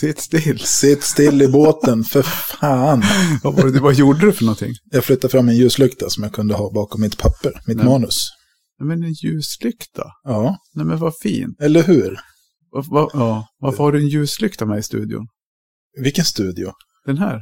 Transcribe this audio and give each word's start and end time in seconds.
Sitt 0.00 0.20
still. 0.20 0.58
Sitt 0.58 1.02
still 1.02 1.42
i 1.42 1.48
båten, 1.48 2.04
för 2.04 2.22
fan. 2.22 3.02
Vad, 3.42 3.54
var 3.54 3.70
det, 3.70 3.80
vad 3.80 3.94
gjorde 3.94 4.26
du 4.26 4.32
för 4.32 4.44
någonting? 4.44 4.72
Jag 4.90 5.04
flyttade 5.04 5.30
fram 5.30 5.48
en 5.48 5.56
ljuslykta 5.56 6.10
som 6.10 6.22
jag 6.24 6.32
kunde 6.32 6.54
ha 6.54 6.72
bakom 6.72 7.00
mitt 7.00 7.18
papper, 7.18 7.52
mitt 7.66 7.76
Nej. 7.76 7.86
manus. 7.86 8.28
Nej, 8.78 8.86
men 8.86 9.02
en 9.04 9.12
ljuslykta. 9.12 10.04
Ja, 10.24 10.56
Nej 10.74 10.86
men 10.86 10.98
vad 10.98 11.18
fint. 11.22 11.60
eller 11.60 11.82
hur? 11.82 12.18
Var, 12.70 12.84
var, 12.90 13.10
ja, 13.14 13.48
varför 13.58 13.84
har 13.84 13.92
du 13.92 13.98
en 13.98 14.08
ljuslykta 14.08 14.66
med 14.66 14.78
i 14.78 14.82
studion? 14.82 15.26
Vilken 16.02 16.24
studio? 16.24 16.72
Den 17.06 17.18
här? 17.18 17.40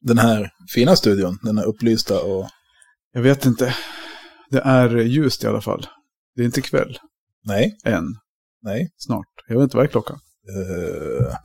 Den 0.00 0.18
här 0.18 0.50
fina 0.74 0.96
studion, 0.96 1.38
den 1.42 1.58
är 1.58 1.64
upplysta 1.64 2.20
och... 2.22 2.48
Jag 3.12 3.22
vet 3.22 3.46
inte. 3.46 3.74
Det 4.50 4.60
är 4.60 4.96
ljust 4.96 5.44
i 5.44 5.46
alla 5.46 5.60
fall. 5.60 5.86
Det 6.36 6.42
är 6.42 6.46
inte 6.46 6.60
kväll 6.62 6.98
Nej, 7.44 7.76
än. 7.84 8.04
nej. 8.62 8.88
Snart. 8.96 9.26
Jag 9.48 9.56
vet 9.56 9.62
inte 9.64 9.76
vad 9.76 9.86
är 9.86 9.90
klockan? 9.90 10.18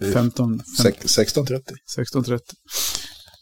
Uh, 0.01 0.11
15, 0.13 0.61
15 0.83 1.07
16.30. 1.07 1.61
16.30. 1.97 2.39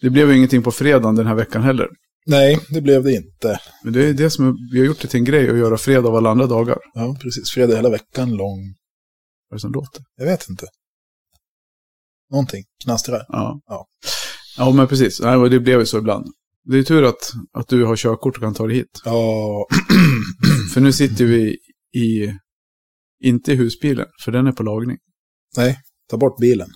Det 0.02 0.10
blev 0.10 0.30
ju 0.30 0.38
ingenting 0.38 0.64
på 0.64 0.72
fredagen 0.72 1.16
den 1.16 1.28
här 1.28 1.36
veckan 1.36 1.64
heller. 1.64 1.88
Nej, 2.26 2.60
det 2.70 2.82
blev 2.82 3.04
det 3.04 3.12
inte. 3.14 3.60
Men 3.84 3.94
det 3.94 4.06
är 4.06 4.14
det 4.14 4.30
som 4.30 4.58
vi 4.72 4.80
har 4.80 4.86
gjort 4.86 5.02
det 5.02 5.08
till 5.08 5.20
en 5.20 5.26
grej 5.26 5.50
att 5.50 5.58
göra 5.58 5.78
fredag 5.78 6.10
av 6.10 6.16
alla 6.16 6.30
andra 6.30 6.48
dagar. 6.48 6.78
Ja, 6.94 7.18
precis. 7.22 7.50
Fredag 7.50 7.76
hela 7.76 7.90
veckan 7.90 8.30
lång. 8.30 8.60
Vad 9.50 9.56
är 9.56 9.56
det 9.56 9.60
som 9.60 9.72
låter? 9.72 10.04
Jag 10.16 10.26
vet 10.26 10.50
inte. 10.50 10.66
Någonting 12.32 12.64
knastrar. 12.84 13.26
Ja. 13.28 13.62
Ja. 13.66 13.86
Ja, 14.58 14.72
men 14.72 14.88
precis. 14.88 15.22
Nej, 15.22 15.50
det 15.50 15.60
blev 15.60 15.80
ju 15.80 15.86
så 15.86 15.98
ibland. 15.98 16.26
Det 16.64 16.78
är 16.78 16.84
tur 16.84 17.04
att, 17.04 17.32
att 17.54 17.68
du 17.68 17.84
har 17.84 17.96
körkort 17.96 18.36
och 18.36 18.42
kan 18.44 18.54
ta 18.54 18.68
dig 18.68 18.76
hit. 18.76 19.02
Ja, 19.06 19.68
För 20.74 20.82
nu 20.82 20.94
sitter 20.94 21.26
vi 21.26 21.58
i, 21.96 22.34
inte 23.24 23.52
i 23.52 23.56
husbilen, 23.56 24.08
för 24.24 24.32
den 24.32 24.48
är 24.48 24.52
på 24.52 24.64
lagning. 24.64 24.98
Nej. 25.58 25.80
Ta 26.10 26.18
bort 26.18 26.38
bilen. 26.40 26.70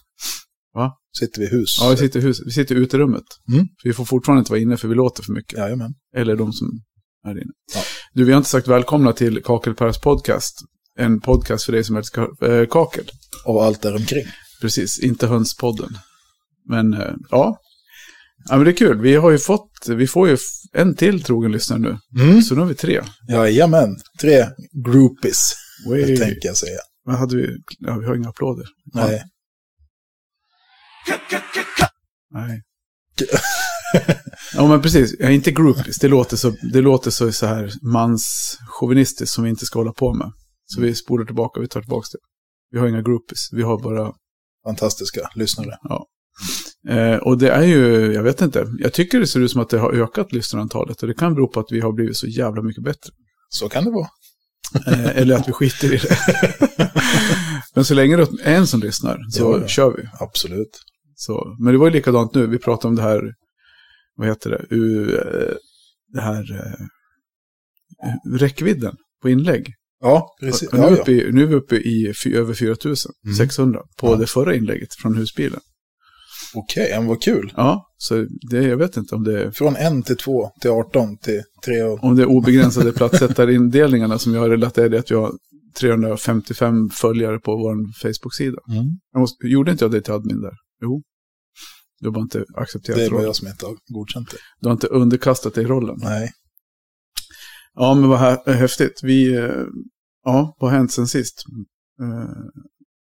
Va? 0.73 0.94
Sitter 1.20 1.39
vi 1.39 1.45
i 1.47 1.50
hus. 1.50 1.78
Ja, 1.81 1.89
vi 1.89 1.97
sitter 1.97 2.20
i, 2.20 2.23
hus, 2.23 2.42
vi 2.45 2.52
sitter 2.52 2.75
i 2.75 2.78
uterummet. 2.78 3.23
Mm. 3.52 3.67
Vi 3.84 3.94
får 3.94 4.06
fortfarande 4.06 4.39
inte 4.39 4.52
vara 4.52 4.61
inne 4.61 4.78
för 4.78 4.88
vi 4.88 4.95
låter 4.95 5.23
för 5.23 5.34
mycket. 5.34 5.58
Jajamän. 5.59 5.94
Eller 6.16 6.36
de 6.36 6.53
som 6.53 6.67
är 7.28 7.31
inne. 7.31 7.53
Ja. 7.75 7.81
Du, 8.14 8.23
vi 8.23 8.31
har 8.31 8.38
inte 8.38 8.50
sagt 8.50 8.67
välkomna 8.67 9.14
till 9.14 9.44
Kakelpärs 9.44 10.02
podcast. 10.02 10.53
En 11.00 11.22
podcast 11.22 11.66
för 11.66 11.72
dig 11.72 11.84
som 11.84 11.95
älskar 11.95 12.50
äh, 12.52 12.67
kakel. 12.67 13.11
Och 13.45 13.64
allt 13.64 13.81
däromkring. 13.81 14.25
Precis, 14.61 15.00
inte 15.00 15.28
hönspodden. 15.28 15.89
Men 16.69 16.94
äh, 16.94 17.14
ja. 17.30 17.58
Ja, 18.50 18.56
men 18.56 18.66
det 18.66 18.72
är 18.72 18.75
kul. 18.75 19.02
Vi 19.02 19.16
har 19.16 19.31
ju 19.31 19.38
fått, 19.38 19.72
vi 19.88 20.08
får 20.08 20.30
ju 20.30 20.38
en 20.73 20.95
till 20.95 21.23
trogen 21.23 21.52
lyssnare 21.52 21.80
nu. 21.80 21.97
Mm. 22.22 22.41
Så 22.41 22.56
nu 22.56 22.62
har 22.62 22.67
vi 22.67 22.75
tre. 22.75 23.02
Jajamän. 23.30 23.95
Tre 24.22 24.45
groupies, 24.86 25.53
Wey. 25.89 26.17
tänker 26.17 26.47
jag 26.47 26.58
säga. 26.58 26.80
Vad 27.08 27.16
hade 27.16 27.36
vi? 27.36 27.58
Ja, 27.80 27.97
vi 27.97 28.05
har 28.05 28.16
inga 28.16 28.30
applåder. 28.30 28.66
Nej. 28.94 29.23
Nej. 32.31 32.61
ja, 34.53 34.67
men 34.67 34.81
precis. 34.81 35.16
Ja, 35.19 35.30
inte 35.30 35.52
groupies. 35.52 35.97
Det 35.97 36.08
låter 36.08 36.38
så, 36.38 36.53
det 36.73 36.81
låter 36.81 37.11
så, 37.11 37.31
så 37.31 37.45
här 37.45 37.73
manschauvinistiskt 37.81 39.33
som 39.33 39.44
vi 39.44 39.50
inte 39.50 39.66
ska 39.66 39.80
hålla 39.80 39.94
på 39.94 40.13
med. 40.13 40.31
Så 40.66 40.81
vi 40.81 40.95
spolar 40.95 41.25
tillbaka, 41.25 41.59
vi 41.59 41.67
tar 41.67 41.81
tillbaka 41.81 42.08
det. 42.11 42.19
Vi 42.72 42.80
har 42.80 42.88
inga 42.88 43.02
groupies. 43.02 43.50
Vi 43.52 43.61
har 43.63 43.83
bara... 43.83 44.13
Fantastiska 44.66 45.30
lyssnare. 45.35 45.78
Eh, 46.89 47.16
och 47.18 47.38
det 47.38 47.50
är 47.50 47.63
ju, 47.63 48.13
jag 48.13 48.24
vet 48.24 48.41
inte. 48.41 48.66
Jag 48.79 48.94
tycker 48.94 49.19
det 49.19 49.28
ser 49.28 49.39
ut 49.39 49.51
som 49.51 49.62
att 49.62 49.69
det 49.69 49.79
har 49.79 49.94
ökat 49.94 50.34
lyssnarantalet. 50.34 51.01
Och 51.01 51.07
det 51.07 51.13
kan 51.13 51.35
bero 51.35 51.47
på 51.47 51.59
att 51.59 51.72
vi 51.72 51.79
har 51.79 51.91
blivit 51.91 52.18
så 52.18 52.28
jävla 52.28 52.62
mycket 52.62 52.84
bättre. 52.84 53.12
Så 53.50 53.69
kan 53.69 53.85
det 53.85 53.91
vara. 53.91 54.07
Eh, 54.88 55.17
eller 55.17 55.35
att 55.35 55.47
vi 55.47 55.51
skiter 55.51 55.94
i 55.94 55.97
det. 55.97 56.17
men 57.75 57.85
så 57.85 57.94
länge 57.94 58.16
det 58.17 58.28
är 58.44 58.55
en 58.55 58.67
som 58.67 58.79
lyssnar 58.79 59.19
så 59.31 59.44
Ja, 59.44 59.59
ja. 59.61 59.67
kör 59.67 59.94
vi. 59.97 60.03
Absolut. 60.19 60.79
Så, 61.16 61.55
men 61.59 61.73
det 61.73 61.79
var 61.79 61.88
ju 61.88 61.94
likadant 61.94 62.35
nu. 62.35 62.47
Vi 62.47 62.57
pratade 62.57 62.88
om 62.88 62.95
det 62.95 63.01
här, 63.01 63.22
vad 64.16 64.27
heter 64.27 64.50
det, 64.50 64.66
U, 64.75 65.16
eh, 65.17 65.56
det 66.13 66.22
här 66.22 66.51
eh, 66.56 68.38
räckvidden 68.38 68.95
på 69.22 69.29
inlägg. 69.29 69.73
Ja, 70.01 70.35
precis. 70.41 70.72
Nu, 70.72 70.79
Ja, 70.79 70.85
är 70.85 70.89
vi 70.89 70.95
ja. 70.95 71.01
uppe 71.01 71.11
i, 71.11 71.31
nu 71.31 71.44
är 71.44 71.47
vi 71.47 71.56
uppe 71.56 71.75
i 71.75 72.13
över 72.33 72.53
4600 72.53 73.81
på 73.97 74.07
Ja. 74.11 74.16
det 74.16 74.27
förra 74.27 74.56
inlägget 74.56 74.94
från 74.94 75.16
husbilen. 75.16 75.59
Okej, 76.56 76.90
men 77.00 77.08
vad 77.08 77.22
kul. 77.22 77.53
Ja, 77.56 77.85
så 77.97 78.25
det, 78.50 78.62
jag 78.63 78.78
vet 78.78 78.97
inte 78.97 79.16
om 79.16 79.24
det, 79.24 79.44
är- 79.44 79.52
Från 79.52 79.75
en 79.75 80.03
till 80.03 80.18
två 80.18 80.50
till 80.62 80.69
18 80.72 81.18
till 81.18 81.41
tre 81.66 81.84
och... 81.84 82.03
om 82.03 82.16
det 82.16 82.22
är 82.22 82.25
obegränsade 82.28 82.91
platssättarindelningarna 82.94 84.19
som 84.19 84.34
jag 84.34 84.52
relaterade 84.52 85.00
att 85.00 85.12
vi 85.12 85.16
har 85.16 85.31
355 85.80 86.90
följare 86.90 87.40
på 87.40 87.52
vår 87.57 87.75
Facebook-sida. 88.02 88.57
Mm. 88.69 88.86
Jag 89.12 89.19
måste, 89.19 89.47
gjorde 89.47 89.72
inte 89.72 89.84
jag 89.86 89.91
det 89.91 90.02
till 90.02 90.13
admin 90.13 90.41
där? 90.41 90.53
Jo. 90.81 91.02
Du 92.00 92.07
har 92.07 92.13
bara 92.13 92.22
inte 92.22 92.46
accepterat 92.56 92.97
Det 92.97 93.06
är 93.06 93.09
bara 93.09 93.16
rollen. 93.16 93.25
jag 93.25 93.36
som 93.36 93.47
inte 93.47 93.66
har 93.66 93.75
godkänt 93.94 94.31
det. 94.31 94.38
Du 94.62 94.68
har 94.68 94.74
inte 94.74 94.88
underkastat 94.88 95.53
dig 95.53 95.66
rollen. 95.66 95.96
Nej. 96.00 96.31
Ja, 97.74 97.94
men 97.94 98.09
vad 98.09 98.19
hä- 98.19 98.52
häftigt. 98.53 99.00
Vi, 99.03 99.36
eh, 99.36 99.44
ja, 100.25 100.56
vad 100.59 100.72
har 100.72 100.78
hänt 100.78 100.91
sen 100.91 101.07
sist? 101.07 101.44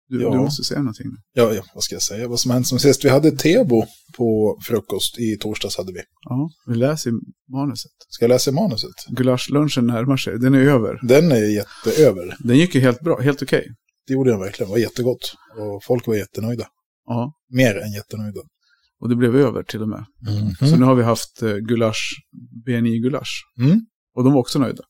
Du, 0.07 0.21
Ja. 0.21 0.29
du 0.31 0.37
måste 0.37 0.63
säga 0.63 0.79
någonting. 0.79 1.05
Ja, 1.33 1.53
ja, 1.53 1.63
vad 1.73 1.83
ska 1.83 1.95
jag 1.95 2.01
säga? 2.01 2.27
Vad 2.27 2.39
som 2.39 2.51
hänt 2.51 2.67
som 2.67 2.79
sist? 2.79 3.05
Vi 3.05 3.09
hade 3.09 3.31
Tebo 3.31 3.85
på 4.17 4.59
frukost. 4.63 5.19
I 5.19 5.37
torsdags 5.37 5.77
hade 5.77 5.93
vi. 5.93 5.99
Ja, 6.29 6.49
vi 6.67 6.75
läser 6.75 7.11
manuset. 7.51 7.91
Ska 8.09 8.23
jag 8.25 8.29
läsa 8.29 8.51
manuset? 8.51 8.91
Gulaschlunchen 9.09 9.87
närmar 9.87 10.17
sig. 10.17 10.39
Den 10.39 10.53
är 10.53 10.59
över. 10.59 10.99
Den 11.07 11.31
är 11.31 11.55
jätteöver. 11.55 12.35
Den 12.39 12.57
gick 12.57 12.75
ju 12.75 12.81
helt 12.81 12.99
bra, 13.01 13.19
helt 13.21 13.41
okej. 13.41 13.67
Det 14.07 14.13
gjorde 14.13 14.31
den 14.31 14.39
verkligen. 14.39 14.67
Det 14.69 14.71
var 14.73 14.79
jättegott. 14.79 15.33
Och 15.59 15.83
folk 15.83 16.07
var 16.07 16.15
jättenöjda. 16.15 16.67
Ja, 17.05 17.33
Mer 17.49 17.75
än 17.77 17.91
jättenöjda. 17.91 18.41
och 18.99 19.09
det 19.09 19.15
blev 19.15 19.35
över 19.35 19.63
till 19.63 19.81
och 19.81 19.89
med. 19.89 20.05
Så 20.59 20.75
nu 20.77 20.85
har 20.85 20.95
vi 20.95 21.03
haft 21.03 21.41
eh, 21.41 21.55
gulasch, 21.55 22.15
BNI-gulasch. 22.65 23.43
Mm. 23.59 23.79
Och 24.15 24.23
de 24.23 24.33
var 24.33 24.39
också 24.39 24.59
nöjda. 24.59 24.83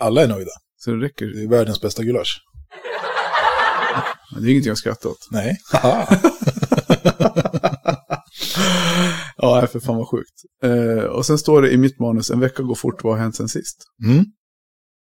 Alla 0.00 0.22
är 0.22 0.28
nöjda. 0.28 0.50
Så 0.76 0.90
det 0.90 0.96
räcker. 1.06 1.26
Det 1.26 1.42
är 1.42 1.48
världens 1.48 1.80
bästa 1.80 2.02
gulasch. 2.04 2.40
Det 4.40 4.48
är 4.48 4.50
ingenting 4.50 4.72
att 4.72 4.78
skratta 4.78 5.08
åt. 5.08 5.28
Nej. 5.30 5.58
Ja, 9.36 9.66
för 9.66 9.80
fan 9.80 9.96
vad 9.96 10.08
sjukt. 10.08 10.34
Eh, 10.62 11.04
och 11.04 11.26
sen 11.26 11.38
står 11.38 11.62
det 11.62 11.70
i 11.70 11.76
mitt 11.76 12.00
manus, 12.00 12.30
en 12.30 12.40
vecka 12.40 12.62
går 12.62 12.74
fort, 12.74 13.04
vad 13.04 13.12
har 13.12 13.20
hänt 13.20 13.36
sen 13.36 13.48
sist? 13.48 13.76
Mm. 14.04 14.24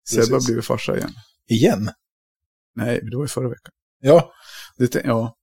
Sebbe 0.09 0.35
har 0.35 0.47
blivit 0.47 0.65
farsa 0.65 0.97
igen. 0.97 1.11
Igen? 1.51 1.91
Nej, 2.75 3.01
det 3.11 3.17
var 3.17 3.25
ju 3.25 3.29
förra 3.29 3.49
veckan. 3.49 3.71
Ja, 4.01 4.31
Det, 4.79 4.95
ja, 5.05 5.35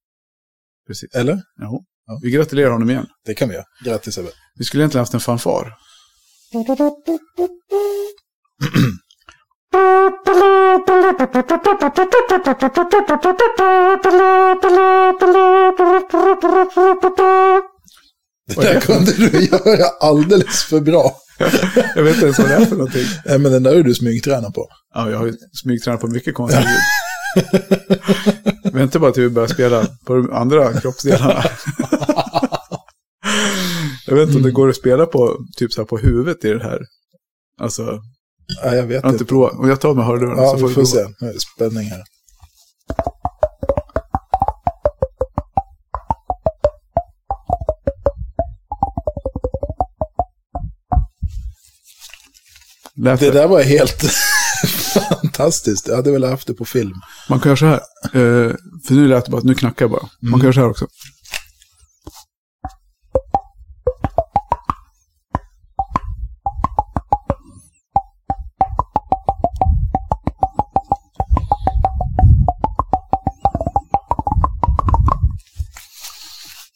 precis. 0.88 1.16
eller? 1.16 1.34
Ja. 1.60 1.84
Ja. 2.06 2.20
Vi 2.24 2.32
gratulerar 2.32 2.72
honom 2.72 2.90
igen. 2.90 3.08
Det 3.26 3.34
kan 3.34 3.50
vi 3.50 3.56
göra. 3.56 3.66
Grattis 3.86 4.18
Ebbe. 4.18 4.30
Vi 4.56 4.64
skulle 4.66 4.84
egentligen 4.84 5.02
haft 5.02 5.14
en 5.14 5.20
fanfar. 5.20 5.74
Det 18.48 18.62
där 18.62 18.80
kunde 18.80 19.12
du 19.12 19.46
göra 19.46 19.86
alldeles 20.00 20.64
för 20.64 20.80
bra. 20.80 21.16
Jag 21.96 22.04
vet 22.04 22.14
inte 22.14 22.26
ens 22.26 22.40
vad 22.40 22.50
det 22.50 22.56
är 22.56 22.66
för 22.66 22.76
någonting. 22.76 23.06
Nej, 23.26 23.40
men 23.40 23.52
den 23.52 23.64
där 23.64 23.76
är 23.76 23.84
du 23.84 23.94
smygtränad 23.94 24.54
på. 24.54 24.68
Ja, 24.94 25.10
jag 25.10 25.18
har 25.18 25.26
ju 25.26 25.34
smygtränat 25.64 26.02
på 26.02 26.08
mycket 26.08 26.36
konstiga 26.36 26.64
ljud. 26.64 26.80
Vänta 28.74 29.00
bara 29.00 29.12
till 29.12 29.24
vi 29.24 29.30
börjar 29.30 29.48
spela 29.48 29.88
på 30.06 30.14
de 30.16 30.34
andra 30.34 30.74
kroppsdelarna. 30.74 31.44
jag 34.08 34.16
vet 34.16 34.28
inte 34.28 34.38
om 34.38 34.44
det 34.44 34.52
går 34.52 34.70
att 34.70 34.76
spela 34.76 35.06
på, 35.06 35.38
typ 35.58 35.74
så 35.74 35.82
här 35.82 35.86
på 35.86 35.98
huvudet 35.98 36.46
i 36.46 36.50
det 36.50 36.64
här. 36.64 36.82
Alltså, 37.62 38.02
Nej, 38.64 38.76
jag 38.76 38.84
vet 38.84 38.96
jag 38.96 39.02
har 39.02 39.10
inte 39.10 39.26
provat. 39.26 39.54
Om 39.54 39.70
jag 39.70 39.82
tar 39.82 39.94
med 39.94 40.06
hörlurarna 40.06 40.42
Ja, 40.42 40.52
så 40.52 40.58
får 40.58 40.68
vi 40.68 40.74
får 40.74 40.86
se. 40.86 41.06
Nu 41.20 41.30
är 41.30 41.34
det 41.34 41.40
spänning 41.40 41.90
här. 41.90 42.04
Lät 52.96 53.20
Det 53.20 53.32
där 53.32 53.48
var 53.48 53.64
helt 53.64 54.04
fantastiskt. 55.10 55.88
Jag 55.88 55.96
hade 55.96 56.12
väl 56.12 56.24
haft 56.24 56.48
det 56.48 56.54
på 56.54 56.66
film. 56.66 56.94
Man 57.30 57.40
kan 57.40 57.50
göra 57.50 57.58
så 57.58 57.66
här. 57.66 57.80
Eh, 58.04 58.52
för 58.88 58.94
nu 58.94 59.08
lät 59.08 59.26
det 59.26 59.32
bara, 59.32 59.42
nu 59.44 59.56
knackar 59.56 59.86
jag 59.86 59.92
bara. 59.92 60.10
Man 60.22 60.32
kan 60.40 60.42
göra 60.42 60.54
så 60.54 60.60
här 60.60 60.70
också. 60.70 60.88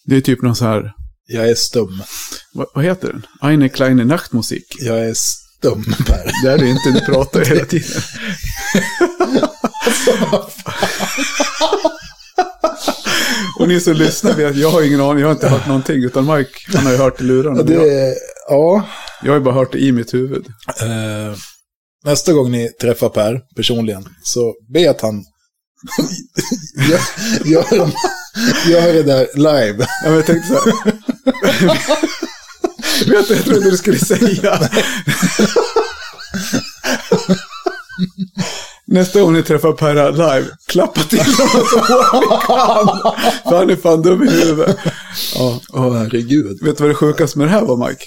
Det 0.07 0.15
är 0.17 0.21
typ 0.21 0.41
någon 0.41 0.55
så 0.55 0.65
här, 0.65 0.91
Jag 1.27 1.49
är 1.49 1.55
stum. 1.55 2.01
vad, 2.53 2.67
vad 2.75 2.85
heter 2.85 3.07
den? 3.07 3.25
Eine 3.41 3.69
kleine 3.69 4.03
Nachtmusik. 4.05 4.65
Jag 4.79 4.99
är 4.99 5.13
stum, 5.13 5.83
Per. 6.05 6.31
Det 6.43 6.51
är 6.51 6.57
det 6.57 6.69
inte, 6.69 6.91
du 6.91 6.99
pratar 7.05 7.45
hela 7.45 7.65
tiden. 7.69 8.01
Och 13.59 13.67
ni 13.67 13.79
som 13.79 13.93
lyssnar 13.93 14.33
vet, 14.33 14.55
jag 14.55 14.71
har 14.71 14.81
ingen 14.87 15.01
aning, 15.01 15.19
jag 15.19 15.27
har 15.27 15.33
inte 15.33 15.49
hört 15.49 15.67
någonting. 15.67 16.03
Utan 16.03 16.25
Mike, 16.37 16.49
han 16.73 16.85
har 16.85 16.91
ju 16.91 16.97
hört 16.97 17.21
i 17.21 17.23
lurarna. 17.23 17.63
Det, 17.63 17.73
Jag, 17.73 18.13
ja, 18.49 18.87
jag 19.23 19.31
har 19.31 19.37
ju 19.37 19.43
bara 19.43 19.55
hört 19.55 19.71
det 19.71 19.79
i 19.79 19.91
mitt 19.91 20.13
huvud. 20.13 20.45
eh, 20.81 21.35
nästa 22.05 22.33
gång 22.33 22.51
ni 22.51 22.69
träffar 22.81 23.09
Per 23.09 23.41
personligen 23.55 24.05
så 24.23 24.53
be 24.73 24.89
att 24.89 25.01
han 25.01 25.15
gör, 26.89 26.99
gör, 27.45 27.91
gör 28.67 28.93
det 28.93 29.03
där 29.03 29.27
live. 29.35 29.77
Ja, 30.03 30.09
men 30.09 30.13
jag 30.13 30.25
tänkte 30.25 30.47
så 30.47 30.53
här. 30.53 30.73
vet 33.11 33.27
du, 33.27 33.35
jag 33.35 33.43
trodde 33.45 33.69
du 33.71 33.77
skulle 33.77 33.99
säga. 33.99 34.69
Nästa 38.89 39.21
gång 39.21 39.33
ni 39.33 39.43
träffar 39.43 39.71
Perra 39.71 40.09
live, 40.09 40.45
klappa 40.67 41.01
till 41.03 41.19
honom 41.19 41.65
så 41.71 41.79
hårt 41.79 42.23
ni 42.23 42.27
kan. 42.47 42.87
För 43.49 43.57
han 43.57 43.69
är 43.69 43.75
fan 43.75 44.01
dum 44.01 44.23
i 44.23 44.29
huvudet. 44.31 44.77
Ja. 45.35 45.59
Åh, 45.73 45.93
herregud. 45.97 46.57
Vet 46.63 46.77
du 46.77 46.83
vad 46.83 46.91
det 46.91 46.95
sjukaste 46.95 47.37
med 47.37 47.47
det 47.47 47.51
här 47.51 47.61
var, 47.65 47.87
Mike? 47.89 48.03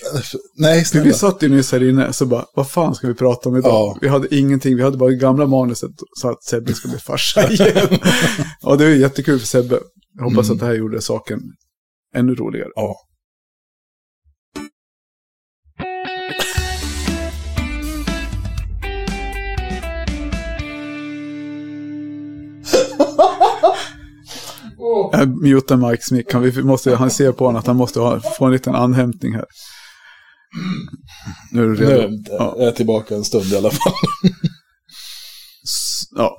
Nej, 0.56 0.84
För 0.84 0.98
vi 0.98 1.12
snälla. 1.12 1.14
satt 1.32 1.42
ju 1.42 1.48
nyss 1.48 1.72
här 1.72 1.88
inne, 1.88 2.12
så 2.12 2.26
bara, 2.26 2.44
vad 2.54 2.70
fan 2.70 2.94
ska 2.94 3.06
vi 3.06 3.14
prata 3.14 3.48
om 3.48 3.56
idag? 3.56 3.70
Ja. 3.72 3.98
Vi 4.00 4.08
hade 4.08 4.34
ingenting, 4.36 4.76
vi 4.76 4.82
hade 4.82 4.96
bara 4.96 5.10
det 5.10 5.16
gamla 5.16 5.46
manuset, 5.46 5.90
så 6.20 6.30
att 6.30 6.44
Sebbe 6.44 6.74
ska 6.74 6.88
bli 6.88 6.98
farsa 6.98 7.48
igen. 7.50 7.98
ja, 8.62 8.76
det 8.76 8.84
är 8.84 8.94
jättekul 8.94 9.38
för 9.38 9.46
Sebbe. 9.46 9.78
Jag 10.20 10.24
hoppas 10.30 10.46
Mm. 10.48 10.54
att 10.56 10.60
det 10.60 10.66
här 10.66 10.74
gjorde 10.74 11.00
saken 11.00 11.40
ännu 12.14 12.34
roligare. 12.34 12.70
Ja. 12.74 12.96
Jag 25.12 25.28
mutar 25.42 25.76
Mikes 25.90 26.10
mick. 26.10 26.32
Han, 26.32 26.42
vi 26.42 26.62
måste, 26.62 26.96
han 26.96 27.10
ser 27.10 27.32
på 27.32 27.44
honom 27.44 27.58
att 27.60 27.66
han 27.66 27.76
måste 27.76 28.00
ha, 28.00 28.20
få 28.20 28.44
en 28.46 28.52
liten 28.52 28.74
anhämtning 28.74 29.34
här. 29.34 29.44
Nu 31.52 31.62
är 31.62 31.66
du 31.66 31.74
redo. 31.74 32.08
Nu 32.08 32.24
Ja. 32.28 32.56
är 32.58 32.64
jag 32.64 32.76
tillbaka 32.76 33.14
en 33.14 33.24
stund 33.24 33.44
i 33.52 33.56
alla 33.56 33.70
fall. 33.70 33.92
Ja. 36.16 36.36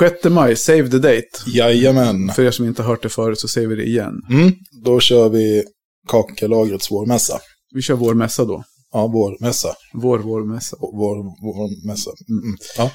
6 0.00 0.24
maj, 0.24 0.56
save 0.56 0.88
the 0.90 0.98
date. 0.98 1.28
Jajamän. 1.46 2.28
För 2.28 2.42
er 2.42 2.50
som 2.50 2.66
inte 2.66 2.82
har 2.82 2.88
hört 2.90 3.02
det 3.02 3.08
förut 3.08 3.38
så 3.40 3.48
säger 3.48 3.68
vi 3.68 3.76
det 3.76 3.84
igen. 3.84 4.14
Mm, 4.30 4.52
då 4.84 5.00
kör 5.00 5.28
vi 5.28 5.64
Kakalagrets 6.08 6.90
vårmässa. 6.90 7.38
Vi 7.74 7.82
kör 7.82 7.94
vår 7.94 8.14
mässa 8.14 8.44
då. 8.44 8.64
Ja, 8.92 9.06
vårmässa. 9.06 9.74
Vår, 9.94 10.18
vår 10.18 10.44
mässa. 10.54 10.76
Vår, 10.80 11.16
vårmässa. 11.42 12.10
Mm, 12.28 12.44
mm. 12.44 12.56
Ja. 12.76 12.90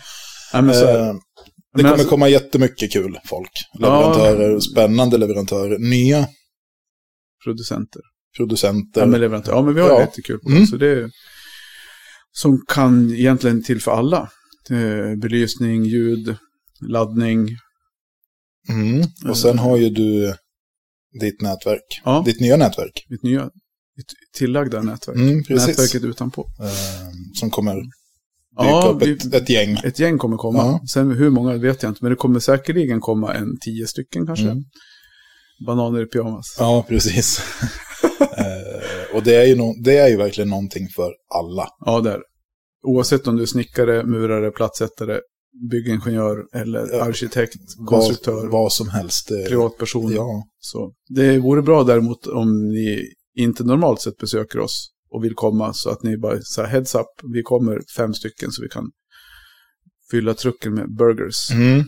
Ja, 0.54 0.62
men 0.62 0.76
så, 0.76 0.88
Eh, 0.88 0.94
det 0.94 1.14
men 1.76 1.84
kommer 1.84 1.92
alltså- 1.94 2.10
komma 2.10 2.30
jättemycket 2.30 2.92
kul 2.94 3.20
folk. 3.26 3.52
Leverantörer, 3.80 4.60
spännande 4.60 5.18
leverantörer, 5.18 5.78
nya 5.80 6.28
producenter. 7.44 8.02
producenter. 8.38 9.02
Ja, 9.02 9.08
men 9.08 9.20
leverantörer. 9.22 9.56
Ja, 9.56 9.62
men 9.62 9.74
vi 9.76 9.82
har 9.82 9.90
Ja. 9.90 9.96
ja. 9.96 10.02
jättekul 10.02 10.40
på 10.40 10.50
det. 10.50 10.56
Mm. 10.56 10.68
Så 10.68 10.76
det 10.78 10.88
är, 10.88 11.10
som 12.32 12.62
kan 12.68 13.12
egentligen 13.16 13.64
till 13.64 13.82
för 13.82 13.92
alla. 13.92 14.30
Eh, 14.70 15.16
belysning, 15.22 15.84
ljud, 15.86 16.36
laddning. 16.82 17.50
Mm. 18.70 19.02
Och 19.30 19.38
sen 19.38 19.60
har 19.60 19.78
ju 19.78 19.90
du 19.90 20.34
ditt 21.20 21.42
nätverk. 21.42 22.02
Ja, 22.06 22.24
Ditt 22.26 22.40
nya 22.40 22.58
nätverk. 22.58 23.06
mitt 23.10 23.24
nya 23.24 23.50
mitt 23.98 24.06
tillagda 24.38 24.82
nätverk. 24.82 25.16
Mm. 25.16 25.44
Nätverket 25.50 26.04
utanpå. 26.04 26.46
Eh, 26.60 27.10
som 27.40 27.50
kommer 27.50 27.76
dyka 27.76 27.90
Ja, 28.56 28.92
upp 28.96 29.02
vi, 29.02 29.12
ett, 29.12 29.34
ett 29.34 29.50
gäng. 29.50 29.78
ett 29.84 30.00
gäng 30.00 30.18
kommer 30.18 30.38
komma. 30.38 30.58
Ja. 30.60 30.82
Sen 30.94 31.12
hur 31.12 31.30
många 31.30 31.58
vet 31.58 31.84
jag 31.84 31.90
inte, 31.90 32.00
men 32.04 32.10
det 32.10 32.16
kommer 32.16 32.40
säkerligen 32.40 33.00
komma 33.00 33.34
en 33.34 33.58
tio 33.62 33.88
stycken 33.88 34.26
kanske. 34.26 34.46
Mm. 34.46 34.64
Bananer 35.66 36.02
i 36.02 36.06
pyjamas. 36.06 36.56
Ja, 36.60 36.86
precis. 36.90 37.40
eh, 38.38 39.16
och 39.16 39.24
det 39.24 39.36
är, 39.36 39.46
ju 39.46 39.56
no 39.56 39.74
det 39.84 39.98
är 39.98 40.08
ju 40.08 40.18
verkligen 40.18 40.50
någonting 40.50 40.88
för 40.96 41.12
alla. 41.36 41.68
Ja, 41.86 42.02
där. 42.02 42.20
Oavsett 42.84 43.28
om 43.28 43.36
du 43.36 43.42
är 43.42 43.48
snickare, 43.48 44.04
murare, 44.06 44.52
plattsättare, 44.52 45.20
byggingenjör 45.72 46.46
eller 46.54 47.02
arkitekt, 47.02 47.60
konstruktör, 47.88 48.42
Vad, 48.42 48.52
vad 48.52 48.74
som 48.74 48.90
helst. 48.90 49.32
eh, 49.32 49.48
privatperson. 49.48 50.12
Ja, 50.12 50.44
Så 50.60 50.94
det 51.10 51.40
vore 51.40 51.62
bra 51.62 51.84
däremot 51.84 52.28
om 52.28 52.68
ni 52.70 53.04
inte 53.36 53.64
normalt 53.64 54.02
sett 54.02 54.18
besöker 54.18 54.60
oss 54.60 54.90
och 55.12 55.24
vill 55.24 55.34
komma 55.34 55.74
så 55.74 55.90
att 55.90 56.04
ni 56.04 56.18
bara 56.18 56.40
så 56.42 56.62
här 56.62 56.70
heads 56.70 56.96
up, 56.96 57.08
vi 57.34 57.44
kommer 57.44 57.82
fem 57.98 58.14
stycken 58.14 58.52
så 58.52 58.62
vi 58.62 58.70
kan 58.70 58.92
fylla 60.12 60.34
trucken 60.34 60.74
med 60.74 60.96
burgers. 60.96 61.52
mm. 61.52 61.84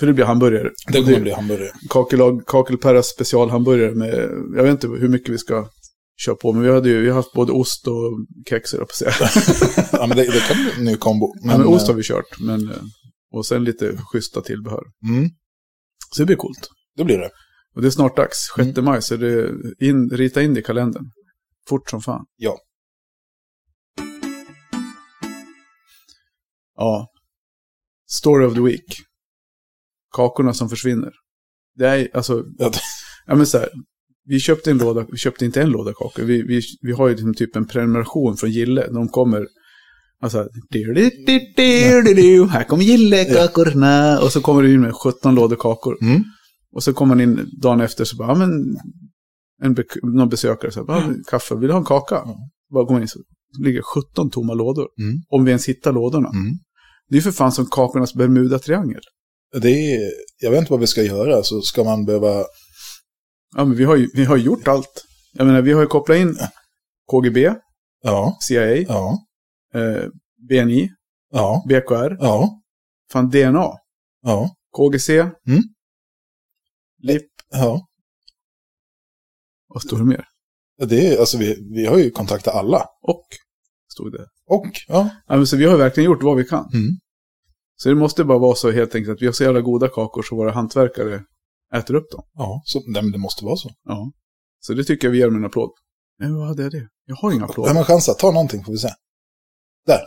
För 0.00 0.06
det 0.06 0.12
blir 0.12 0.24
hamburgare. 0.24 0.70
det 0.92 1.02
kommer 1.02 1.20
bli 1.20 1.32
hamburgare. 1.32 1.70
Kakelag, 1.88 3.04
specialhamburgare 3.04 3.94
med, 3.94 4.14
jag 4.56 4.62
vet 4.62 4.70
inte 4.70 4.88
hur 4.88 5.08
mycket 5.08 5.28
vi 5.28 5.38
ska 5.38 5.68
köra 6.16 6.34
på, 6.36 6.52
men 6.52 6.62
vi, 6.62 6.70
hade 6.70 6.88
ju, 6.88 7.00
vi 7.02 7.08
har 7.08 7.16
haft 7.16 7.32
både 7.32 7.52
ost 7.52 7.86
och 7.86 8.26
kex, 8.48 8.74
på 8.74 8.86
säga. 8.94 9.12
ja, 9.92 10.06
men 10.06 10.16
det, 10.16 10.24
det 10.24 10.40
kan 10.48 10.56
bli 10.56 10.72
en 10.78 10.84
ny 10.84 10.96
kombo. 10.96 11.34
Men, 11.44 11.58
men 11.58 11.66
ost 11.66 11.86
har 11.86 11.94
eh, 11.94 11.96
vi 11.96 12.02
kört, 12.02 12.40
men, 12.40 12.70
eh, 12.70 12.76
och 13.32 13.46
sen 13.46 13.64
lite 13.64 13.96
schyssta 14.12 14.40
tillbehör. 14.40 14.82
mm, 15.08 15.30
Så 16.14 16.22
det 16.22 16.26
blir 16.26 16.36
coolt. 16.36 16.68
det 16.96 17.04
blir 17.04 17.18
det. 17.18 17.30
Och 17.74 17.82
det 17.82 17.88
är 17.88 17.90
snart 17.90 18.16
dags, 18.16 18.36
6 18.56 18.68
Mm. 18.68 18.84
maj, 18.84 19.02
så 19.02 19.16
det 19.16 19.50
in, 19.86 20.10
rita 20.10 20.42
in 20.42 20.54
det 20.54 20.60
i 20.60 20.62
kalendern. 20.62 21.04
Fort 21.68 21.90
som 21.90 22.02
fan. 22.02 22.24
Ja. 22.36 22.58
Ja. 26.76 27.08
Story 28.08 28.46
of 28.46 28.54
the 28.54 28.60
week. 28.60 28.96
Kakorna 30.14 30.54
som 30.54 30.68
försvinner. 30.68 31.12
Det 31.74 31.86
är 31.88 32.16
alltså, 32.16 32.44
Ja, 32.58 32.68
det- 32.68 32.80
ja 33.26 33.34
men 33.34 33.46
så 33.46 33.58
här. 33.58 33.68
Vi 34.26 34.40
köpte 34.40 34.70
en 34.70 34.78
låda, 34.78 35.06
vi 35.10 35.18
köpte 35.18 35.44
inte 35.44 35.62
en 35.62 35.70
låda 35.70 35.92
kakor. 35.92 36.22
Vi, 36.22 36.42
vi, 36.42 36.62
vi 36.80 36.92
har 36.92 37.08
ju 37.08 37.14
liksom 37.14 37.34
typ 37.34 37.56
en 37.56 37.66
prenumeration 37.66 38.36
från 38.36 38.50
Gille. 38.50 38.86
De 38.86 39.08
kommer, 39.08 39.46
alltså, 40.22 40.48
du, 40.70 40.94
du, 40.94 42.14
du, 42.14 42.46
här 42.48 42.64
kommer 42.64 42.84
Gille-kakorna. 42.84 44.18
Och 44.18 44.32
så 44.32 44.40
kommer 44.40 44.62
det 44.62 44.72
in 44.72 44.80
med 44.80 44.94
17 44.94 45.34
lådor 45.34 45.56
kakor. 45.56 45.98
Mm. 46.02 46.22
Och 46.72 46.82
så 46.82 46.92
kommer 46.92 47.14
man 47.14 47.20
in 47.20 47.50
dagen 47.62 47.80
efter 47.80 48.04
så 48.04 48.16
bara, 48.16 48.28
ja 48.28 48.34
men, 48.34 48.50
en 49.62 49.74
be 49.74 49.84
någon 50.02 50.28
besökare 50.28 50.70
så 50.70 50.84
bara, 50.84 50.98
"Ja, 50.98 51.14
kaffe, 51.30 51.54
vill 51.54 51.66
du 51.66 51.72
ha 51.72 51.80
en 51.80 51.84
kaka? 51.84 52.14
Ja. 52.14 52.36
Bara 52.72 52.84
går 52.84 52.92
man 52.92 53.02
in 53.02 53.08
så 53.08 53.18
ligger 53.58 53.82
17 53.82 54.30
tomma 54.30 54.54
lådor. 54.54 54.86
Mm. 55.00 55.18
Om 55.28 55.44
vi 55.44 55.50
ens 55.50 55.68
hittar 55.68 55.92
lådorna. 55.92 56.28
Mm. 56.28 56.58
Det 57.08 57.14
är 57.14 57.16
ju 57.16 57.22
för 57.22 57.30
fan 57.30 57.52
som 57.52 57.66
kakornas 57.66 58.14
Bermuda-triangel. 58.14 59.00
Det 59.62 59.68
är, 59.70 60.10
jag 60.42 60.50
vet 60.50 60.60
inte 60.60 60.72
vad 60.72 60.80
vi 60.80 60.86
ska 60.86 61.02
göra, 61.02 61.42
så 61.42 61.60
ska 61.60 61.84
man 61.84 62.04
behöva... 62.04 62.44
Ja, 63.56 63.64
men 63.64 63.76
vi 63.76 63.84
har 63.84 63.96
ju 63.96 64.08
vi 64.14 64.24
har 64.24 64.36
gjort 64.36 64.68
allt. 64.68 65.04
Jag 65.32 65.46
menar, 65.46 65.62
vi 65.62 65.72
har 65.72 65.80
ju 65.80 65.86
kopplat 65.86 66.18
in 66.18 66.36
KGB, 67.10 67.54
Ja, 68.02 68.38
CIA, 68.40 68.76
ja, 68.76 69.18
eh, 69.74 70.04
BNI, 70.48 70.90
ja, 71.32 71.64
BKR, 71.68 72.16
ja, 72.20 72.60
fan 73.12 73.30
DNA, 73.30 73.70
ja, 74.22 74.50
KGC, 74.76 75.08
Mm. 75.46 75.62
LIP, 77.02 77.26
ja. 77.50 77.86
vad 79.68 79.82
står 79.82 79.98
det 79.98 80.04
mer? 80.04 80.24
Det 80.78 81.06
är, 81.14 81.18
alltså 81.20 81.38
vi, 81.38 81.68
vi 81.74 81.86
har 81.86 81.98
ju 81.98 82.10
kontaktat 82.10 82.54
alla. 82.54 82.86
Och, 83.02 83.26
stod 83.92 84.12
det. 84.12 84.26
Och, 84.46 84.66
ja. 84.88 85.10
Ja, 85.26 85.36
men 85.36 85.46
så 85.46 85.56
vi 85.56 85.64
har 85.64 85.76
verkligen 85.78 86.10
gjort 86.10 86.22
vad 86.22 86.36
vi 86.36 86.44
kan. 86.44 86.70
Mm. 86.74 86.98
Så 87.76 87.88
det 87.88 87.94
måste 87.94 88.24
bara 88.24 88.38
vara 88.38 88.54
så 88.54 88.70
helt 88.70 88.94
enkelt 88.94 89.14
att 89.16 89.22
vi 89.22 89.26
har 89.26 89.32
så 89.32 89.44
jävla 89.44 89.60
goda 89.60 89.88
kakor 89.88 90.22
så 90.22 90.36
våra 90.36 90.52
hantverkare 90.52 91.24
äter 91.74 91.94
upp 91.94 92.10
dem. 92.10 92.22
Ja, 92.34 92.62
så, 92.64 92.82
nej, 92.86 93.02
men 93.02 93.12
det 93.12 93.18
måste 93.18 93.44
vara 93.44 93.56
så. 93.56 93.70
Ja. 93.84 94.12
Så 94.60 94.74
det 94.74 94.84
tycker 94.84 95.06
jag 95.06 95.12
vi 95.12 95.18
ger 95.18 95.26
dem 95.26 95.36
en 95.36 95.44
applåd. 95.44 95.70
Men 96.18 96.36
vad 96.36 96.48
hade 96.48 96.62
jag 96.62 96.72
det? 96.72 96.88
Jag 97.06 97.16
har 97.16 97.32
inga 97.32 97.44
applåder. 97.44 97.70
Vem 97.70 97.76
har 97.76 97.84
chansa? 97.84 98.14
Ta 98.14 98.30
någonting 98.30 98.64
får 98.64 98.72
vi 98.72 98.78
se. 98.78 98.88
Där. 99.86 100.00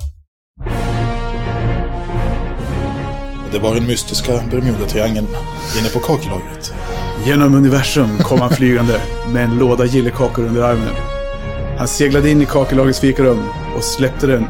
Det 3.52 3.60
var 3.60 3.76
den 3.76 3.88
mystiska 3.88 4.32
Bermuda-triangeln 4.32 5.28
inne 5.80 5.90
på 5.94 6.00
kakelagret. 6.00 6.74
Genom 7.26 7.56
universum 7.56 8.18
kom 8.18 8.40
han 8.40 8.50
flygande 8.50 9.02
med 9.34 9.44
en 9.44 9.58
låda 9.58 9.86
gillekakor 9.86 10.46
under 10.46 10.62
armen. 10.62 10.96
Han 11.78 11.88
seglade 11.88 12.30
in 12.30 12.42
i 12.42 12.46
kakellagets 12.46 13.00
fikarum 13.00 13.50
och 13.78 13.84
släppte 13.84 14.28
den 14.28 14.46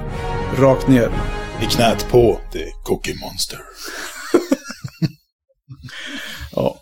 rakt 0.57 0.87
ner. 0.87 1.09
I 1.61 1.65
knät 1.65 2.07
på 2.11 2.39
The 2.53 2.65
Cookie 2.85 3.15
Monster. 3.21 3.59
Ja, 6.55 6.79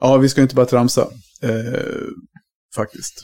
ja 0.00 0.16
vi 0.16 0.28
ska 0.28 0.42
inte 0.42 0.54
bara 0.54 0.66
tramsa. 0.66 1.08
Eh, 1.42 2.04
faktiskt. 2.76 3.22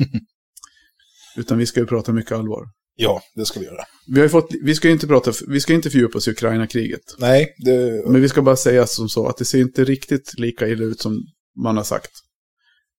Utan 1.36 1.58
vi 1.58 1.66
ska 1.66 1.80
ju 1.80 1.86
prata 1.86 2.12
mycket 2.12 2.32
allvar. 2.32 2.64
Ja, 2.98 3.22
det 3.34 3.44
ska 3.46 3.60
vi 3.60 3.66
göra. 3.66 3.84
Vi, 4.14 4.20
har 4.20 4.28
fått, 4.28 4.48
vi 4.62 4.74
ska 4.74 4.88
inte 4.90 5.06
prata, 5.06 5.32
vi 5.48 5.60
ska 5.60 5.72
inte 5.74 5.90
fördjupa 5.90 6.18
oss 6.18 6.28
i 6.28 6.30
Ukraina-kriget. 6.30 7.00
Nej, 7.18 7.54
det... 7.64 8.04
Men 8.08 8.20
vi 8.20 8.28
ska 8.28 8.42
bara 8.42 8.56
säga 8.56 8.86
som 8.86 9.08
så 9.08 9.28
att 9.28 9.36
det 9.36 9.44
ser 9.44 9.60
inte 9.60 9.84
riktigt 9.84 10.38
lika 10.38 10.68
illa 10.68 10.84
ut 10.84 11.00
som 11.00 11.22
man 11.62 11.76
har 11.76 11.84
sagt. 11.84 12.10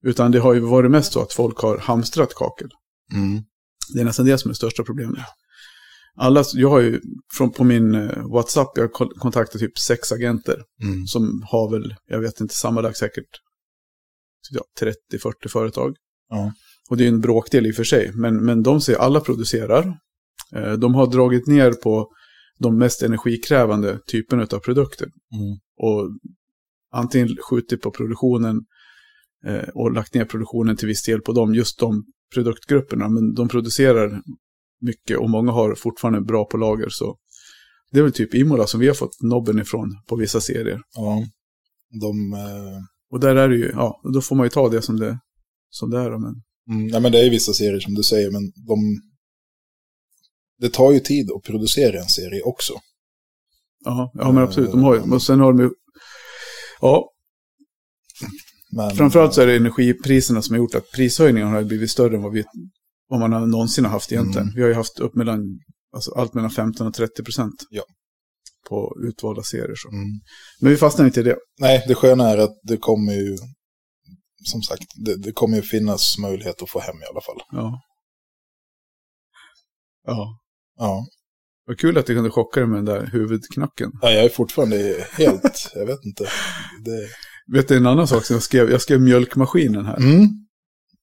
Utan 0.05 0.31
det 0.31 0.39
har 0.39 0.53
ju 0.53 0.59
varit 0.59 0.91
mest 0.91 1.13
så 1.13 1.21
att 1.21 1.33
folk 1.33 1.57
har 1.57 1.77
hamstrat 1.77 2.33
kakel. 2.35 2.69
Mm. 3.13 3.43
Det 3.93 3.99
är 4.01 4.05
nästan 4.05 4.25
det 4.25 4.37
som 4.37 4.49
är 4.49 4.53
det 4.53 4.55
största 4.57 4.83
problemet. 4.83 5.19
Alla, 6.19 6.43
jag 6.53 6.69
har 6.69 6.79
ju 6.79 7.01
från, 7.37 7.51
på 7.51 7.63
min 7.63 7.95
eh, 7.95 8.27
WhatsApp, 8.33 8.67
jag 8.75 8.83
har 8.83 8.89
kon- 8.89 9.13
kontaktat 9.19 9.59
typ 9.61 9.77
sex 9.79 10.11
agenter 10.11 10.61
Mm. 10.83 11.07
som 11.07 11.43
har 11.51 11.71
väl, 11.71 11.95
jag 12.05 12.19
vet 12.19 12.39
inte, 12.41 12.55
sammanlagt 12.55 12.97
säkert 12.97 13.29
ja, 14.51 14.61
30-40 15.11 15.47
företag. 15.49 15.95
Ja. 16.29 16.53
Och 16.89 16.97
det 16.97 17.03
är 17.03 17.07
en 17.07 17.21
bråkdel 17.21 17.65
i 17.67 17.71
och 17.71 17.75
för 17.75 17.83
sig, 17.83 18.11
men, 18.13 18.45
men 18.45 18.63
de 18.63 18.81
ser 18.81 18.95
alla 18.95 19.19
producerar. 19.19 19.97
Eh, 20.55 20.73
De 20.73 20.95
har 20.95 21.07
dragit 21.07 21.47
ner 21.47 21.71
på 21.71 22.11
de 22.59 22.77
mest 22.77 23.03
energikrävande 23.03 23.99
typerna 24.07 24.47
av 24.53 24.59
produkter. 24.59 25.05
Mm. 25.05 25.57
Och 25.77 26.09
antingen 26.91 27.37
skjutit 27.49 27.81
på 27.81 27.91
produktionen 27.91 28.61
eh, 29.45 29.69
och 29.73 29.91
lagt 29.91 30.13
ner 30.13 30.25
produktionen 30.25 30.77
till 30.77 30.87
viss 30.87 31.03
del 31.03 31.21
på 31.21 31.31
dem, 31.31 31.55
just 31.55 31.79
de 31.79 32.03
produktgrupperna. 32.33 33.09
Men 33.09 33.33
de 33.33 33.47
producerar 33.47 34.21
mycket 34.81 35.17
och 35.17 35.29
många 35.29 35.51
har 35.51 35.75
fortfarande 35.75 36.21
bra 36.21 36.45
på 36.45 36.57
lager. 36.57 36.89
Så 36.89 37.17
det 37.91 37.99
är 37.99 38.03
väl 38.03 38.11
typ 38.11 38.33
Imola 38.33 38.67
som 38.67 38.79
vi 38.79 38.87
har 38.87 38.95
fått 38.95 39.21
nobben 39.21 39.59
ifrån 39.59 39.89
på 40.07 40.15
vissa 40.15 40.41
serier. 40.41 40.81
ja. 40.95 41.23
De, 42.01 42.33
eh, 42.33 42.79
Och 43.11 43.19
där 43.19 43.35
är 43.35 43.49
det 43.49 43.55
ju, 43.55 43.71
ja, 43.73 44.01
då 44.13 44.21
får 44.21 44.35
man 44.35 44.45
ju 44.45 44.49
ta 44.49 44.69
det 44.69 44.81
som 44.81 44.99
det, 44.99 45.19
som 45.69 45.89
det 45.89 45.99
är. 45.99 46.09
Men, 46.09 46.33
mm, 46.69 46.87
nej, 46.87 47.01
men 47.01 47.11
det 47.11 47.19
är 47.19 47.29
vissa 47.29 47.53
serier 47.53 47.79
som 47.79 47.93
du 47.93 48.03
säger, 48.03 48.31
men 48.31 48.41
de... 48.67 48.79
Det 50.59 50.69
tar 50.69 50.91
ju 50.91 50.99
tid 50.99 51.31
att 51.31 51.43
producera 51.43 51.99
en 51.99 52.07
serie 52.07 52.41
också. 52.41 52.73
ja, 53.85 54.11
ja, 54.13 54.31
men 54.31 54.43
absolut, 54.43 54.71
de 54.71 54.83
har 54.83 54.95
ju, 54.95 55.01
och 55.01 55.23
sen 55.23 55.39
har 55.39 55.53
de 55.53 55.63
ju, 55.63 55.69
ja, 56.81 57.11
Men, 58.71 58.95
framförallt 58.95 59.33
så 59.33 59.41
är 59.41 59.47
det 59.47 59.55
energipriserna 59.55 60.41
som 60.41 60.53
har 60.53 60.57
gjort 60.57 60.75
att 60.75 60.91
prishöjningarna 60.91 61.51
har 61.51 61.63
blivit 61.63 61.91
större 61.91 62.15
än 62.15 62.21
vad, 62.21 62.33
vi, 62.33 62.43
vad 63.07 63.19
man 63.19 63.49
någonsin 63.49 63.85
har 63.85 63.91
haft 63.91 64.11
egentligen. 64.11 64.47
Mm. 64.47 64.55
Vi 64.55 64.61
har 64.61 64.69
ju 64.69 64.75
haft 64.75 64.99
upp 64.99 65.15
mellan, 65.15 65.59
alltså 65.91 66.11
allt 66.11 66.33
mellan 66.33 66.49
15 66.49 66.87
och 66.87 66.93
30 66.93 67.23
procent 67.23 67.53
Ja. 67.69 67.83
På 68.69 68.95
utvalda 69.07 69.43
serier. 69.43 69.75
Så. 69.75 69.89
Mm. 69.89 70.03
Men 70.61 70.71
vi 70.71 70.77
fastnar 70.77 71.05
inte 71.05 71.19
i 71.19 71.23
det. 71.23 71.37
Nej, 71.59 71.83
det 71.87 71.95
sköna 71.95 72.29
är 72.29 72.37
att 72.37 72.55
det 72.63 72.77
kommer 72.77 73.13
ju, 73.13 73.37
som 74.43 74.61
sagt, 74.61 74.83
det, 75.05 75.15
det 75.17 75.31
kommer 75.31 75.55
ju 75.57 75.63
finnas 75.63 76.17
möjlighet 76.21 76.61
att 76.61 76.69
få 76.69 76.79
hem 76.79 76.95
i 76.95 77.05
alla 77.11 77.21
fall. 77.21 77.37
Ja. 77.51 77.81
Ja. 80.05 80.39
Ja, 80.79 81.05
Vad 81.65 81.79
kul 81.79 81.97
att 81.97 82.05
du 82.05 82.15
kunde 82.15 82.29
chocka 82.29 82.59
dig 82.59 82.69
med 82.69 82.77
den 82.77 82.85
där 82.85 83.05
huvudknacken. 83.05 83.91
ja 84.01 84.11
jag 84.11 84.25
är 84.25 84.29
fortfarande 84.29 85.05
helt, 85.11 85.71
jag 85.75 85.85
vet 85.85 86.05
inte. 86.05 86.23
Det, 86.85 87.07
Vet 87.57 87.67
du 87.67 87.77
en 87.77 87.85
annan 87.87 88.07
sak 88.07 88.25
som 88.25 88.33
jag 88.33 88.43
skrev? 88.43 88.71
Jag 88.71 88.81
skrev 88.81 89.01
mjölkmaskinen 89.01 89.85
här. 89.85 89.97
mm, 89.97 90.27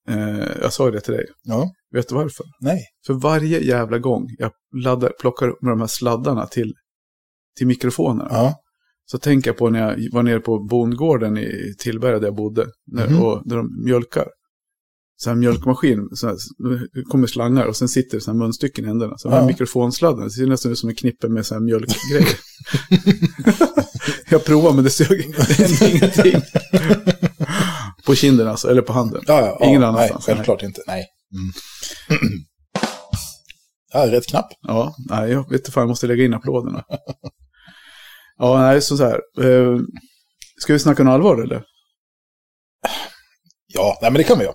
Eh, 0.09 0.49
jag 0.63 0.73
sa 0.73 0.91
det 0.91 1.01
till 1.01 1.13
dig. 1.13 1.25
ja, 1.43 1.71
Vet 1.91 2.09
du 2.09 2.15
varför? 2.15 2.47
nej, 2.61 2.81
För 3.07 3.15
varje 3.15 3.61
jävla 3.61 3.99
gång 3.99 4.27
jag 4.39 4.53
laddar, 4.83 5.13
plockar 5.21 5.49
upp 5.49 5.63
med 5.63 5.73
de 5.73 5.81
här 5.81 5.87
sladdarna 5.87 6.47
till, 6.47 6.73
till 7.57 7.67
mikrofonerna. 7.67 8.29
ja, 8.33 8.55
Så 9.07 9.19
tänker 9.19 9.51
jag 9.51 9.57
på 9.57 9.71
när 9.71 9.81
jag 9.81 10.13
var 10.13 10.23
nere 10.23 10.41
på 10.41 10.59
bondgården 10.59 11.39
i 11.39 11.75
Tillberga 11.79 12.19
där 12.19 12.27
jag 12.27 12.35
bodde. 12.37 12.67
När, 12.87 13.09
Mhm. 13.09 13.23
och, 13.23 13.43
där 13.49 13.57
de 13.57 13.85
mjölkar. 13.85 14.27
Så 15.17 15.31
här 15.31 15.37
mjölkmaskin, 15.37 16.09
så 16.15 16.27
här, 16.27 16.37
kommer 17.11 17.27
slangar 17.27 17.65
och 17.67 17.77
sen 17.77 17.89
sitter 17.89 18.17
det 18.17 18.21
så 18.21 18.31
här 18.31 18.39
munstycken 18.39 18.85
i 18.85 18.89
ändarna. 18.89 19.19
Så 19.19 19.29
de 19.29 19.35
här 19.35 19.41
Ja. 19.43 19.47
mikrofonsladdarna, 19.47 20.25
det 20.25 20.31
ser 20.31 20.47
nästan 20.47 20.73
ut 20.73 20.79
som 20.79 20.89
en 20.89 20.95
knippe 20.95 21.29
med 21.29 21.47
så 21.47 21.55
här 21.55 21.61
mjölkgrejer. 21.61 22.29
jag 24.31 24.45
provar 24.45 24.73
men 24.73 24.85
det 24.85 24.91
sög 24.91 25.21
ingenting. 25.91 26.41
på 28.07 28.15
kinden 28.15 28.49
alltså, 28.49 28.69
eller 28.69 28.83
på 28.83 28.93
handen. 28.93 29.23
ja, 29.27 29.41
ja, 29.41 29.57
ja 29.61 29.67
Ingen 29.67 29.81
nej, 29.81 29.89
annanstans, 29.89 30.25
självklart 30.27 30.63
inte, 30.63 30.81
nej. 30.87 31.07
Mm. 31.35 31.53
ja, 33.93 34.13
rätt 34.13 34.27
knapp. 34.27 34.47
Ja, 34.63 34.95
nej, 35.11 35.31
jag 35.31 35.51
vet 35.51 35.61
inte 35.61 35.71
fan, 35.73 35.81
jag 35.83 35.89
måste 35.89 36.07
lägga 36.07 36.25
in 36.25 36.35
applåderna. 36.35 36.85
Ja, 38.39 38.59
nej, 38.59 38.83
så, 38.83 38.97
så 38.97 39.05
här. 39.05 39.21
Eh, 39.41 39.79
ska 40.61 40.73
vi 40.73 40.79
snacka 40.79 41.03
om 41.03 41.09
allvar 41.09 41.43
eller? 41.43 41.65
Ja, 43.67 43.99
nej 44.03 44.11
men 44.11 44.19
det 44.19 44.25
kan 44.25 44.39
vi 44.39 44.45
göra. 44.45 44.55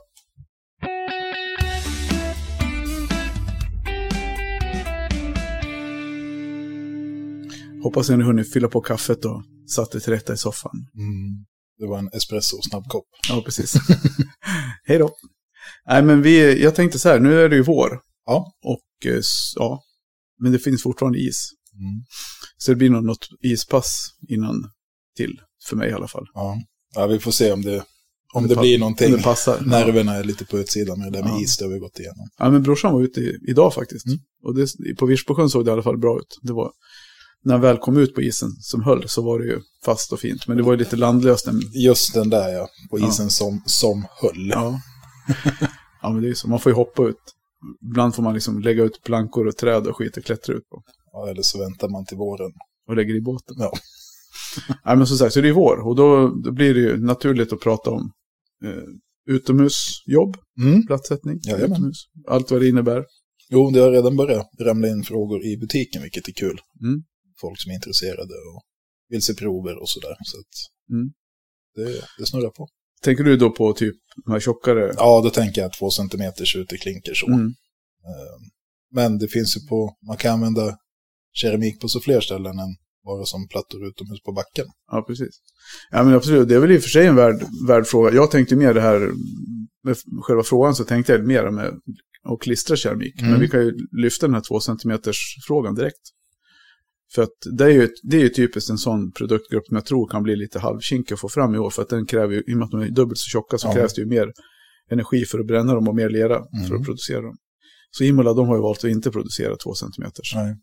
Hoppas 7.83 8.09
ni 8.09 8.15
har 8.15 8.23
hunnit 8.23 8.53
fylla 8.53 8.67
på 8.67 8.81
kaffet 8.81 9.25
och 9.25 9.43
satt 9.69 9.91
det 9.91 9.99
till 9.99 10.13
rätta 10.13 10.33
i 10.33 10.37
soffan. 10.37 10.71
Mm. 10.97 11.45
Det 11.77 11.87
var 11.87 11.99
en 11.99 12.09
espresso 12.13 12.57
snabbkopp. 12.61 13.05
Ja, 13.29 13.41
precis. 13.45 13.73
Hej 14.83 14.97
då. 14.97 15.09
Nej, 15.87 16.03
men 16.03 16.21
vi, 16.21 16.63
jag 16.63 16.75
tänkte 16.75 16.99
så 16.99 17.09
här, 17.09 17.19
nu 17.19 17.41
är 17.41 17.49
det 17.49 17.55
ju 17.55 17.63
vår. 17.63 17.99
Ja. 18.25 18.53
Och 18.63 19.11
eh, 19.11 19.21
ja, 19.55 19.81
men 20.39 20.51
det 20.51 20.59
finns 20.59 20.83
fortfarande 20.83 21.19
is. 21.19 21.49
Mm. 21.73 22.03
Så 22.61 22.71
det 22.71 22.75
blir 22.75 22.89
nog 22.89 23.03
något 23.05 23.27
ispass 23.41 24.07
innan 24.29 24.71
till, 25.17 25.41
för 25.69 25.75
mig 25.75 25.89
i 25.89 25.93
alla 25.93 26.07
fall. 26.07 26.25
Ja. 26.33 26.57
ja, 26.95 27.07
vi 27.07 27.19
får 27.19 27.31
se 27.31 27.51
om 27.51 27.61
det, 27.61 27.83
om 28.33 28.47
det 28.47 28.55
det 28.55 28.61
blir 28.61 28.75
Om 28.75 28.79
någonting. 28.79 29.11
det 29.11 29.23
passar. 29.23 29.61
Nerverna 29.65 30.15
är 30.15 30.23
lite 30.23 30.45
på 30.45 30.57
utsidan 30.59 30.99
med 30.99 31.11
det 31.11 31.17
där 31.17 31.23
med 31.23 31.33
Ja. 31.33 31.41
is, 31.41 31.57
det 31.57 31.65
har 31.65 31.71
vi 31.71 31.79
gått 31.79 31.99
igenom. 31.99 32.29
Ja, 32.39 32.49
men 32.49 32.63
brorsan 32.63 32.93
var 32.93 33.01
ute 33.01 33.19
i, 33.21 33.37
idag 33.47 33.73
faktiskt. 33.73 34.05
Mm. 34.05 34.19
Och 34.43 34.55
det, 34.55 34.95
på 34.97 35.05
Virsbosjön 35.05 35.49
såg 35.49 35.65
det 35.65 35.69
i 35.69 35.73
alla 35.73 35.83
fall 35.83 35.97
bra 35.97 36.19
ut. 36.19 36.39
Det 36.41 36.53
var, 36.53 36.71
när 37.43 37.53
han 37.53 37.61
väl 37.61 37.77
kom 37.77 37.97
ut 37.97 38.15
på 38.15 38.21
isen 38.21 38.49
som 38.59 38.83
höll 38.83 39.09
så 39.09 39.21
var 39.21 39.39
det 39.39 39.45
ju 39.45 39.59
fast 39.85 40.13
och 40.13 40.19
fint. 40.19 40.47
Men 40.47 40.57
det 40.57 40.63
var 40.63 40.71
ju 40.73 40.77
lite 40.79 40.95
landlöst. 40.95 41.47
Just 41.73 42.13
den 42.13 42.29
där 42.29 42.49
ja, 42.49 42.67
på 42.89 42.99
Ja. 42.99 43.09
isen 43.09 43.29
som, 43.29 43.61
som 43.65 44.05
höll. 44.21 44.49
ja. 44.49 44.81
ja, 46.01 46.09
men 46.09 46.21
det 46.21 46.27
är 46.27 46.29
ju 46.29 46.35
så. 46.35 46.49
Man 46.49 46.59
får 46.59 46.69
ju 46.71 46.75
hoppa 46.75 47.03
ut. 47.07 47.15
Ibland 47.91 48.15
får 48.15 48.23
man 48.23 48.33
liksom 48.33 48.59
lägga 48.61 48.83
ut 48.83 49.01
plankor 49.03 49.47
och 49.47 49.57
träd 49.57 49.87
och 49.87 49.97
skit 49.97 50.17
och 50.17 50.23
klättra 50.23 50.55
ut 50.55 50.69
på. 50.69 50.83
Ja, 51.11 51.29
eller 51.29 51.41
så 51.41 51.59
väntar 51.59 51.89
man 51.89 52.05
till 52.05 52.17
våren. 52.17 52.51
Och 52.87 52.95
lägger 52.95 53.15
i 53.15 53.21
båten. 53.21 53.55
Ja. 53.59 53.71
Nej, 54.85 54.97
men 54.97 55.07
som 55.07 55.17
sagt, 55.17 55.33
så 55.33 55.41
det 55.41 55.47
är 55.49 55.53
vår. 55.53 55.87
Och 55.87 55.95
då, 55.95 56.27
då 56.43 56.51
blir 56.51 56.73
det 56.73 56.79
ju 56.79 56.97
naturligt 56.97 57.53
att 57.53 57.59
prata 57.59 57.89
om 57.89 58.11
eh, 58.65 58.83
utomhusjobb, 59.35 60.37
Mm. 60.61 60.85
platssättning, 60.87 61.39
Jajamän. 61.43 61.71
utomhus. 61.71 61.97
Allt 62.27 62.51
vad 62.51 62.61
det 62.61 62.67
innebär. 62.69 63.05
Jo, 63.49 63.69
det 63.71 63.79
har 63.79 63.91
redan 63.91 64.15
börjat 64.17 64.47
ramla 64.59 64.87
in 64.87 65.03
frågor 65.03 65.45
i 65.45 65.57
butiken, 65.57 66.01
vilket 66.01 66.27
är 66.27 66.31
kul. 66.33 66.59
Mm. 66.81 67.03
Folk 67.41 67.61
som 67.61 67.71
är 67.71 67.75
intresserade 67.75 68.33
och 68.33 68.61
vill 69.09 69.21
se 69.21 69.33
prover 69.33 69.81
och 69.81 69.89
sådär. 69.89 70.15
Så 70.23 70.37
att 70.39 70.53
Mm. 70.95 71.09
det, 71.75 72.01
det 72.17 72.25
snurrar 72.25 72.49
på. 72.49 72.67
Tänker 73.01 73.23
du 73.23 73.37
då 73.37 73.51
på 73.51 73.73
typ 73.73 73.95
de 74.25 74.31
här 74.31 74.39
tjockare? 74.39 74.93
Ja, 74.97 75.21
då 75.23 75.29
tänker 75.29 75.61
jag 75.61 75.73
två 75.73 75.89
centimeters 75.89 76.55
uteklinker 76.55 77.13
så. 77.13 77.27
Mm. 77.27 77.45
Eh, 78.05 78.47
Men 78.91 79.17
det 79.17 79.27
finns 79.27 79.57
ju 79.57 79.67
på, 79.67 79.97
man 80.07 80.17
kan 80.17 80.33
använda 80.33 80.77
keramik 81.33 81.81
på 81.81 81.87
så 81.87 81.99
fler 81.99 82.21
ställen 82.21 82.59
än 82.59 82.75
bara 83.05 83.25
som 83.25 83.47
plattor 83.47 83.87
utomhus 83.87 84.21
på 84.23 84.31
backen. 84.31 84.65
Ja, 84.91 85.03
precis. 85.07 85.39
Ja, 85.91 86.03
men 86.03 86.13
absolut. 86.13 86.49
Det 86.49 86.55
är 86.55 86.59
väl 86.59 86.71
i 86.71 86.77
och 86.77 86.81
för 86.81 86.89
sig 86.89 87.07
en 87.07 87.15
värd, 87.15 87.35
värd 87.67 87.85
fråga. 87.87 88.13
Jag 88.13 88.31
tänkte 88.31 88.55
mer 88.55 88.73
det 88.73 88.81
här, 88.81 89.11
med 89.83 89.95
själva 90.21 90.43
frågan 90.43 90.75
så 90.75 90.83
tänkte 90.83 91.11
jag 91.11 91.25
mer 91.27 91.51
med 91.51 91.73
att 92.23 92.39
klistra 92.41 92.75
keramik. 92.75 93.19
Mm. 93.21 93.31
Men 93.31 93.39
vi 93.41 93.47
kan 93.47 93.61
ju 93.61 93.73
lyfta 93.91 94.27
den 94.27 94.33
här 94.33 94.41
två 94.41 94.59
centimeters 94.59 95.35
frågan 95.47 95.75
direkt. 95.75 96.01
För 97.15 97.21
att 97.23 97.37
det 97.57 97.63
är, 97.63 97.69
ju, 97.69 97.89
det 98.03 98.17
är 98.17 98.21
ju 98.21 98.29
typiskt 98.29 98.69
en 98.69 98.77
sån 98.77 99.11
produktgrupp 99.11 99.65
som 99.67 99.75
jag 99.75 99.85
tror 99.85 100.07
kan 100.09 100.23
bli 100.23 100.35
lite 100.35 100.59
halvkinkig 100.59 101.13
att 101.13 101.19
få 101.19 101.29
fram 101.29 101.55
i 101.55 101.57
år. 101.57 101.69
För 101.69 101.81
att 101.81 101.89
den 101.89 102.05
kräver 102.05 102.33
ju, 102.33 102.43
i 102.47 102.53
och 102.53 102.57
med 102.57 102.65
att 102.65 102.71
de 102.71 102.81
är 102.81 102.89
dubbelt 102.89 103.17
så 103.17 103.29
tjocka 103.29 103.57
så 103.57 103.67
Ja. 103.67 103.73
krävs 103.73 103.93
det 103.93 104.01
ju 104.01 104.07
mer 104.07 104.31
energi 104.91 105.25
för 105.25 105.39
att 105.39 105.47
bränna 105.47 105.73
dem 105.75 105.87
och 105.87 105.95
mer 105.95 106.09
lera 106.09 106.39
för 106.39 106.65
Mm. 106.67 106.79
att 106.79 106.85
producera 106.85 107.21
dem. 107.21 107.37
Så 107.91 108.03
Imola 108.03 108.33
de 108.33 108.47
har 108.47 108.55
ju 108.55 108.61
valt 108.61 108.77
att 108.83 108.91
inte 108.91 109.11
producera 109.11 109.55
två 109.55 109.73
centimeters. 109.73 110.35
Nej. 110.35 110.55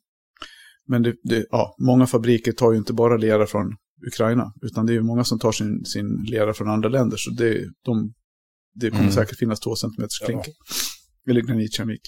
Men 0.89 1.03
det, 1.03 1.15
det, 1.23 1.47
ja, 1.51 1.77
många 1.79 2.07
fabriker 2.07 2.53
tar 2.53 2.73
ju 2.73 2.79
inte 2.79 2.93
bara 2.93 3.17
lera 3.17 3.47
från 3.47 3.77
Ukraina, 4.07 4.53
utan 4.63 4.87
det 4.87 4.93
är 4.93 4.95
ju 4.95 5.03
många 5.03 5.25
som 5.25 5.39
tar 5.39 5.53
sin, 5.53 5.85
sin 5.85 6.25
lera 6.31 6.55
från 6.55 6.69
andra 6.69 6.89
länder. 6.89 7.17
Så 7.17 7.31
det, 7.31 7.65
de, 7.85 8.13
det 8.75 8.91
kommer 8.91 9.03
Mm. 9.03 9.13
säkert 9.15 9.39
finnas 9.39 9.61
två 9.61 9.77
centimeters 9.77 10.21
Ja. 10.21 10.27
klinker. 10.27 10.53
Eller 11.29 11.41
granitkeramik. 11.41 12.01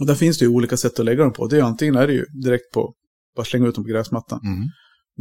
Och 0.00 0.06
där 0.06 0.14
finns 0.14 0.38
det 0.38 0.44
ju 0.44 0.50
olika 0.50 0.76
sätt 0.76 0.98
att 0.98 1.04
lägga 1.04 1.22
dem 1.22 1.32
på. 1.32 1.46
Det 1.46 1.58
är 1.58 1.62
antingen 1.62 1.94
är 1.96 2.06
det 2.06 2.12
ju 2.12 2.24
direkt 2.44 2.72
på, 2.74 2.94
bara 3.36 3.44
slänga 3.44 3.66
ut 3.66 3.74
dem 3.74 3.84
på 3.84 3.90
gräsmattan, 3.90 4.40
Mm. 4.44 4.68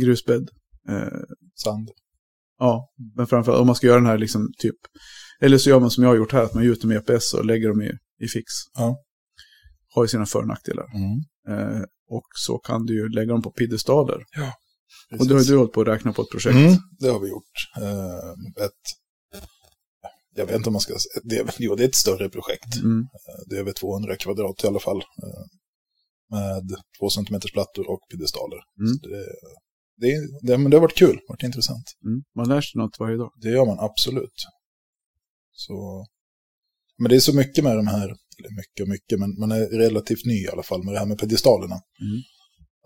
grusbädd. 0.01 0.49
Eh, 0.89 1.19
Sand. 1.63 1.89
ja, 2.59 2.89
men 3.15 3.27
framförallt 3.27 3.61
om 3.61 3.67
man 3.67 3.75
ska 3.75 3.87
göra 3.87 3.97
den 3.97 4.05
här 4.05 4.17
liksom 4.17 4.47
typ, 4.57 4.75
eller 5.41 5.57
så 5.57 5.69
gör 5.69 5.79
man 5.79 5.91
som 5.91 6.03
jag 6.03 6.11
har 6.11 6.17
gjort 6.17 6.31
här, 6.33 6.43
att 6.43 6.53
man 6.53 6.63
dem 6.81 6.91
i 6.91 6.95
EPS 6.95 7.33
och 7.33 7.45
lägger 7.45 7.67
dem 7.69 7.81
i, 7.81 7.91
i 8.23 8.27
fix. 8.27 8.45
Ja. 8.77 8.97
Har 9.95 10.03
ju 10.03 10.07
sina 10.07 10.25
för 10.25 10.39
och 10.39 10.47
nackdelar. 10.47 10.85
Mm. 10.95 11.19
Eh, 11.49 11.81
och 12.09 12.25
så 12.35 12.57
kan 12.57 12.85
du 12.85 12.93
ju 12.93 13.09
lägga 13.09 13.31
dem 13.31 13.41
på 13.41 13.51
piedestaler. 13.51 14.15
Och 14.15 15.09
Precis. 15.09 15.27
du 15.27 15.33
har 15.33 15.41
ju 15.41 15.47
du 15.47 15.57
hållit 15.57 15.73
på 15.73 15.81
att 15.81 15.87
räkna 15.87 16.13
på 16.13 16.21
ett 16.21 16.29
projekt. 16.31 16.55
Mm, 16.55 16.73
det 16.99 17.07
har 17.09 17.19
vi 17.19 17.29
gjort. 17.29 17.53
Eh, 17.77 18.63
ett, 18.65 18.81
jag 20.35 20.45
vet 20.45 20.55
inte 20.55 20.69
om 20.69 20.73
man 20.73 20.81
ska 20.81 20.93
säga, 20.93 21.21
det, 21.23 21.37
är- 21.37 21.55
jo 21.59 21.75
det 21.75 21.83
är 21.83 21.87
ett 21.87 21.95
större 21.95 22.29
projekt. 22.29 22.75
Mm. 22.75 22.99
Eh, 23.01 23.39
Det 23.49 23.55
är 23.55 23.59
över 23.59 23.71
200 23.71 24.15
kvadrat 24.15 24.63
i 24.63 24.67
alla 24.67 24.79
fall. 24.79 24.97
eh, 24.97 25.45
Med 26.31 26.63
två 26.99 27.09
centimeters 27.09 27.51
plattor 27.51 27.89
och 27.89 27.99
piedestaler. 28.11 28.59
Mm. 28.79 28.97
Det, 30.01 30.15
det, 30.47 30.57
men 30.57 30.71
det 30.71 30.77
har 30.77 30.81
varit 30.81 30.97
kul, 30.97 31.19
varit 31.27 31.43
intressant. 31.43 31.85
Mm. 32.05 32.23
Man 32.35 32.47
lär 32.49 32.61
sig 32.61 32.79
något 32.81 32.99
varje 32.99 33.17
dag. 33.17 33.31
Det 33.41 33.49
gör 33.49 33.65
man 33.65 33.79
absolut. 33.79 34.37
Så, 35.51 36.05
men 36.97 37.09
det 37.09 37.15
är 37.15 37.19
så 37.19 37.35
mycket 37.35 37.63
med 37.63 37.75
de 37.77 37.87
här, 37.87 38.15
eller 38.39 38.55
mycket 38.55 38.81
och 38.83 38.89
mycket, 38.89 39.19
men 39.19 39.39
man 39.39 39.51
är 39.51 39.65
relativt 39.77 40.25
ny 40.25 40.43
i 40.43 40.49
alla 40.49 40.63
fall 40.63 40.83
med 40.83 40.93
det 40.93 40.99
här 40.99 41.05
med 41.05 41.19
piedestalerna. 41.19 41.75
Mm. 41.75 42.21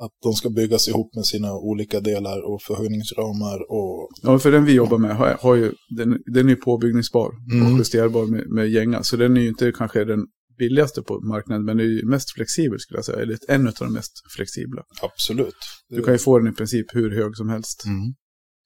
Att 0.01 0.11
de 0.23 0.33
ska 0.33 0.49
byggas 0.49 0.87
ihop 0.87 1.15
med 1.15 1.25
sina 1.25 1.53
olika 1.53 1.99
delar 1.99 2.53
och 2.53 2.61
förhöjningsramar 2.61 3.71
och... 3.71 4.09
Ja, 4.21 4.39
för 4.39 4.51
den 4.51 4.65
vi 4.65 4.73
jobbar 4.73 4.97
med 4.97 5.15
har, 5.15 5.37
har 5.41 5.55
ju, 5.55 5.73
den, 5.97 6.19
den 6.25 6.49
är 6.49 6.55
påbyggningsbar 6.55 7.31
Mm. 7.51 7.73
och 7.73 7.79
justerbar 7.79 8.25
med, 8.25 8.49
med 8.49 8.69
gänga. 8.69 9.03
Så 9.03 9.15
den 9.15 9.37
är 9.37 9.41
ju 9.41 9.47
inte 9.47 9.71
kanske 9.71 10.05
den 10.05 10.25
billigaste 10.57 11.01
på 11.01 11.19
marknaden, 11.21 11.65
men 11.65 11.77
den 11.77 11.85
är 11.85 11.89
ju 11.89 12.05
mest 12.05 12.31
flexibel 12.31 12.79
skulle 12.79 12.97
jag 12.97 13.05
säga. 13.05 13.21
Eller 13.21 13.37
en 13.47 13.67
av 13.67 13.73
de 13.79 13.93
mest 13.93 14.13
flexibla. 14.35 14.83
Absolut. 15.01 15.55
Du 15.89 16.03
kan 16.03 16.13
ju 16.13 16.17
få 16.17 16.39
den 16.39 16.47
i 16.47 16.55
princip 16.55 16.85
hur 16.95 17.15
hög 17.15 17.37
som 17.37 17.49
helst. 17.49 17.85
Mm. 17.85 18.13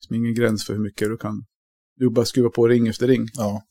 Det 0.09 0.15
är 0.15 0.17
ingen 0.17 0.33
gräns 0.35 0.65
för 0.65 0.73
hur 0.73 0.83
mycket 0.83 1.07
du 1.07 1.17
kan. 1.17 1.43
Du 1.95 2.09
bara 2.09 2.25
skruva 2.25 2.49
på 2.49 2.67
ring 2.67 2.87
efter 2.87 3.07
ring. 3.07 3.27
Ja. 3.33 3.61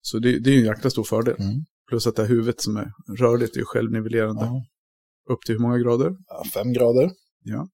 Så 0.00 0.18
det, 0.18 0.38
det 0.38 0.50
är 0.50 0.54
ju 0.54 0.60
en 0.60 0.66
jäkla 0.66 0.90
stor 0.90 1.04
fördel. 1.04 1.36
Mm. 1.38 1.64
Plus 1.88 2.06
att 2.06 2.16
det 2.16 2.22
här 2.22 2.28
huvudet 2.28 2.60
som 2.60 2.76
är 2.76 2.92
rörligt 3.18 3.56
är 3.56 3.60
ju 3.60 3.64
självnivellerande. 3.64 4.44
ja. 4.44 4.64
Upp 5.32 5.40
till 5.46 5.54
hur 5.54 5.60
många 5.60 5.78
grader? 5.78 6.10
ja. 6.26 6.44
Fem 6.54 6.72
grader. 6.72 7.10
Ja. 7.44 7.68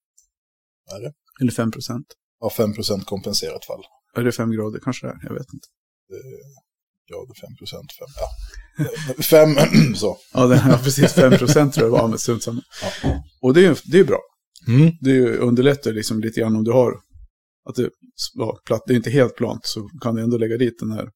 Är 0.94 1.00
det? 1.00 1.12
Eller 1.40 1.52
fem 1.52 1.70
procent. 1.70 2.06
Ja, 2.40 2.50
fem 2.50 2.74
procent 2.74 3.06
kompenserat 3.06 3.64
fall. 3.64 3.82
Är 4.16 4.24
det 4.24 4.32
fem 4.32 4.50
grader 4.50 4.80
kanske 4.82 5.06
det 5.06 5.12
är? 5.12 5.18
Jag 5.22 5.34
vet 5.34 5.46
inte. 5.54 5.68
Grader, 7.10 7.34
fem 7.40 7.56
procent, 7.58 7.92
fem. 7.98 8.08
Ja. 8.20 9.22
Fem, 9.22 9.94
så. 9.94 10.16
Ja, 10.34 10.46
det, 10.46 10.64
ja 10.68 10.78
precis. 10.84 11.12
Fem 11.12 11.32
procent 11.32 11.74
tror 11.74 11.86
jag 11.86 11.92
var 11.92 12.08
med 12.08 12.20
strunt 12.20 12.42
samma. 12.42 12.62
Ja. 13.02 13.24
Och 13.42 13.54
det 13.54 13.60
är 13.60 13.68
ju 13.68 13.76
det 13.84 13.98
är 13.98 14.04
bra. 14.04 14.20
Mm. 14.68 14.90
Det 15.00 15.36
underlättar 15.38 15.92
liksom 15.92 16.20
lite 16.20 16.40
grann 16.40 16.56
om 16.56 16.64
du 16.64 16.72
har 16.72 16.92
att 17.68 17.74
det, 17.74 17.90
ja, 18.34 18.60
platt, 18.64 18.82
det 18.86 18.92
är 18.92 18.96
inte 18.96 19.10
helt 19.10 19.36
plant 19.36 19.60
så 19.64 19.88
kan 20.02 20.14
du 20.14 20.22
ändå 20.22 20.38
lägga 20.38 20.56
dit 20.56 20.78
den 20.78 20.90
här. 20.90 21.08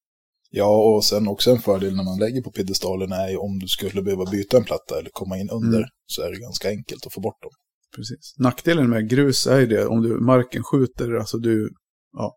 Ja, 0.57 0.95
och 0.95 1.05
sen 1.05 1.27
också 1.27 1.51
en 1.51 1.59
fördel 1.59 1.95
när 1.95 2.03
man 2.03 2.19
lägger 2.19 2.41
på 2.41 2.51
piedestalen 2.51 3.11
är 3.11 3.29
ju 3.29 3.37
om 3.37 3.59
du 3.59 3.67
skulle 3.67 4.01
behöva 4.01 4.25
byta 4.31 4.57
en 4.57 4.63
platta 4.63 4.99
eller 4.99 5.09
komma 5.13 5.37
in 5.37 5.49
under 5.49 5.77
Mm. 5.77 5.89
så 6.05 6.21
är 6.21 6.31
det 6.31 6.39
ganska 6.39 6.69
enkelt 6.69 7.05
att 7.05 7.13
få 7.13 7.21
bort 7.21 7.41
dem. 7.41 7.51
Precis. 7.95 8.33
Nackdelen 8.39 8.89
med 8.89 9.09
grus 9.09 9.47
är 9.47 9.59
ju 9.59 9.65
det 9.65 9.85
om 9.85 10.01
du 10.01 10.19
marken 10.19 10.63
skjuter, 10.63 11.13
alltså 11.13 11.37
du, 11.37 11.69
ja, 12.17 12.35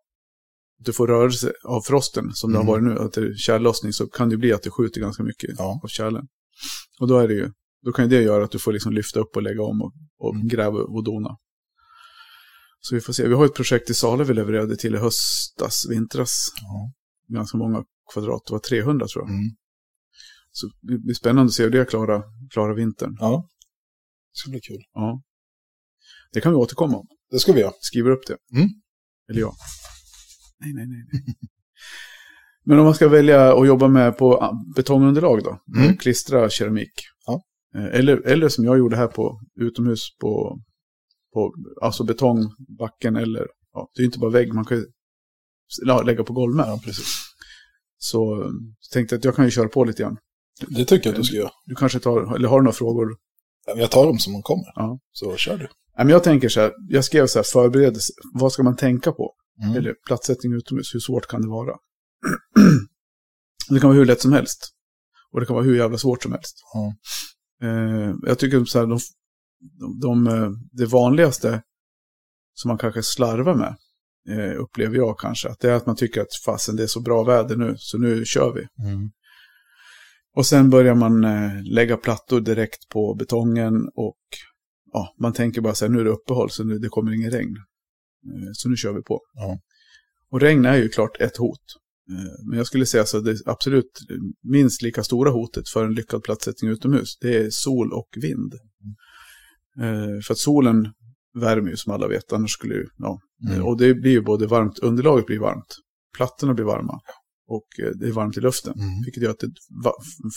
du 0.77 0.93
får 0.93 1.07
rörelse 1.07 1.53
av 1.67 1.81
frosten 1.81 2.25
som 2.33 2.51
det 2.51 2.57
har 2.57 2.63
Mm. 2.63 2.71
varit 2.73 2.83
nu, 2.97 3.05
att 3.05 3.13
det 3.13 3.21
är 3.21 3.33
tjällossning 3.35 3.93
så 3.93 4.07
kan 4.07 4.29
det 4.29 4.37
bli 4.37 4.53
att 4.53 4.63
det 4.63 4.69
skjuter 4.69 5.01
ganska 5.01 5.23
mycket 5.23 5.49
Ja. 5.57 5.79
av 5.83 5.87
tjälen. 5.87 6.23
Och 7.01 7.07
då 7.07 7.17
är 7.19 7.27
det 7.27 7.33
ju, 7.33 7.51
då 7.85 7.91
kan 7.91 8.05
ju 8.09 8.17
det 8.17 8.23
göra 8.23 8.43
att 8.43 8.51
du 8.51 8.59
får 8.59 8.73
liksom 8.73 8.93
lyfta 8.93 9.19
upp 9.19 9.35
och 9.35 9.41
lägga 9.43 9.61
om 9.63 9.81
och, 9.81 9.91
och 10.19 10.35
Mm. 10.35 10.47
gräva 10.47 10.79
och 10.79 11.03
dona. 11.03 11.29
Så 12.81 12.95
vi 12.95 13.01
får 13.01 13.13
se, 13.13 13.27
vi 13.27 13.33
har 13.33 13.45
ett 13.45 13.53
projekt 13.55 13.89
i 13.89 13.93
Sala 13.93 14.23
vi 14.23 14.33
levererade 14.33 14.75
till 14.77 14.95
i 14.95 14.97
höstas, 14.97 15.85
vintras, 15.89 16.31
Ja. 16.61 16.91
ganska 17.35 17.57
många 17.57 17.83
kvadrat, 18.13 18.41
det 18.45 18.51
var 18.53 18.59
300 18.59 19.07
tror 19.07 19.23
jag. 19.23 19.29
Mm. 19.29 19.49
Så 20.51 20.67
det 20.81 20.97
blir 20.97 21.13
spännande 21.13 21.49
att 21.49 21.53
se 21.53 21.63
hur 21.63 21.69
det 21.69 21.85
klarar, 21.85 22.23
klarar 22.49 22.75
vintern. 22.75 23.17
ja. 23.19 23.49
Det 24.33 24.37
ska 24.37 24.51
bli 24.51 24.61
kul. 24.61 24.83
Ja. 24.93 25.21
Det 26.33 26.41
kan 26.41 26.51
vi 26.51 26.55
återkomma 26.57 26.97
om. 26.97 27.07
Det 27.31 27.39
ska 27.39 27.53
vi 27.53 27.59
göra. 27.61 27.73
Skriver 27.79 28.11
upp 28.11 28.27
det. 28.27 28.37
Mm. 28.57 28.69
Eller 29.29 29.39
ja. 29.41 29.53
Nej, 30.59 30.73
nej, 30.73 30.87
nej. 30.87 31.05
nej. 31.11 31.23
Men 32.65 32.79
om 32.79 32.85
man 32.85 32.93
ska 32.95 33.07
välja 33.07 33.53
att 33.59 33.67
jobba 33.67 33.87
med 33.87 34.17
på 34.17 34.37
ah, 34.37 34.53
betongunderlag 34.75 35.43
då? 35.43 35.59
Mm. 35.77 35.97
Klistra 35.97 36.49
keramik. 36.49 36.91
Ja. 37.25 37.41
Eh, 37.75 37.85
Eller, 37.99 38.17
eller 38.27 38.49
som 38.49 38.65
jag 38.65 38.77
gjorde 38.77 38.95
här 38.97 39.07
på 39.07 39.41
utomhus 39.61 40.17
på, 40.19 40.59
på 41.33 41.53
alltså 41.81 42.03
betongbacken 42.03 43.15
eller, 43.15 43.47
ja, 43.73 43.89
det 43.93 43.99
är 43.99 44.01
ju 44.01 44.05
inte 44.05 44.19
bara 44.19 44.31
vägg, 44.31 44.53
man 44.53 44.65
kan 44.65 44.77
ju 44.77 44.85
ja, 45.85 46.01
lägga 46.01 46.23
på 46.23 46.33
golv 46.33 46.55
med. 46.55 46.65
Ja, 46.67 46.81
precis. 46.85 47.28
Så 47.99 48.51
tänkte 48.93 49.15
jag 49.15 49.19
att 49.19 49.25
jag 49.25 49.35
kan 49.35 49.45
ju 49.45 49.51
köra 49.51 49.67
på 49.67 49.83
lite 49.83 50.03
grann. 50.03 50.17
Det 50.67 50.85
tycker 50.85 51.09
jag 51.09 51.13
att 51.13 51.21
du 51.21 51.23
ska 51.23 51.35
göra. 51.35 51.51
Du 51.65 51.75
kanske 51.75 51.99
tar, 51.99 52.35
eller 52.35 52.47
har 52.47 52.59
du 52.59 52.63
några 52.63 52.75
frågor? 52.75 53.07
Jag 53.75 53.91
tar 53.91 54.05
dem 54.05 54.19
som 54.19 54.33
de 54.33 54.41
kommer. 54.41 54.65
Ja. 54.75 54.99
Så 55.11 55.35
kör 55.35 55.57
du. 55.57 55.67
Men 55.97 56.09
jag 56.09 56.23
tänker 56.23 56.49
så 56.49 56.61
här, 56.61 56.73
jag 56.89 57.05
skrev 57.05 57.27
så 57.27 57.39
här 57.39 57.43
förberedelse, 57.43 58.13
vad 58.33 58.51
ska 58.51 58.63
man 58.63 58.75
tänka 58.75 59.11
på? 59.11 59.33
Mm. 59.63 59.75
Eller 59.75 59.95
platssättning 60.07 60.53
utomhus, 60.53 60.95
hur 60.95 60.99
svårt 60.99 61.27
kan 61.27 61.41
det 61.41 61.47
vara? 61.47 61.75
det 63.69 63.79
kan 63.79 63.89
vara 63.89 63.97
hur 63.97 64.05
lätt 64.05 64.21
som 64.21 64.33
helst. 64.33 64.73
Och 65.31 65.39
det 65.39 65.45
kan 65.45 65.55
vara 65.55 65.65
hur 65.65 65.75
jävla 65.75 65.97
svårt 65.97 66.23
som 66.23 66.31
helst. 66.31 66.55
Eh, 67.63 68.15
jag 68.21 68.39
tycker 68.39 68.65
så 68.65 68.79
här, 68.79 68.87
de, 68.87 68.99
de, 69.79 69.99
de, 69.99 70.27
eh, 70.27 70.49
det 70.71 70.85
vanligaste 70.85 71.61
som 72.53 72.69
man 72.69 72.77
kanske 72.77 73.03
slarvar 73.03 73.55
med, 73.55 73.75
eh, 74.29 74.61
upplever 74.61 74.95
jag 74.95 75.19
kanske, 75.19 75.49
att 75.49 75.59
det 75.59 75.69
är 75.69 75.73
att 75.73 75.85
man 75.85 75.95
tycker 75.95 76.21
att 76.21 76.33
fasen 76.45 76.75
det 76.75 76.83
är 76.83 76.87
så 76.87 77.01
bra 77.01 77.23
väder 77.23 77.55
nu, 77.55 77.73
så 77.77 77.97
nu 77.97 78.25
kör 78.25 78.53
vi. 78.53 78.89
Mm. 78.89 79.11
Och 80.35 80.45
sen 80.45 80.69
börjar 80.69 80.95
man 80.95 81.23
eh, 81.23 81.63
lägga 81.63 81.97
plattor 81.97 82.41
direkt 82.41 82.89
på 82.89 83.15
betongen 83.15 83.89
och 83.95 84.19
ja, 84.93 85.15
man 85.19 85.33
tänker 85.33 85.61
bara 85.61 85.75
så 85.75 85.85
här, 85.85 85.91
nu 85.91 85.99
är 85.99 86.03
det 86.03 86.09
uppehåll 86.09 86.49
så 86.49 86.63
nu 86.63 86.79
det 86.79 86.89
kommer 86.89 87.13
ingen 87.13 87.31
regn. 87.31 87.55
Eh, 88.25 88.49
så 88.53 88.69
nu 88.69 88.75
kör 88.75 88.93
vi 88.93 89.01
på. 89.01 89.21
Ja. 89.33 89.59
Och 90.31 90.41
regn 90.41 90.65
är 90.65 90.77
ju 90.77 90.89
klart 90.89 91.21
ett 91.21 91.37
hot. 91.37 91.63
Eh, 92.09 92.47
men 92.49 92.57
jag 92.57 92.67
skulle 92.67 92.85
säga 92.85 93.05
så 93.05 93.17
att 93.17 93.25
det 93.25 93.37
absolut 93.45 93.99
minst 94.43 94.81
lika 94.81 95.03
stora 95.03 95.31
hotet 95.31 95.69
för 95.69 95.85
en 95.85 95.93
lyckad 95.93 96.23
platssättning 96.23 96.71
utomhus, 96.71 97.17
det 97.21 97.37
är 97.37 97.49
sol 97.49 97.93
och 97.93 98.09
vind. 98.15 98.53
Eh, 99.81 100.21
för 100.27 100.33
att 100.33 100.37
solen 100.37 100.87
värmer 101.35 101.69
ju 101.69 101.77
som 101.77 101.93
alla 101.93 102.07
vet, 102.07 102.33
annars 102.33 102.51
skulle 102.51 102.73
ju, 102.73 102.85
ja. 102.97 103.19
Mm. 103.49 103.65
Och 103.65 103.77
det 103.77 103.93
blir 103.93 104.11
ju 104.11 104.21
både 104.21 104.47
varmt, 104.47 104.79
underlaget 104.79 105.25
blir 105.25 105.39
varmt, 105.39 105.75
plattorna 106.17 106.53
blir 106.53 106.65
varma 106.65 106.99
och 107.47 107.67
eh, 107.83 107.91
det 107.99 108.07
är 108.07 108.11
varmt 108.11 108.37
i 108.37 108.41
luften. 108.41 108.73
Mm. 108.73 109.01
Vilket 109.05 109.23
gör 109.23 109.31
att 109.31 109.39
det, 109.39 109.51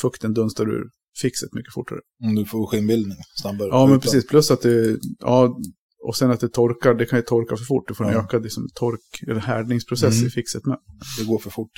fukten 0.00 0.32
dunstar 0.34 0.68
ur 0.70 0.84
fixet 1.20 1.54
mycket 1.54 1.74
fortare. 1.74 1.98
Om 2.24 2.34
du 2.34 2.44
får 2.44 2.66
skinnbildning 2.66 3.18
snabbare. 3.42 3.68
Ja, 3.68 3.86
men 3.86 4.00
precis. 4.00 4.26
Plus 4.26 4.50
att 4.50 4.60
det, 4.62 4.98
ja, 5.18 5.60
och 6.04 6.16
sen 6.16 6.30
att 6.30 6.40
det 6.40 6.48
torkar, 6.48 6.94
det 6.94 7.06
kan 7.06 7.18
ju 7.18 7.22
torka 7.22 7.56
för 7.56 7.64
fort. 7.64 7.88
Du 7.88 7.94
får 7.94 8.04
en 8.04 8.12
Ja. 8.12 8.18
ökad 8.24 8.42
liksom, 8.42 8.68
tork, 8.74 9.22
eller 9.28 9.40
härdningsprocess 9.40 10.14
Mm. 10.14 10.26
i 10.26 10.30
fixet 10.30 10.66
med. 10.66 10.78
Det 11.18 11.24
går 11.24 11.38
för 11.38 11.50
fort. 11.50 11.70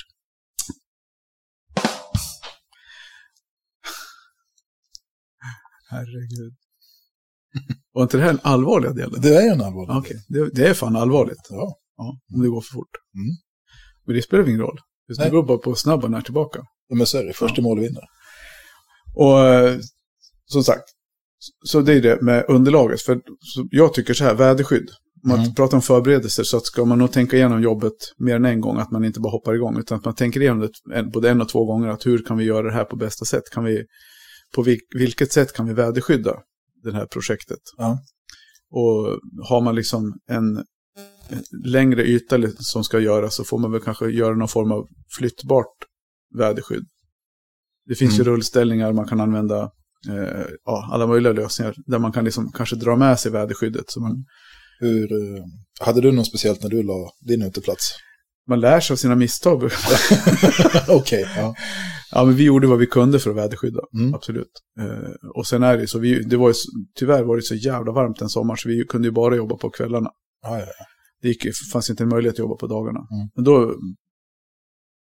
Herregud. 5.89 6.55
Var 7.93 8.03
inte 8.03 8.17
det 8.17 8.23
här 8.23 8.29
en 8.29 8.39
allvarliga 8.43 8.91
delen? 8.93 9.21
Det 9.21 9.35
är 9.35 9.51
en 9.53 9.61
allvarlig 9.61 9.89
Ja, 9.93 9.99
Okej, 9.99 10.17
det, 10.27 10.49
det 10.53 10.67
är 10.69 10.73
fan 10.73 10.95
allvarligt. 10.95 11.47
Ja. 11.49 11.77
Ja, 11.97 12.17
om 12.35 12.41
det 12.41 12.47
går 12.47 12.61
för 12.61 12.73
fort. 12.73 12.89
Mm. 13.15 13.35
Men 14.05 14.15
det 14.15 14.21
spelar 14.21 14.47
ingen 14.47 14.61
roll. 14.61 14.77
Det 15.07 15.17
Nej. 15.17 15.29
beror 15.29 15.43
bara 15.43 15.57
på 15.57 15.69
hur 15.69 15.75
snabb 15.75 16.01
man 16.01 16.13
är 16.13 16.21
tillbaka. 16.21 16.59
Men 16.93 17.05
så 17.05 17.17
är 17.17 17.23
det. 17.23 17.33
Först 17.33 17.57
i 17.59 17.61
mål 17.61 17.79
vinner. 17.79 18.03
Och 19.15 19.39
eh, 19.39 19.77
som 20.45 20.63
sagt, 20.63 20.83
så 21.65 21.81
det 21.81 21.93
är 21.93 22.01
det 22.01 22.21
med 22.21 22.45
underlaget. 22.47 23.01
För 23.01 23.21
jag 23.71 23.93
tycker 23.93 24.13
så 24.13 24.23
här, 24.23 24.33
väderskydd. 24.35 24.89
Man 25.27 25.39
Mm. 25.39 25.55
pratar 25.55 25.77
om 25.77 25.81
förberedelser 25.81 26.43
så 26.43 26.57
att 26.57 26.65
ska 26.65 26.85
man 26.85 26.99
nog 26.99 27.11
tänka 27.11 27.37
igenom 27.37 27.61
jobbet 27.61 27.93
mer 28.17 28.35
än 28.35 28.45
en 28.45 28.61
gång. 28.61 28.77
Att 28.77 28.91
man 28.91 29.05
inte 29.05 29.19
bara 29.19 29.31
hoppar 29.31 29.53
igång. 29.53 29.79
Utan 29.79 29.97
att 29.97 30.05
man 30.05 30.15
tänker 30.15 30.41
igenom 30.41 30.59
det 30.89 31.03
både 31.03 31.29
en 31.29 31.41
och 31.41 31.49
två 31.49 31.65
gånger. 31.65 31.87
Att 31.87 32.05
hur 32.05 32.25
kan 32.25 32.37
vi 32.37 32.43
göra 32.43 32.67
det 32.67 32.73
här 32.73 32.83
på 32.85 32.95
bästa 32.95 33.25
sätt? 33.25 33.43
Kan 33.51 33.63
vi, 33.63 33.83
på 34.55 34.61
vil, 34.61 34.79
vilket 34.95 35.31
sätt 35.31 35.53
kan 35.53 35.67
vi 35.67 35.73
väderskydda 35.73 36.39
det 36.91 36.97
här 36.97 37.05
projektet? 37.05 37.59
Ja. 37.77 37.99
Och 38.71 39.19
har 39.49 39.61
man 39.61 39.75
liksom 39.75 40.13
en, 40.29 40.63
längre 41.65 42.03
yta 42.03 42.37
som 42.57 42.83
ska 42.83 42.99
göras 42.99 43.35
så 43.35 43.43
får 43.43 43.59
man 43.59 43.71
väl 43.71 43.81
kanske 43.81 44.09
göra 44.09 44.35
någon 44.35 44.47
form 44.47 44.71
av 44.71 44.87
flyttbart 45.17 45.75
väderskydd. 46.37 46.85
Det 47.85 47.95
finns 47.95 48.19
ju 48.19 48.21
Mm. 48.21 48.33
rullställningar 48.33 48.93
man 48.93 49.07
kan 49.07 49.21
använda, 49.21 49.61
eh, 50.09 50.45
ja, 50.65 50.89
alla 50.91 51.07
möjliga 51.07 51.33
lösningar 51.33 51.75
där 51.85 51.99
man 51.99 52.11
kan 52.11 52.25
liksom 52.25 52.51
kanske 52.51 52.75
dra 52.75 52.95
med 52.95 53.19
sig 53.19 53.31
väderskyddet. 53.31 53.85
Så 53.91 53.99
man, 54.01 54.25
Hur, 54.79 55.11
eh, 55.13 55.43
hade 55.79 56.01
du 56.01 56.11
något 56.11 56.27
speciellt 56.27 56.63
när 56.63 56.69
du 56.69 56.83
la 56.83 57.11
din 57.27 57.41
uteplats? 57.41 57.95
Man 58.47 58.59
lär 58.59 58.79
sig 58.79 58.93
av 58.93 58.97
sina 58.97 59.15
misstag. 59.15 59.63
Okej, 60.89 61.25
ja. 61.37 61.55
ja, 62.11 62.25
men 62.25 62.35
vi 62.35 62.43
gjorde 62.43 62.67
vad 62.67 62.79
vi 62.79 62.87
kunde 62.87 63.19
för 63.19 63.29
att 63.29 63.35
väderskydda, 63.35 63.79
Mm. 63.93 64.13
absolut. 64.13 64.51
Eh, 64.79 65.09
och 65.35 65.47
sen 65.47 65.63
är 65.63 65.77
det 65.77 65.87
så, 65.87 65.99
vi, 65.99 66.23
det 66.23 66.37
var 66.37 66.47
ju, 66.49 66.53
tyvärr 66.99 67.23
var 67.23 67.35
det 67.35 67.41
så 67.41 67.55
jävla 67.55 67.91
varmt 67.91 68.21
en 68.21 68.29
sommar 68.29 68.55
så 68.55 68.69
vi 68.69 68.85
kunde 68.89 69.07
ju 69.07 69.11
bara 69.11 69.35
jobba 69.35 69.57
på 69.57 69.69
kvällarna. 69.69 70.09
Ja, 70.41 70.59
ja. 70.59 70.65
Det 71.21 71.27
gick, 71.27 71.45
fanns 71.73 71.89
inte 71.89 72.03
en 72.03 72.09
möjlighet 72.09 72.35
att 72.35 72.39
jobba 72.39 72.55
på 72.55 72.67
dagarna. 72.67 72.99
Mm. 72.99 73.29
Men 73.35 73.43
då 73.43 73.75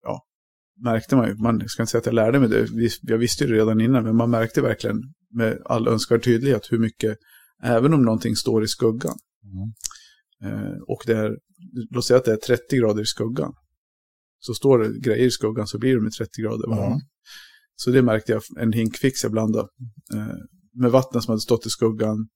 ja, 0.03 0.23
märkte 0.85 1.16
man 1.16 1.29
ju, 1.29 1.35
man 1.35 1.68
ska 1.68 1.83
inte 1.83 1.90
säga 1.90 1.99
att 2.01 2.07
jag 2.07 2.14
lärde 2.14 2.40
mig 2.40 2.49
det, 2.49 2.62
vi- 2.62 2.88
jag 3.03 3.18
visste 3.18 3.45
ju 3.45 3.53
redan 3.55 3.81
innan, 3.81 4.05
men 4.05 4.16
man 4.16 4.31
märkte 4.31 4.61
verkligen 4.62 4.97
med 5.35 5.59
all 5.64 5.88
önskvärd 5.88 6.25
tydlighet 6.25 6.66
hur 6.73 6.79
mycket, 6.79 7.16
även 7.64 7.95
om 7.95 8.03
någonting 8.03 8.37
står 8.37 8.64
i 8.64 8.68
skuggan, 8.68 9.14
Mm. 9.45 9.73
Eh, 10.42 10.72
och 10.88 11.02
det 11.07 11.16
är, 11.16 11.37
låt 11.90 12.05
säga 12.05 12.18
att 12.18 12.24
det 12.24 12.33
är 12.33 12.37
30 12.37 12.76
grader 12.76 13.02
i 13.02 13.07
skuggan, 13.07 13.52
så 14.38 14.55
står 14.55 14.78
det 14.78 15.00
grejer 15.00 15.26
i 15.26 15.31
skuggan 15.31 15.66
så 15.66 15.78
blir 15.78 16.00
med 16.00 16.12
30 16.12 16.42
grader 16.42 16.68
varma. 16.68 16.83
Ja. 16.83 17.00
Så 17.76 17.90
det 17.90 18.02
märkte 18.02 18.33
jag, 18.33 18.42
en 18.59 18.72
hink 18.72 18.96
fix 18.96 19.22
jag 19.22 19.33
blandade. 19.33 19.68
Eh, 20.14 20.26
med 20.74 20.90
vatten 20.90 21.22
som 21.22 21.31
hade 21.33 21.40
stått 21.40 21.66
i 21.66 21.70
skuggan, 21.70 22.28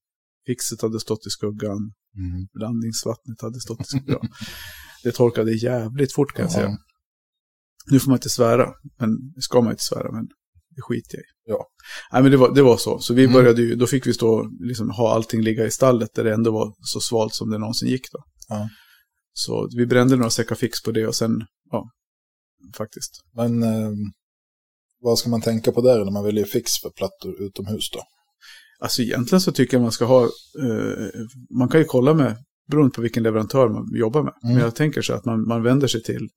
fixet 0.47 0.83
hade 0.83 1.01
stått 1.01 1.27
i 1.27 1.31
skuggan, 1.31 1.93
Mm. 2.19 2.47
blandningsvattnet 2.55 3.41
hade 3.43 3.61
stått 3.61 3.81
i 3.81 3.85
skuggan. 3.85 4.29
det 5.05 5.13
torkade 5.13 5.53
jävligt 5.53 6.13
fort 6.15 6.33
kan 6.33 6.43
jag 6.43 6.51
Ja. 6.51 6.55
säga. 6.55 6.77
Nu 7.91 8.01
får 8.01 8.09
man 8.11 8.17
inte 8.17 8.29
svära, 8.29 8.73
men 8.99 9.11
ska 9.41 9.61
man 9.61 9.71
inte 9.71 9.83
svära, 9.83 10.13
men 10.13 10.29
det 10.77 10.83
skiter 10.83 11.17
jag 11.17 11.23
i. 11.23 11.27
Ja. 11.45 11.67
Nej, 12.13 12.23
men 12.23 12.31
det 12.31 12.37
var, 12.37 12.55
det 12.55 12.63
var 12.63 12.77
så. 12.77 12.99
Så 12.99 13.15
vi 13.15 13.23
Mm. 13.23 13.33
började 13.33 13.63
ju, 13.63 13.75
då 13.75 13.87
fick 13.87 14.07
vi 14.07 14.15
stå, 14.15 14.51
liksom 14.61 14.91
ha 14.91 15.15
allting 15.15 15.43
ligga 15.43 15.65
i 15.67 15.71
stallet 15.71 16.11
där 16.15 16.25
det 16.25 16.35
ändå 16.35 16.51
var 16.53 16.75
så 16.81 17.01
svalt 17.01 17.35
som 17.35 17.51
det 17.51 17.59
någonsin 17.59 17.89
gick 17.89 18.13
då. 18.13 18.19
Ja. 18.49 18.69
Så 19.33 19.69
vi 19.77 19.87
brände 19.87 20.17
några 20.17 20.31
säckar 20.31 20.55
fix 20.57 20.83
på 20.83 20.91
det 20.91 21.07
och 21.07 21.15
sen, 21.15 21.45
ja, 21.71 21.91
faktiskt. 22.77 23.11
Men 23.37 23.63
eh, 23.63 23.91
vad 25.01 25.19
ska 25.19 25.31
man 25.31 25.41
tänka 25.41 25.73
på 25.73 25.81
där 25.81 26.05
när 26.05 26.13
man 26.13 26.25
väljer 26.25 26.45
fix 26.45 26.73
för 26.83 26.91
plattor 26.91 27.43
utomhus 27.43 27.91
då? 27.91 28.01
Alltså 28.81 29.03
egentligen 29.03 29.41
så 29.41 29.53
tycker 29.53 29.77
jag 29.77 29.83
man 29.83 29.93
ska 29.93 30.05
ha, 30.05 30.23
eh, 30.63 31.09
man 31.59 31.69
kan 31.69 31.81
ju 31.81 31.85
kolla 31.87 32.15
med, 32.15 32.37
beroende 32.71 32.95
på 32.95 33.01
vilken 33.03 33.23
leverantör 33.23 33.69
man 33.69 33.85
jobbar 33.95 34.23
med. 34.23 34.33
Mm. 34.45 34.55
Men 34.55 34.65
jag 34.65 34.75
tänker 34.75 35.03
så 35.03 35.13
att 35.15 35.25
man, 35.25 35.49
man 35.49 35.63
vänder 35.63 35.87
sig 35.89 36.03
till, 36.03 36.29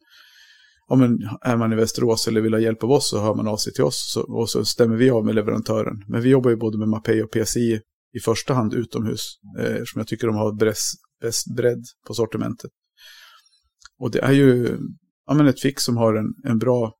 ja 0.89 0.95
men 0.95 1.19
är 1.41 1.57
man 1.57 1.73
i 1.73 1.75
Västerås 1.75 2.27
eller 2.27 2.41
vill 2.41 2.53
ha 2.53 2.59
hjälp 2.59 2.83
av 2.83 2.91
oss 2.91 3.09
så 3.09 3.21
hör 3.21 3.35
man 3.35 3.47
av 3.47 3.57
sig 3.57 3.73
till 3.73 3.83
oss 3.83 4.11
så, 4.13 4.21
och 4.21 4.49
så 4.49 4.65
stämmer 4.65 4.95
vi 4.95 5.09
av 5.09 5.25
med 5.25 5.35
leverantören. 5.35 6.03
Men 6.07 6.21
vi 6.21 6.29
jobbar 6.29 6.49
ju 6.49 6.55
både 6.57 6.77
med 6.77 6.87
Mapei 6.87 7.21
och 7.21 7.31
PCI 7.31 7.81
i 8.13 8.19
första 8.19 8.53
hand 8.53 8.73
utomhus, 8.73 9.21
eh, 9.59 9.71
eftersom 9.71 9.99
jag 9.99 10.07
tycker 10.07 10.27
de 10.27 10.35
har 10.35 10.53
bäst, 10.53 10.93
bäst 11.21 11.55
bredd 11.55 11.83
på 12.07 12.13
sortimentet. 12.13 12.71
Och 13.99 14.11
det 14.11 14.19
är 14.19 14.31
ju 14.31 14.77
ja, 15.25 15.33
men 15.33 15.47
ett 15.47 15.61
fix 15.61 15.83
som 15.83 15.97
har 15.97 16.13
en, 16.13 16.33
en 16.51 16.59
bra 16.59 16.93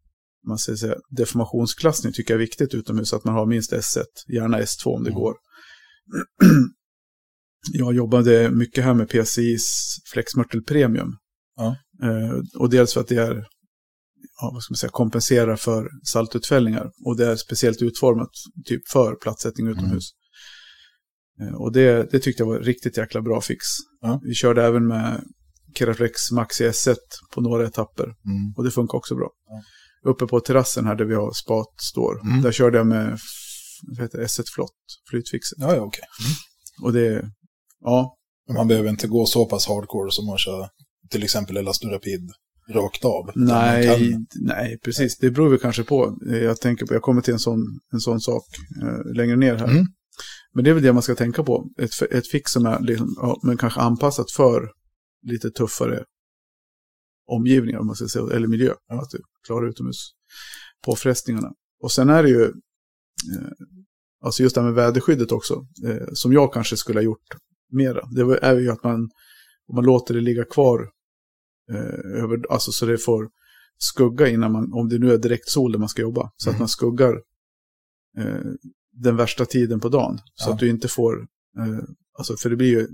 man 0.47 0.57
säga, 0.57 0.95
deformationsklassning 1.09 2.13
tycker 2.13 2.33
jag 2.33 2.41
är 2.41 2.45
viktigt 2.45 2.73
utomhus, 2.73 3.13
att 3.13 3.23
man 3.23 3.33
har 3.33 3.45
minst 3.45 3.73
S1, 3.73 4.03
gärna 4.33 4.59
S2 4.59 4.85
om 4.85 5.03
det 5.03 5.09
Mm. 5.09 5.21
går. 5.21 5.35
Jag 7.73 7.93
jobbade 7.93 8.51
mycket 8.51 8.83
här 8.83 8.93
med 8.93 9.09
PCIs 9.09 9.97
Flexmörtel 10.13 10.63
Premium. 10.63 11.15
Ja. 11.55 11.75
Eh, 12.03 12.59
och 12.59 12.69
dels 12.69 12.93
för 12.93 13.01
att 13.01 13.07
det 13.07 13.15
är, 13.15 13.45
ja, 14.41 14.49
vad 14.53 14.63
ska 14.63 14.71
man 14.71 14.77
säga, 14.77 14.89
kompenserar 14.89 15.55
för 15.55 15.87
saltutfällningar. 16.07 16.91
Och 17.05 17.17
det 17.17 17.25
är 17.25 17.35
speciellt 17.35 17.81
utformat 17.81 18.29
typ 18.65 18.89
för 18.89 19.15
plattsättning 19.15 19.67
utomhus. 19.67 20.03
Eh, 21.41 21.55
och 21.61 21.71
det, 21.71 22.11
det 22.11 22.19
tyckte 22.19 22.43
jag 22.43 22.47
var 22.47 22.59
riktigt 22.59 22.97
jäkla 22.97 23.21
bra 23.21 23.41
fix. 23.41 23.65
Ja. 24.01 24.19
Vi 24.23 24.33
körde 24.33 24.63
även 24.63 24.87
med 24.87 25.23
Keraflex 25.77 26.31
Maxi 26.31 26.67
S1 26.69 26.95
på 27.33 27.41
några 27.41 27.67
etapper. 27.67 28.03
Mm. 28.03 28.53
Och 28.57 28.63
det 28.63 28.71
funkar 28.71 28.97
också 28.97 29.15
bra. 29.15 29.29
Ja. 29.47 29.63
Uppe 30.11 30.27
på 30.27 30.39
terrassen 30.39 30.85
här 30.85 30.95
där 30.95 31.05
vi 31.05 31.15
har 31.15 31.31
spat 31.33 31.73
står. 31.81 32.21
Mm. 32.21 32.41
Där 32.41 32.51
körde 32.51 32.77
jag 32.77 32.87
med 32.87 33.13
f- 33.13 33.21
vad 33.87 33.99
heter 34.05 34.17
det, 34.17 34.25
S1 34.25 34.43
Flott, 34.55 34.75
flytfixet. 35.09 35.57
Ja, 35.57 35.75
ja, 35.75 35.81
okej. 35.81 36.03
Och 36.83 36.93
det, 36.93 37.31
ja, 37.79 38.17
Men 38.47 38.55
Man 38.55 38.67
behöver 38.67 38.89
inte 38.89 39.07
gå 39.07 39.25
så 39.25 39.45
pass 39.45 39.67
hardcore 39.67 40.11
som 40.11 40.29
att 40.29 40.39
köra 40.39 40.69
till 41.09 41.23
exempel 41.23 41.57
Elastorapid 41.57 42.31
rakt 42.69 43.05
av. 43.05 43.31
Nej, 43.35 44.11
kan- 44.11 44.25
nej, 44.41 44.79
precis. 44.83 45.17
Det 45.17 45.31
beror 45.31 45.49
väl 45.49 45.59
kanske 45.59 45.83
på. 45.83 46.17
Jag 46.25 46.61
tänker 46.61 46.85
på, 46.85 46.93
jag 46.93 47.01
kommer 47.01 47.21
till 47.21 47.33
en 47.33 47.39
sån, 47.39 47.59
en 47.93 47.99
sån 47.99 48.19
sak 48.21 48.43
eh, 48.81 49.13
längre 49.15 49.35
ner 49.35 49.55
här. 49.55 49.67
Mm. 49.67 49.85
Men 50.53 50.63
det 50.63 50.69
är 50.69 50.73
väl 50.73 50.83
det 50.83 50.93
man 50.93 51.03
ska 51.03 51.15
tänka 51.15 51.43
på. 51.43 51.69
Ett, 51.79 52.11
ett 52.11 52.27
fix 52.27 52.51
som 52.51 52.65
är 52.65 52.79
liksom, 52.79 53.13
ja, 53.17 53.39
men 53.43 53.57
kanske 53.57 53.79
anpassat 53.79 54.31
för 54.31 54.71
lite 55.27 55.51
tuffare 55.51 56.03
omgivningar, 57.27 57.79
om 57.79 57.85
man 57.87 57.95
ska 57.95 58.07
säga, 58.07 58.25
eller 58.35 58.47
miljö. 58.47 58.73
Ja. 58.87 59.01
Att 59.01 59.09
du 59.09 59.19
klarar 59.47 59.69
utomhus 59.69 60.11
påfrestningarna. 60.85 61.51
Och 61.81 61.91
sen 61.91 62.09
är 62.09 62.23
det 62.23 62.29
ju, 62.29 62.43
eh, 62.43 63.51
alltså 64.23 64.43
just 64.43 64.55
det 64.55 64.61
här 64.61 64.65
med 64.67 64.75
väderskyddet 64.75 65.31
också, 65.31 65.53
eh, 65.87 66.07
som 66.13 66.33
jag 66.33 66.53
kanske 66.53 66.77
skulle 66.77 66.99
ha 66.99 67.03
gjort 67.03 67.27
mera. 67.71 68.01
Det 68.15 68.39
är 68.41 68.59
ju 68.59 68.69
att 68.69 68.83
man, 68.83 69.09
om 69.67 69.75
man 69.75 69.85
låter 69.85 70.13
det 70.13 70.21
ligga 70.21 70.45
kvar, 70.45 70.89
eh, 71.71 72.21
över, 72.23 72.51
alltså 72.51 72.71
så 72.71 72.85
det 72.85 72.97
får 72.97 73.29
skugga 73.77 74.27
innan 74.27 74.51
man, 74.51 74.73
om 74.73 74.89
det 74.89 74.97
nu 74.99 75.11
är 75.13 75.17
direkt 75.17 75.49
sol 75.49 75.71
där 75.71 75.79
man 75.79 75.89
ska 75.89 76.01
jobba, 76.01 76.31
så 76.37 76.49
att 76.49 76.53
Mm. 76.53 76.59
man 76.59 76.67
skuggar 76.69 77.13
eh, 78.17 78.41
den 78.91 79.15
värsta 79.15 79.45
tiden 79.45 79.79
på 79.79 79.89
dagen. 79.89 80.17
Så 80.35 80.49
Ja. 80.49 80.53
att 80.53 80.59
du 80.59 80.69
inte 80.69 80.87
får, 80.87 81.19
eh, 81.57 81.79
alltså 82.17 82.35
för 82.37 82.49
det 82.49 82.55
blir 82.55 82.69
ju, 82.69 82.87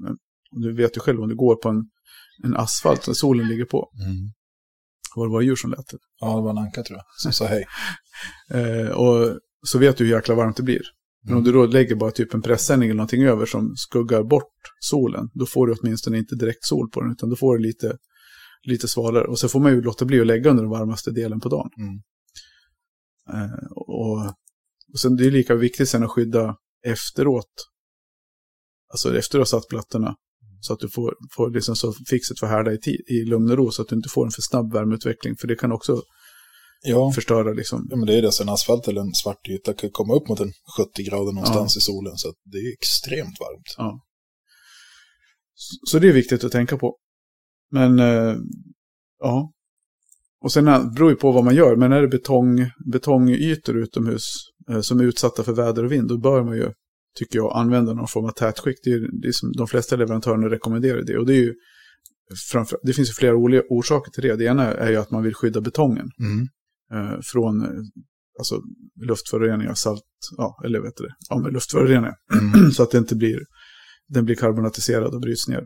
du 0.52 0.74
vet 0.74 0.98
ju 0.98 1.02
själv 1.02 1.22
om 1.22 1.30
du 1.30 1.36
går 1.36 1.56
på 1.56 1.70
en, 1.70 1.90
en 2.44 2.56
asfalt 2.56 3.08
och 3.08 3.18
solen 3.18 3.48
ligger 3.48 3.66
på, 3.66 3.92
Mm. 4.06 4.32
var 5.16 5.28
det 5.28 5.32
var 5.34 5.42
djur 5.42 5.56
som 5.56 5.70
lät 5.72 5.88
det. 5.88 5.98
Ja, 6.22 6.36
det 6.36 6.42
var 6.42 6.50
en 6.50 6.58
anka 6.58 6.84
tror 6.84 6.98
jag, 6.98 7.06
som 7.18 7.32
sa 7.32 7.46
hej. 7.46 7.66
Eh, 8.52 8.88
och 8.90 9.40
så 9.68 9.78
vet 9.80 9.98
du 9.98 10.06
hur 10.06 10.12
jäkla 10.12 10.36
varmt 10.36 10.58
det 10.58 10.64
blir. 10.64 10.82
Men 11.24 11.38
om 11.38 11.44
du 11.44 11.52
då 11.52 11.66
lägger 11.66 11.96
bara 11.96 12.12
typ 12.12 12.34
en 12.34 12.42
pressändning 12.42 12.90
eller 12.90 12.98
någonting 12.98 13.24
över 13.24 13.46
som 13.46 13.74
skuggar 13.76 14.24
bort 14.24 14.54
solen, 14.80 15.30
då 15.34 15.46
får 15.46 15.68
du 15.68 15.76
åtminstone 15.82 16.18
inte 16.18 16.36
direkt 16.36 16.66
sol 16.66 16.90
på 16.90 17.02
den, 17.02 17.12
utan 17.12 17.30
då 17.30 17.36
får 17.36 17.58
du 17.58 17.64
lite, 17.64 17.98
lite 18.68 18.88
svalare. 18.88 19.28
Och 19.28 19.40
så 19.40 19.50
får 19.50 19.60
man 19.60 19.72
ju 19.72 19.82
låta 19.82 20.06
bli 20.06 20.22
att 20.22 20.28
lägga 20.28 20.50
under 20.50 20.64
den 20.64 20.72
varmaste 20.72 21.12
delen 21.12 21.40
på 21.40 21.50
dagen. 21.50 21.70
Mm. 21.78 22.02
Eh, 23.34 23.68
och, 23.76 24.26
och 24.94 25.00
sen 25.00 25.16
det 25.16 25.26
är 25.26 25.32
lika 25.32 25.56
viktigt 25.56 25.90
sen 25.90 26.04
att 26.04 26.12
skydda 26.12 26.56
efteråt. 26.86 27.54
Alltså 28.92 29.18
efter 29.18 29.20
att 29.20 29.32
du 29.32 29.38
har 29.38 29.46
satt 29.46 29.68
plattorna. 29.68 30.16
Så 30.60 30.74
att 30.74 30.80
du 30.80 30.90
får, 30.90 31.16
får 31.36 31.50
liksom 31.50 31.76
så 31.76 31.94
fixet 32.10 32.40
för 32.40 32.48
härda 32.48 32.74
i, 32.74 32.78
tid, 32.78 33.02
i 33.08 33.26
lugn 33.26 33.52
och 33.52 33.58
ro 33.58 33.72
så 33.72 33.82
att 33.82 33.88
du 33.88 33.96
inte 33.96 34.10
får 34.10 34.26
en 34.26 34.32
för 34.32 34.42
snabb 34.42 34.74
värmeutveckling. 34.74 35.36
För 35.36 35.48
det 35.48 35.56
kan 35.56 35.72
också 35.72 36.02
Ja, 36.88 37.12
förstöra 37.12 37.54
liksom. 37.54 37.88
ja, 37.90 37.96
men 37.96 38.08
det 38.08 38.18
är 38.18 38.22
det. 38.22 38.32
Så 38.32 38.44
en 38.44 38.50
asfalt 38.50 38.88
eller 38.88 39.02
en 39.02 39.14
svart 39.14 39.48
yta 39.50 39.74
kan 39.74 39.90
komma 39.92 40.14
upp 40.16 40.28
mot 40.28 40.40
en 40.40 40.54
70 40.78 41.04
grader 41.04 41.32
någonstans 41.32 41.78
i 41.78 41.82
solen. 41.82 42.18
Så 42.18 42.34
det 42.44 42.58
är 42.58 42.74
extremt 42.74 43.40
varmt. 43.40 43.76
Ja. 43.78 44.00
Så 45.88 46.00
det 46.00 46.08
är 46.08 46.14
viktigt 46.14 46.44
att 46.44 46.52
tänka 46.52 46.78
på. 46.78 46.98
Men 47.76 48.00
eh, 48.00 48.36
ja. 49.20 49.52
Och 50.44 50.52
sen 50.52 50.68
är- 50.68 50.96
beror 50.96 51.10
ju 51.10 51.16
på 51.16 51.32
vad 51.32 51.44
man 51.44 51.56
gör. 51.56 51.76
Men 51.76 51.92
är 51.92 52.02
det 52.02 52.08
betong, 52.08 52.72
betongytor 52.92 53.78
utomhus 53.78 54.24
eh, 54.70 54.82
som 54.82 55.00
är 55.00 55.04
utsatta 55.04 55.44
för 55.44 55.54
väder 55.54 55.84
och 55.86 55.92
vind, 55.92 56.08
då 56.08 56.18
bör 56.18 56.44
man 56.44 56.58
ju, 56.58 56.72
tycker 57.18 57.40
jag, 57.40 57.52
använda 57.58 57.94
någon 57.94 58.08
form 58.08 58.26
av 58.26 58.32
tätskikt. 58.32 58.80
Det 58.84 58.90
är, 58.92 59.22
det 59.22 59.28
är 59.28 59.32
som 59.32 59.52
de 59.52 59.68
flesta 59.68 59.96
leverantörerna 59.96 60.50
rekommenderar 60.50 61.02
det. 61.06 61.18
Och 61.18 61.26
det 61.26 61.34
är 61.34 61.42
ju 61.44 61.54
framför, 62.52 62.80
det 62.84 62.94
finns 62.94 63.10
ju 63.10 63.14
flera 63.14 63.36
olika 63.36 63.64
orsaker 63.70 64.12
till 64.12 64.24
det. 64.24 64.36
Det 64.36 64.46
ena 64.46 64.64
är 64.74 64.90
ju 64.92 64.98
att 64.98 65.12
man 65.12 65.24
vill 65.24 65.34
skydda 65.36 65.62
betongen 65.62 66.08
Mm. 66.20 66.48
eh, 66.94 67.20
från 67.34 67.62
eh, 67.62 67.70
alltså, 68.40 68.62
luftföroreningar, 69.08 69.74
salt, 69.74 70.02
ja, 70.38 70.62
eller 70.66 70.80
vet 70.82 70.94
du 70.98 71.04
det, 71.04 71.14
ja, 71.30 71.40
men 71.40 71.54
luftföroreningar. 71.54 72.14
Mm. 72.56 72.72
så 72.76 72.84
att 72.84 72.92
det 72.92 72.98
inte 72.98 73.16
blir, 73.16 73.40
den 74.08 74.26
blir 74.26 74.36
karbonatiserad 74.36 75.14
och 75.16 75.22
bryts 75.22 75.48
ner. 75.48 75.64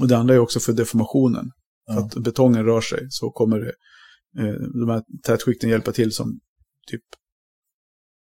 Och 0.00 0.08
det 0.08 0.16
andra 0.16 0.34
är 0.34 0.38
också 0.38 0.60
för 0.60 0.72
deformationen. 0.72 1.50
För 1.88 1.94
Ja. 1.94 2.04
att 2.06 2.14
betongen 2.24 2.64
rör 2.64 2.80
sig 2.80 3.06
så 3.10 3.30
kommer 3.30 3.58
det, 3.60 3.72
eh, 4.38 4.54
de 4.80 4.88
här 4.88 5.02
tätskikten 5.22 5.70
hjälpa 5.70 5.92
till 5.92 6.12
som 6.12 6.40
typ 6.90 7.02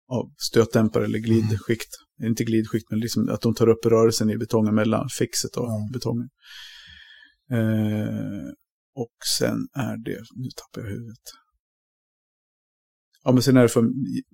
ja, 0.09 0.31
stötdämpare 0.37 1.05
eller 1.05 1.18
glidskikt. 1.18 1.88
Inte 2.23 2.44
glidskikt, 2.44 2.90
men 2.90 3.01
liksom 3.01 3.29
att 3.29 3.40
de 3.40 3.55
tar 3.55 3.68
upp 3.68 3.87
rörelsen 3.87 4.31
i 4.31 4.37
betongen 4.38 4.75
mellan 4.75 5.09
fixet 5.18 5.57
och 5.57 5.64
Ja. 5.64 5.88
betongen. 5.92 6.29
Eh, 7.51 8.49
och 8.94 9.14
sen 9.38 9.57
är 9.75 9.96
det, 10.05 10.20
nu 10.37 10.49
tappar 10.57 10.81
jag 10.88 10.94
huvudet. 10.94 11.23
Ja, 13.25 13.33
men 13.33 13.42
sen 13.42 13.57
är 13.57 13.62
det 13.62 13.68
för 13.68 13.81
att 13.81 13.87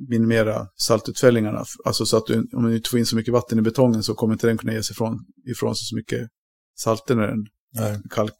minimera 0.08 0.66
saltutfällningarna. 0.76 1.64
Alltså 1.84 2.06
så 2.06 2.16
att 2.16 2.26
du, 2.26 2.48
om 2.52 2.64
du 2.64 2.76
inte 2.76 2.90
får 2.90 2.98
in 2.98 3.06
så 3.06 3.16
mycket 3.16 3.32
vatten 3.32 3.58
i 3.58 3.62
betongen 3.62 4.02
så 4.02 4.14
kommer 4.14 4.34
inte 4.34 4.46
den 4.46 4.58
kunna 4.58 4.72
ge 4.72 4.82
sig 4.82 4.94
ifrån, 4.94 5.18
ifrån 5.50 5.76
sig 5.76 5.84
så 5.86 5.96
mycket 5.96 6.28
salter 6.76 7.14
när 7.14 7.26
den 7.26 7.46
Nej, 7.74 8.00
kalk, 8.10 8.34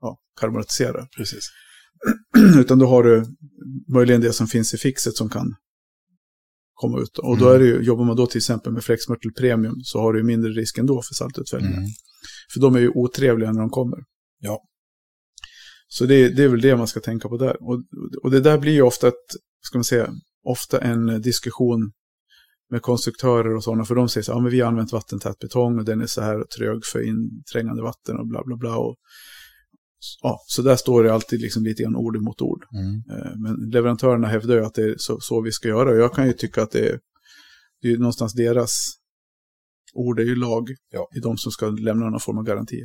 ja, 0.00 0.18
karbonatiserar. 0.40 1.08
precis. 1.16 1.44
Utan 2.58 2.78
då 2.78 2.86
har 2.86 3.02
du 3.02 3.24
möjligen 3.94 4.20
det 4.20 4.32
som 4.32 4.46
finns 4.46 4.74
i 4.74 4.78
fixet 4.78 5.16
som 5.16 5.28
kan 5.30 5.54
komma 6.74 7.00
ut. 7.00 7.18
Och 7.18 7.38
då 7.38 7.44
Mm. 7.44 7.54
är 7.54 7.58
det 7.58 7.66
ju, 7.66 7.82
jobbar 7.82 8.04
man 8.04 8.16
då 8.16 8.26
till 8.26 8.38
exempel 8.38 8.72
med 8.72 8.84
Flexmörtel 8.84 9.32
Premium 9.32 9.74
så 9.82 10.00
har 10.00 10.12
du 10.12 10.22
mindre 10.22 10.50
risk 10.50 10.78
ändå 10.78 11.02
för 11.02 11.14
saltutfällningar. 11.14 11.78
Mm. 11.78 11.90
För 12.54 12.60
de 12.60 12.74
är 12.76 12.80
ju 12.80 12.88
otrevliga 12.94 13.52
när 13.52 13.60
de 13.60 13.70
kommer. 13.70 13.98
Ja. 14.38 14.62
Så 15.88 16.04
det, 16.06 16.28
det 16.28 16.42
är 16.44 16.48
väl 16.48 16.60
det 16.60 16.76
man 16.76 16.86
ska 16.88 17.00
tänka 17.00 17.28
på 17.28 17.36
där. 17.36 17.62
Och, 17.62 17.82
och 18.22 18.30
det 18.30 18.40
där 18.40 18.58
blir 18.58 18.72
ju 18.72 18.82
ofta, 18.82 19.08
ett, 19.08 19.14
ska 19.60 19.78
man 19.78 19.84
säga, 19.84 20.12
ofta 20.44 20.80
en 20.80 21.22
diskussion 21.22 21.92
med 22.72 22.82
konstruktörer 22.82 23.54
och 23.56 23.64
sådana. 23.64 23.84
För 23.84 23.94
de 23.94 24.08
säger 24.08 24.24
så 24.24 24.32
här, 24.32 24.38
ja 24.38 24.42
men 24.42 24.52
vi 24.52 24.60
har 24.60 24.68
använt 24.68 24.92
vattentät 24.92 25.38
betong 25.38 25.78
och 25.78 25.84
den 25.84 26.00
är 26.00 26.06
så 26.06 26.20
här 26.22 26.44
trög 26.56 26.84
för 26.84 27.08
inträngande 27.08 27.82
vatten 27.82 28.18
och 28.18 28.26
bla 28.26 28.42
bla 28.44 28.56
bla. 28.56 28.76
Och, 28.76 28.96
ja, 30.22 30.38
så 30.46 30.62
där 30.62 30.76
står 30.76 31.04
det 31.04 31.14
alltid 31.14 31.40
liksom 31.40 31.64
lite 31.64 31.82
grann 31.82 31.96
ord 31.96 32.22
mot 32.22 32.40
ord. 32.42 32.64
Mm. 32.74 32.94
Eh, 32.94 33.32
Men 33.36 33.70
leverantörerna 33.70 34.28
hävdar 34.28 34.54
ju 34.54 34.64
att 34.64 34.74
det 34.74 34.82
är 34.82 34.94
så, 34.98 35.18
så 35.20 35.40
vi 35.40 35.52
ska 35.52 35.68
göra. 35.68 35.90
Och 35.90 35.96
jag 35.96 36.14
kan 36.14 36.26
ju 36.26 36.32
tycka 36.32 36.62
att 36.62 36.70
det 36.70 36.88
är, 36.88 36.98
det 37.82 37.88
är 37.88 37.92
ju 37.92 37.98
någonstans 37.98 38.32
deras 38.34 38.72
ord 39.94 40.20
är 40.20 40.24
ju 40.24 40.36
lag 40.36 40.68
Ja. 40.92 41.08
i 41.16 41.20
de 41.20 41.36
som 41.38 41.52
ska 41.52 41.66
lämna 41.66 42.10
någon 42.10 42.20
form 42.20 42.38
av 42.38 42.44
garanti. 42.44 42.82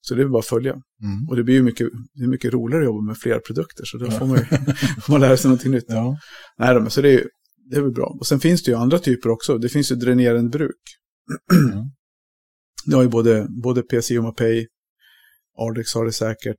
Så 0.00 0.14
det 0.14 0.22
är 0.22 0.28
bara 0.28 0.38
att 0.38 0.46
följa. 0.46 0.72
Mm. 0.72 1.28
Och 1.28 1.36
det 1.36 1.44
blir 1.44 1.54
ju 1.54 1.62
mycket, 1.62 1.88
det 2.14 2.24
är 2.24 2.28
mycket 2.28 2.52
roligare 2.52 2.82
att 2.82 2.86
jobba 2.86 3.02
med 3.02 3.16
flera 3.18 3.40
produkter. 3.40 3.84
Så 3.84 3.98
då 3.98 4.10
får 4.10 4.26
man, 4.26 4.36
ju, 4.38 4.44
får 5.02 5.12
man 5.12 5.20
lära 5.20 5.36
sig 5.36 5.48
någonting 5.48 5.72
nytt. 5.72 5.84
Ja. 5.88 6.16
Nej, 6.58 6.74
men 6.80 6.90
så 6.90 7.00
det 7.00 7.14
är, 7.14 7.24
det 7.70 7.76
är 7.76 7.82
väl 7.82 7.92
bra. 7.92 8.16
Och 8.20 8.26
sen 8.26 8.40
finns 8.40 8.62
det 8.62 8.70
ju 8.70 8.76
andra 8.76 8.98
typer 8.98 9.28
också. 9.28 9.58
Det 9.58 9.68
finns 9.68 9.92
ju 9.92 9.96
dränerande 9.96 10.50
bruk. 10.50 10.82
Mm. 11.52 11.84
Det 12.86 12.96
har 12.96 13.02
ju 13.02 13.08
både, 13.08 13.46
både 13.62 13.82
PCI 13.82 14.18
och 14.18 14.22
Mapei. 14.22 14.66
Ardex 15.58 15.94
har 15.94 16.04
det 16.04 16.12
säkert. 16.12 16.56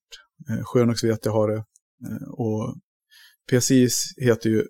Eh, 0.50 0.64
Sjönox 0.64 1.04
vet 1.04 1.26
jag 1.26 1.32
har 1.32 1.52
det. 1.52 1.64
Eh, 2.10 2.30
och 2.30 2.76
PCI 3.52 3.90
heter 4.18 4.50
ju 4.50 4.64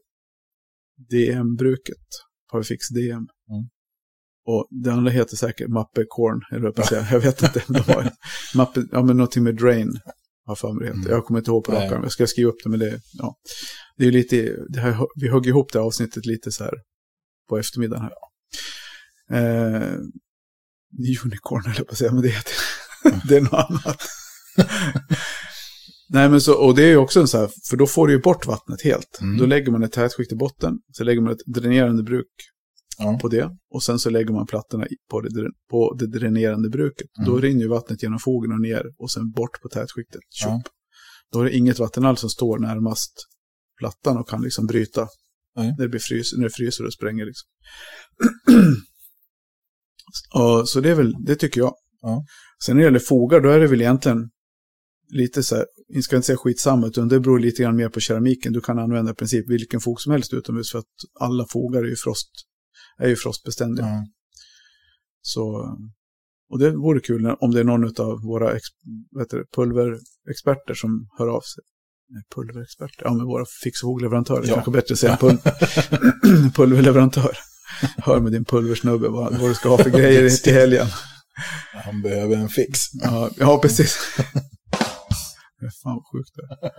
DM-bruket. 1.10 2.08
Parfix 2.52 2.90
DM. 2.90 3.14
Mm. 3.18 3.70
Och 4.46 4.68
det 4.70 4.94
andra 4.94 5.12
heter 5.12 5.36
säkert 5.36 5.70
Mappe 5.70 6.06
Corn, 6.08 6.42
eller 6.52 6.74
jag 6.76 6.88
säga. 6.88 7.08
Jag 7.12 7.20
vet 7.20 7.44
inte. 7.44 7.64
De 7.74 7.80
har, 7.80 8.12
mappe, 8.56 8.84
ja 8.92 9.04
men 9.04 9.18
någonting 9.18 9.44
med 9.44 9.56
Drain. 9.56 10.00
Har 10.50 10.56
för 10.56 10.74
mig 10.74 10.80
det 10.80 10.86
heter. 10.86 11.00
Mm. 11.00 11.12
Jag 11.12 11.26
kommer 11.26 11.40
inte 11.40 11.52
ihåg 11.52 11.64
på 11.64 11.72
rak 11.72 11.92
arm. 11.92 12.04
Jag 12.04 12.12
ska 12.12 12.28
skriva 12.28 12.50
upp 12.50 12.64
det, 12.64 12.70
men 12.70 12.80
det, 12.80 13.02
ja. 13.14 13.36
Det 13.98 14.06
är 14.06 14.12
lite, 14.12 14.56
det 14.70 14.80
här, 14.80 15.08
vi 15.16 15.30
högg 15.30 15.48
ihop 15.48 15.72
det 15.74 15.80
här 15.80 15.86
avsnittet 15.86 16.26
lite 16.26 16.52
så 16.52 16.64
här 16.64 16.74
på 17.50 17.58
eftermiddagen 17.58 18.04
här. 18.04 18.12
Eh, 19.32 19.98
unicorn 21.26 21.72
eller 21.72 21.84
på 21.84 21.92
att 21.92 21.98
säga, 21.98 22.12
men 22.12 22.22
det 22.22 22.30
heter 22.30 22.54
det 23.28 23.38
är 23.38 23.42
något 23.42 23.54
annat. 23.54 23.98
Nej, 26.10 26.30
men 26.30 26.42
så, 26.42 26.54
och 26.54 26.76
det 26.76 26.84
är 26.84 26.88
ju 26.88 26.98
också 26.98 27.20
en 27.20 27.28
så 27.28 27.38
här, 27.38 27.50
för 27.70 27.78
då 27.78 27.88
får 27.88 28.08
du 28.08 28.14
ju 28.14 28.20
bort 28.20 28.46
vattnet 28.46 28.82
helt. 28.82 29.20
Mm. 29.22 29.38
Då 29.38 29.46
lägger 29.46 29.72
man 29.72 29.84
ett 29.84 29.92
tätskikt 29.92 30.32
i 30.32 30.36
botten, 30.36 30.80
så 30.92 31.04
lägger 31.04 31.22
man 31.22 31.34
ett 31.34 31.46
dränerande 31.46 32.04
bruk 32.04 32.28
Ja. 33.00 33.20
på 33.22 33.28
det. 33.28 33.58
Och 33.74 33.84
sen 33.84 34.00
så 34.00 34.10
lägger 34.10 34.34
man 34.34 34.48
plattorna 34.48 34.88
på 35.12 35.22
det, 35.22 35.30
på 35.70 35.96
det 36.00 36.08
dränerande 36.08 36.70
bruket. 36.70 37.08
Mm. 37.18 37.30
Då 37.30 37.38
rinner 37.38 37.62
ju 37.62 37.68
vattnet 37.68 38.04
genom 38.04 38.20
fogen 38.20 38.52
och 38.52 38.62
ner 38.62 38.84
och 38.98 39.12
sen 39.12 39.32
bort 39.32 39.62
på 39.62 39.70
tätskiktet. 39.70 40.22
Ja. 40.44 40.62
Då 41.32 41.40
är 41.40 41.44
det 41.44 41.58
inget 41.58 41.80
vatten 41.80 42.06
alls 42.06 42.20
som 42.20 42.30
står 42.30 42.60
närmast 42.60 43.12
plattan 43.80 44.18
och 44.18 44.30
kan 44.30 44.42
liksom 44.42 44.66
bryta. 44.66 45.08
Nej. 45.56 45.68
När 45.78 45.84
det, 45.84 45.90
blir 45.90 46.00
frys, 46.00 46.34
när 46.38 46.44
det 46.44 46.50
fryser 46.50 46.86
och 46.86 46.94
spränger 46.94 47.26
liksom. 47.26 47.48
och, 50.42 50.70
så 50.70 50.82
det 50.82 50.90
är 50.90 50.96
väl, 50.96 51.14
det 51.26 51.36
tycker 51.36 51.62
jag. 51.62 51.74
Ja. 52.02 52.26
Sen 52.66 52.76
när 52.76 52.84
det 52.84 52.88
gäller 52.88 53.00
fogar, 53.00 53.42
då 53.42 53.50
är 53.50 53.60
det 53.60 53.68
väl 53.68 53.82
egentligen 53.82 54.30
lite 55.10 55.44
så 55.44 55.56
här, 55.56 55.66
jag 55.88 56.04
ska 56.04 56.16
inte 56.16 56.26
säga 56.26 56.38
skitsamma, 56.38 56.88
utan 56.88 57.08
det 57.08 57.20
beror 57.20 57.40
lite 57.40 57.64
grann 57.64 57.76
mer 57.76 57.90
på 57.90 58.00
keramiken. 58.00 58.54
Du 58.54 58.62
kan 58.62 58.80
använda 58.80 59.12
i 59.12 59.16
princip 59.16 59.50
vilken 59.50 59.80
fog 59.80 60.02
som 60.02 60.12
helst 60.12 60.34
utomhus 60.34 60.72
för 60.72 60.80
att 60.80 60.86
alla 61.20 61.46
fogar 61.50 61.84
är 61.84 61.88
ju, 61.88 61.96
frost, 61.96 62.30
är 62.98 63.08
ju 63.08 63.16
frostbeständiga. 63.16 63.86
Ja. 63.86 64.06
Så, 65.22 65.76
och 66.50 66.60
det 66.60 66.72
vore 66.72 67.00
kul 67.00 67.36
om 67.40 67.52
det 67.52 67.60
är 67.60 67.64
någon 67.64 67.84
av 67.84 68.22
våra 68.24 68.56
ex, 68.56 68.64
det, 69.30 69.44
pulverexperter 69.56 70.74
som 70.74 71.10
hör 71.18 71.28
av 71.28 71.42
sig. 71.42 71.64
Pulverexperter? 72.36 73.06
Ja, 73.06 73.14
men 73.14 73.26
våra 73.26 73.46
fix 73.64 73.84
och 73.84 73.88
fogleverantörer. 73.88 74.48
Ja. 74.48 74.54
Kanske 74.54 74.72
bättre 74.72 74.94
att 74.94 75.00
säga 75.00 75.18
pul 75.18 75.38
pulverleverantör. 76.56 77.38
Hör 77.98 78.20
med 78.20 78.32
din 78.32 78.46
pulversnubbe 78.46 79.08
vad, 79.10 79.38
vad 79.38 79.50
du 79.50 79.54
ska 79.54 79.70
ha 79.70 79.78
för 79.78 79.90
grejer 79.90 80.30
till 80.30 80.54
helgen. 80.54 80.88
Han 81.74 82.02
behöver 82.02 82.36
en 82.36 82.50
fix. 82.50 82.80
Ja, 82.94 83.30
ja 83.38 83.60
precis. 83.62 83.98
Fan 85.84 85.96
vad 85.96 86.04
sjukt 86.12 86.32
det 86.36 86.68
är. 86.68 86.72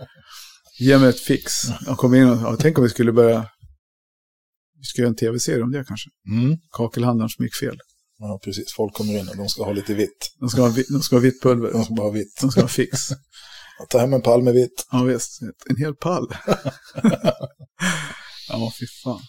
Ge 0.79 0.97
mig 0.97 1.09
ett 1.09 1.19
fix. 1.19 1.51
Jag 1.85 1.97
kom 1.97 2.15
in 2.15 2.29
och, 2.29 2.37
ja, 2.37 2.57
tänk 2.59 2.77
om 2.77 2.83
vi 2.83 2.89
skulle 2.89 3.11
börja... 3.11 3.45
Vi 4.81 4.85
ska 4.85 5.01
göra 5.01 5.09
en 5.09 5.15
tv-serie 5.15 5.63
om 5.63 5.71
det 5.71 5.83
kanske. 5.87 6.09
Mm. 6.29 6.57
Kakelhandlaren 6.77 7.29
som 7.29 7.45
gick 7.45 7.55
fel. 7.55 7.77
Ja, 8.19 8.39
precis. 8.43 8.73
Folk 8.75 8.93
kommer 8.93 9.19
in 9.19 9.27
och 9.29 9.37
de 9.37 9.49
ska 9.49 9.63
ha 9.63 9.71
lite 9.73 9.93
vitt. 9.93 10.21
De 10.39 10.49
ska 10.49 10.61
ha, 10.61 10.69
vi- 10.69 10.85
de 10.89 11.01
ska 11.01 11.15
ha 11.15 11.21
vitt 11.21 11.41
pulver. 11.41 11.71
De 11.71 11.83
ska 11.83 11.93
ha 11.93 12.09
vitt. 12.09 12.37
De 12.41 12.51
ska 12.51 12.61
ha 12.61 12.67
fix. 12.67 12.99
Ta 13.89 13.99
hem 13.99 14.13
en 14.13 14.21
pall 14.21 14.43
med 14.43 14.53
vitt. 14.53 14.87
Ja 14.91 15.03
visst, 15.03 15.41
en 15.69 15.75
hel 15.77 15.95
pall. 15.95 16.27
ja, 18.49 18.71
fy 18.79 18.85
fan. 19.03 19.19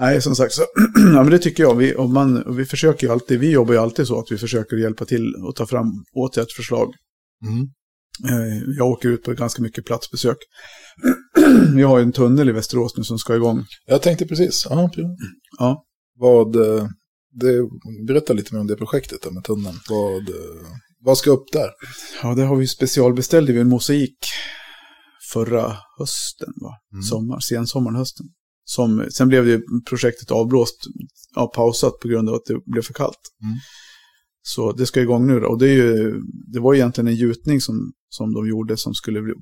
Nej, 0.00 0.22
som 0.22 0.36
sagt, 0.36 0.52
så, 0.54 0.62
ja, 0.96 1.22
men 1.22 1.30
det 1.30 1.38
tycker 1.38 1.62
jag. 1.62 1.74
Vi, 1.76 1.94
och 1.96 2.10
man, 2.10 2.56
vi 2.56 2.64
försöker 2.64 3.06
ju 3.06 3.12
alltid, 3.12 3.40
vi 3.40 3.50
jobbar 3.50 3.74
ju 3.74 3.80
alltid 3.80 4.06
så 4.06 4.18
att 4.18 4.26
vi 4.32 4.38
försöker 4.38 4.76
hjälpa 4.76 5.04
till 5.04 5.34
och 5.48 5.56
ta 5.56 5.66
fram 5.66 5.86
åtgärdsförslag. 6.14 6.88
Mm. 7.46 7.62
Eh, 8.32 8.62
Jag 8.78 8.86
åker 8.88 9.08
ut 9.08 9.22
på 9.22 9.32
ganska 9.32 9.62
mycket 9.62 9.84
platsbesök. 9.84 10.36
Vi 11.74 11.82
har 11.82 11.98
ju 11.98 12.02
en 12.02 12.12
tunnel 12.12 12.48
i 12.48 12.52
Västerås 12.52 12.96
nu 12.96 13.04
som 13.04 13.18
ska 13.18 13.36
igång. 13.36 13.64
Jag 13.86 14.02
tänkte 14.02 14.26
precis. 14.26 14.66
Ja. 14.70 14.90
Ja, 15.58 15.84
Vad, 16.18 16.56
eh, 16.56 16.88
det, 17.32 17.68
berätta 18.06 18.32
lite 18.32 18.54
mer 18.54 18.60
om 18.60 18.66
det 18.66 18.76
projektet 18.76 19.22
där 19.22 19.30
med 19.30 19.44
tunneln. 19.44 19.76
Vad, 19.88 20.28
eh, 20.28 20.66
vad 21.00 21.18
ska 21.18 21.30
upp 21.30 21.52
där? 21.52 21.70
ja 22.22 22.34
det 22.34 22.44
har 22.44 22.56
vi 22.56 22.66
specialbeställde 22.66 23.52
vi 23.52 23.60
en 23.60 23.68
mosaik 23.68 24.18
förra 25.32 25.76
hösten, 25.98 26.52
va? 26.60 26.76
Mm. 26.92 27.02
Sommar, 27.02 27.40
sensommaren, 27.40 27.96
hösten. 27.96 28.26
Som, 28.64 29.06
sen 29.10 29.28
blev 29.28 29.46
det 29.46 29.62
projektet 29.88 30.30
avblåst, 30.30 30.76
ja, 31.34 31.46
pausat 31.46 32.00
på 32.00 32.08
grund 32.08 32.28
av 32.28 32.34
att 32.34 32.44
det 32.46 32.60
blev 32.66 32.82
för 32.82 32.94
kallt. 32.94 33.20
Mm. 33.42 33.56
Så 34.42 34.72
det 34.72 34.86
ska 34.86 35.00
igång 35.00 35.26
nu 35.26 35.40
då. 35.40 35.48
Och 35.48 35.58
det, 35.58 35.68
är 35.68 35.74
ju, 35.74 36.20
det 36.52 36.60
var 36.60 36.74
egentligen 36.74 37.08
en 37.08 37.16
gjutning 37.16 37.60
som, 37.60 37.92
som 38.08 38.34
de 38.34 38.48
gjorde 38.48 38.76
som 38.76 38.94
skulle 38.94 39.22
bli, 39.22 39.32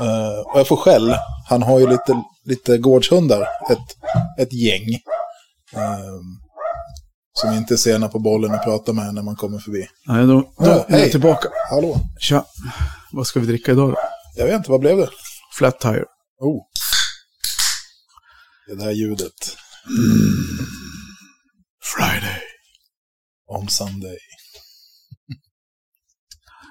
Eh, 0.00 0.40
och 0.52 0.58
jag 0.60 0.68
får 0.68 0.76
skäll. 0.76 1.14
Han 1.48 1.62
har 1.62 1.78
ju 1.80 1.86
lite, 1.86 2.22
lite 2.44 2.78
gårdshundar, 2.78 3.40
ett, 3.70 3.96
ett 4.38 4.52
gäng. 4.52 4.94
eh, 5.74 6.20
som 7.36 7.52
inte 7.52 7.74
är 7.74 7.76
sena 7.76 8.08
på 8.08 8.18
bollen 8.18 8.54
och 8.54 8.64
pratar 8.64 8.92
med 8.92 9.14
när 9.14 9.22
man 9.22 9.36
kommer 9.36 9.58
förbi. 9.58 9.88
Nej, 10.06 10.26
då, 10.26 10.40
då 10.40 10.54
Ja, 10.58 10.86
är 10.88 10.98
jag 10.98 11.10
tillbaka. 11.10 11.48
Hallå? 11.70 12.00
Tja. 12.18 12.46
Vad 13.12 13.26
ska 13.26 13.40
vi 13.40 13.46
dricka 13.46 13.72
idag 13.72 13.90
då? 13.90 13.96
Jag 14.36 14.46
vet 14.46 14.54
inte, 14.54 14.70
vad 14.70 14.80
blev 14.80 14.96
det? 14.96 15.08
Flat 15.58 15.80
tire. 15.80 16.04
Oh. 16.40 16.62
Det 18.68 18.74
där 18.74 18.90
ljudet. 18.90 19.56
Friday. 21.82 22.40
On 23.46 23.68
Sunday. 23.68 24.18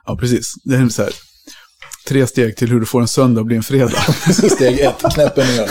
Ja, 0.06 0.18
precis. 0.18 0.54
Det 0.64 0.76
är 0.76 0.90
så 0.90 1.04
här. 1.04 1.14
Tre 2.08 2.28
steg 2.28 2.56
till 2.58 2.70
hur 2.70 2.80
du 2.80 2.86
får 2.86 3.02
en 3.02 3.08
söndag 3.08 3.42
att 3.42 3.48
bli 3.48 3.56
en 3.56 3.64
fredag. 3.64 3.90
Steg 4.56 4.80
ett, 4.80 5.14
knäppen 5.14 5.48
ner. 5.48 5.70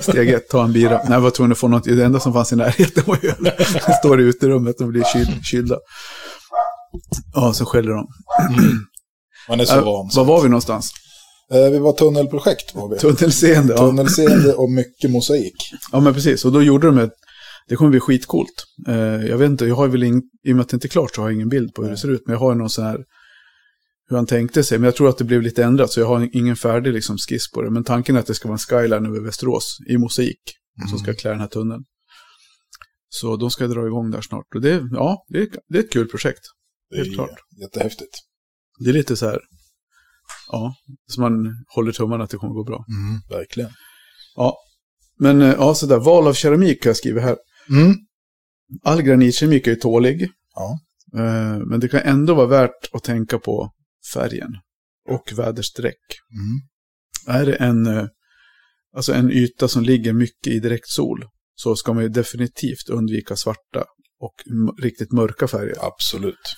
Steg 0.00 0.28
ett, 0.30 0.48
ta 0.48 0.64
en 0.64 0.72
bira. 0.72 0.90
Nej, 0.90 1.12
jag 1.12 1.20
var 1.20 1.30
tvungen 1.30 1.52
att 1.52 1.58
få 1.58 1.68
något. 1.68 1.84
Det 1.84 2.04
enda 2.04 2.20
som 2.20 2.32
fanns 2.32 2.52
i 2.52 2.56
närheten 2.56 3.02
var 3.06 3.18
öl. 3.24 3.50
Det 3.86 3.92
står 4.04 4.20
i 4.20 4.24
uterummet 4.24 4.80
och 4.80 4.88
blir 4.88 5.04
kyl, 5.12 5.26
kylda. 5.42 5.78
Ja, 7.34 7.52
så 7.52 7.64
skäller 7.64 7.90
de. 7.90 8.06
Man 9.48 9.60
är 9.60 9.64
så 9.64 9.76
Äh, 9.76 9.84
van. 9.84 10.10
Var 10.14 10.24
var 10.24 10.42
vi 10.42 10.48
någonstans? 10.48 10.90
Eh, 11.52 11.70
vi 11.70 11.78
var 11.78 11.92
tunnelprojekt 11.92 12.74
var 12.74 12.88
vi. 12.88 12.98
Tunnelseende. 12.98 13.74
Ja. 13.74 13.78
Tunnelseende 13.78 14.52
och 14.54 14.70
mycket 14.70 15.10
mosaik. 15.10 15.54
ja, 15.92 16.00
men 16.00 16.14
precis. 16.14 16.44
Och 16.44 16.52
då 16.52 16.62
gjorde 16.62 16.86
de 16.86 16.98
ett... 16.98 17.12
Det 17.68 17.76
kommer 17.76 17.90
bli 17.90 18.00
skitcoolt. 18.00 18.64
Eh, 18.88 18.94
jag 19.26 19.38
vet 19.38 19.50
inte, 19.50 19.66
jag 19.66 19.74
har 19.76 19.88
väl 19.88 20.02
ing, 20.02 20.22
i 20.44 20.52
och 20.52 20.56
med 20.56 20.62
att 20.62 20.68
det 20.68 20.74
inte 20.74 20.86
är 20.86 20.88
klart 20.88 21.14
så 21.14 21.20
har 21.20 21.28
jag 21.28 21.34
ingen 21.34 21.48
bild 21.48 21.74
på 21.74 21.82
hur 21.82 21.90
det 21.90 21.96
ser 21.96 22.10
ut. 22.10 22.22
Men 22.26 22.32
jag 22.32 22.40
har 22.40 22.54
någon 22.54 22.70
sån 22.70 22.84
här... 22.84 22.98
Hur 24.08 24.16
han 24.16 24.26
tänkte 24.26 24.64
sig. 24.64 24.78
Men 24.78 24.84
jag 24.84 24.96
tror 24.96 25.08
att 25.08 25.18
det 25.18 25.24
blev 25.24 25.42
lite 25.42 25.64
ändrat. 25.64 25.92
Så 25.92 26.00
jag 26.00 26.06
har 26.06 26.28
ingen 26.36 26.56
färdig 26.56 26.92
liksom, 26.92 27.18
skiss 27.18 27.50
på 27.50 27.62
det. 27.62 27.70
Men 27.70 27.84
tanken 27.84 28.16
är 28.16 28.20
att 28.20 28.26
det 28.26 28.34
ska 28.34 28.48
vara 28.48 28.54
en 28.54 28.58
skyline 28.58 29.06
över 29.06 29.20
Västerås 29.20 29.78
i 29.88 29.96
mosaik. 29.98 30.40
Som 30.90 30.98
ska 30.98 31.14
klä 31.14 31.30
den 31.30 31.40
här 31.40 31.46
tunneln. 31.46 31.84
Så 33.08 33.36
de 33.36 33.50
ska 33.50 33.66
dra 33.66 33.86
igång 33.86 34.10
där 34.10 34.20
snart. 34.20 34.54
Och 34.54 34.60
det, 34.60 34.82
ja, 34.92 35.24
det 35.28 35.38
är, 35.38 35.48
det 35.68 35.78
är 35.78 35.82
ett 35.82 35.92
kul 35.92 36.08
projekt. 36.08 36.40
Det 36.90 36.96
är 36.96 37.04
Helt 37.04 37.14
klart. 37.14 37.30
jättehäftigt. 37.60 38.18
Det 38.84 38.90
är 38.90 38.94
lite 38.94 39.16
så 39.16 39.26
här 39.26 39.40
ja, 40.52 40.74
så 41.06 41.20
man 41.20 41.32
håller 41.74 41.92
tummarna 41.92 42.24
att 42.24 42.30
det 42.30 42.36
kommer 42.36 42.54
gå 42.54 42.64
bra. 42.64 42.84
Mm, 42.88 43.20
verkligen. 43.38 43.70
Ja, 44.36 44.56
men 45.18 45.42
eh, 45.42 45.54
ja, 45.58 45.74
sådär, 45.74 45.98
val 45.98 46.26
av 46.28 46.32
keramik 46.34 46.84
har 46.84 46.88
jag 46.88 46.96
skrivit 46.96 47.22
här. 47.22 47.36
Mm. 47.70 47.94
All 48.82 49.02
granitkeramik 49.02 49.66
är 49.66 49.70
ju 49.70 49.76
tålig. 49.76 50.28
Ja. 50.54 50.78
Eh, 51.20 51.58
Men 51.58 51.80
det 51.80 51.88
kan 51.88 52.00
ändå 52.00 52.34
vara 52.34 52.46
värt 52.46 52.90
att 52.92 53.02
tänka 53.04 53.38
på 53.38 53.70
färgen 54.14 54.50
och 55.08 55.32
väderstreck. 55.38 56.00
Mm. 56.32 57.38
Är 57.40 57.46
det 57.46 57.54
en, 57.54 57.86
eh, 57.86 58.06
alltså 58.96 59.12
en 59.12 59.30
yta 59.30 59.68
som 59.68 59.82
ligger 59.82 60.12
mycket 60.12 60.52
i 60.52 60.60
direkt 60.60 60.88
sol 60.88 61.24
så 61.54 61.76
ska 61.76 61.92
man 61.92 62.02
ju 62.02 62.08
definitivt 62.08 62.88
undvika 62.90 63.36
svarta 63.36 63.84
och 64.20 64.34
riktigt 64.82 65.12
mörka 65.12 65.48
färger. 65.48 65.76
Absolut. 65.86 66.54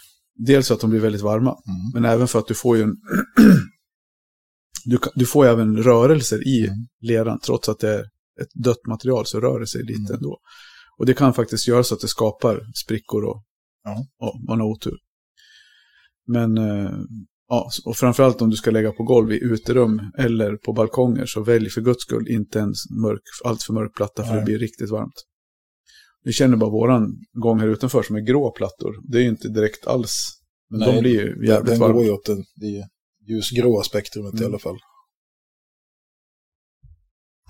Dels 0.47 0.69
för 0.69 0.75
att 0.75 0.81
de 0.81 0.91
blir 0.91 1.01
väldigt 1.01 1.23
varma, 1.23 1.51
Mm. 1.51 1.91
men 1.95 2.05
även 2.05 2.29
för 2.29 2.39
att 2.39 2.47
du 2.49 2.55
får 2.55 2.77
ju 2.77 2.83
en... 2.83 2.95
du, 4.85 4.99
du 5.15 5.27
får 5.27 5.47
även 5.47 5.77
rörelser 5.83 6.49
i 6.49 6.67
Mm. 6.67 6.77
leran, 7.01 7.41
trots 7.41 7.69
att 7.69 7.79
det 7.79 7.95
är 7.95 8.01
ett 8.41 8.65
dött 8.65 8.87
material 8.89 9.27
så 9.27 9.41
rör 9.41 9.61
det 9.61 9.67
sig 9.67 9.83
lite 9.83 10.13
Mm. 10.13 10.15
ändå. 10.15 10.39
Och 10.99 11.07
det 11.07 11.15
kan 11.15 11.35
faktiskt 11.35 11.69
göra 11.69 11.85
så 11.85 11.95
att 11.95 12.01
det 12.01 12.09
skapar 12.09 12.61
sprickor 12.85 13.25
och, 13.25 13.45
Ja. 13.85 14.07
och 14.19 14.41
man 14.49 14.61
har 14.61 14.67
otur. 14.67 14.97
Men, 16.27 16.59
eh, 16.59 16.91
ja, 17.49 17.71
och 17.85 17.97
framförallt 17.97 18.43
om 18.43 18.51
du 18.51 18.57
ska 18.57 18.71
lägga 18.71 18.93
på 18.93 19.03
golv 19.03 19.33
i 19.33 19.45
uterum 19.45 20.01
eller 20.19 20.57
på 20.57 20.73
balkonger 20.73 21.27
så 21.27 21.43
välj 21.43 21.71
för 21.71 21.81
guds 21.81 22.03
skull 22.03 22.29
inte 22.29 22.61
en 22.61 22.75
mörk, 23.03 23.23
allt 23.45 23.63
för 23.63 23.73
mörk 23.73 23.95
platta 23.97 24.23
för 24.25 24.31
Nej. 24.31 24.39
det 24.41 24.45
blir 24.45 24.59
riktigt 24.59 24.91
varmt. 24.91 25.25
Vi 26.25 26.33
känner 26.33 26.57
bara 26.57 26.71
våran 26.71 27.07
gång 27.33 27.61
här 27.61 27.69
utanför 27.69 28.03
som 28.03 28.17
är 28.17 28.21
grå 28.21 28.51
plattor. 28.51 28.95
Det 29.11 29.19
är 29.19 29.23
ju 29.23 29.29
inte 29.29 29.49
direkt 29.49 29.87
alls, 29.87 30.29
men 30.71 30.81
Nej, 30.81 30.93
de 30.95 31.01
blir 31.01 31.13
ju 31.13 31.47
jävligt 31.47 31.71
Den 31.71 31.81
varma. 31.81 31.95
går 31.95 32.05
ju 32.05 32.11
åt 32.11 32.27
det, 32.27 32.37
det 32.57 32.89
ljusgråa 33.29 33.83
spektrumet 33.83 34.35
i 34.35 34.39
Mm. 34.39 34.49
alla 34.51 34.59
fall. 34.59 34.77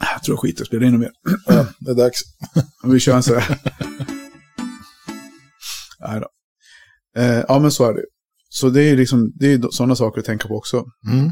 Jag 0.01 0.23
tror 0.23 0.35
jag 0.35 0.41
skiter 0.41 0.61
i 0.61 0.63
att 0.63 0.67
spela 0.67 0.87
in 0.87 0.99
mer. 0.99 1.11
Ja, 1.47 1.67
det 1.81 1.91
är 1.91 1.95
dags. 1.95 2.21
Vi 2.85 3.01
kör 3.01 3.17
en 3.17 3.23
så 3.23 3.35
här. 3.35 3.59
Nej 6.01 6.21
då. 6.21 6.29
Eh, 7.21 7.45
ja, 7.49 7.59
men 7.59 7.71
så 7.71 7.85
är 7.85 7.95
det. 7.95 8.05
Så 8.49 8.71
det 8.71 8.83
är 8.83 8.97
liksom, 8.97 9.33
det 9.35 9.53
är 9.53 9.71
sådana 9.71 9.97
saker 9.97 10.21
att 10.21 10.27
tänka 10.27 10.49
på 10.49 10.55
också. 10.57 10.85
Mm. 11.13 11.25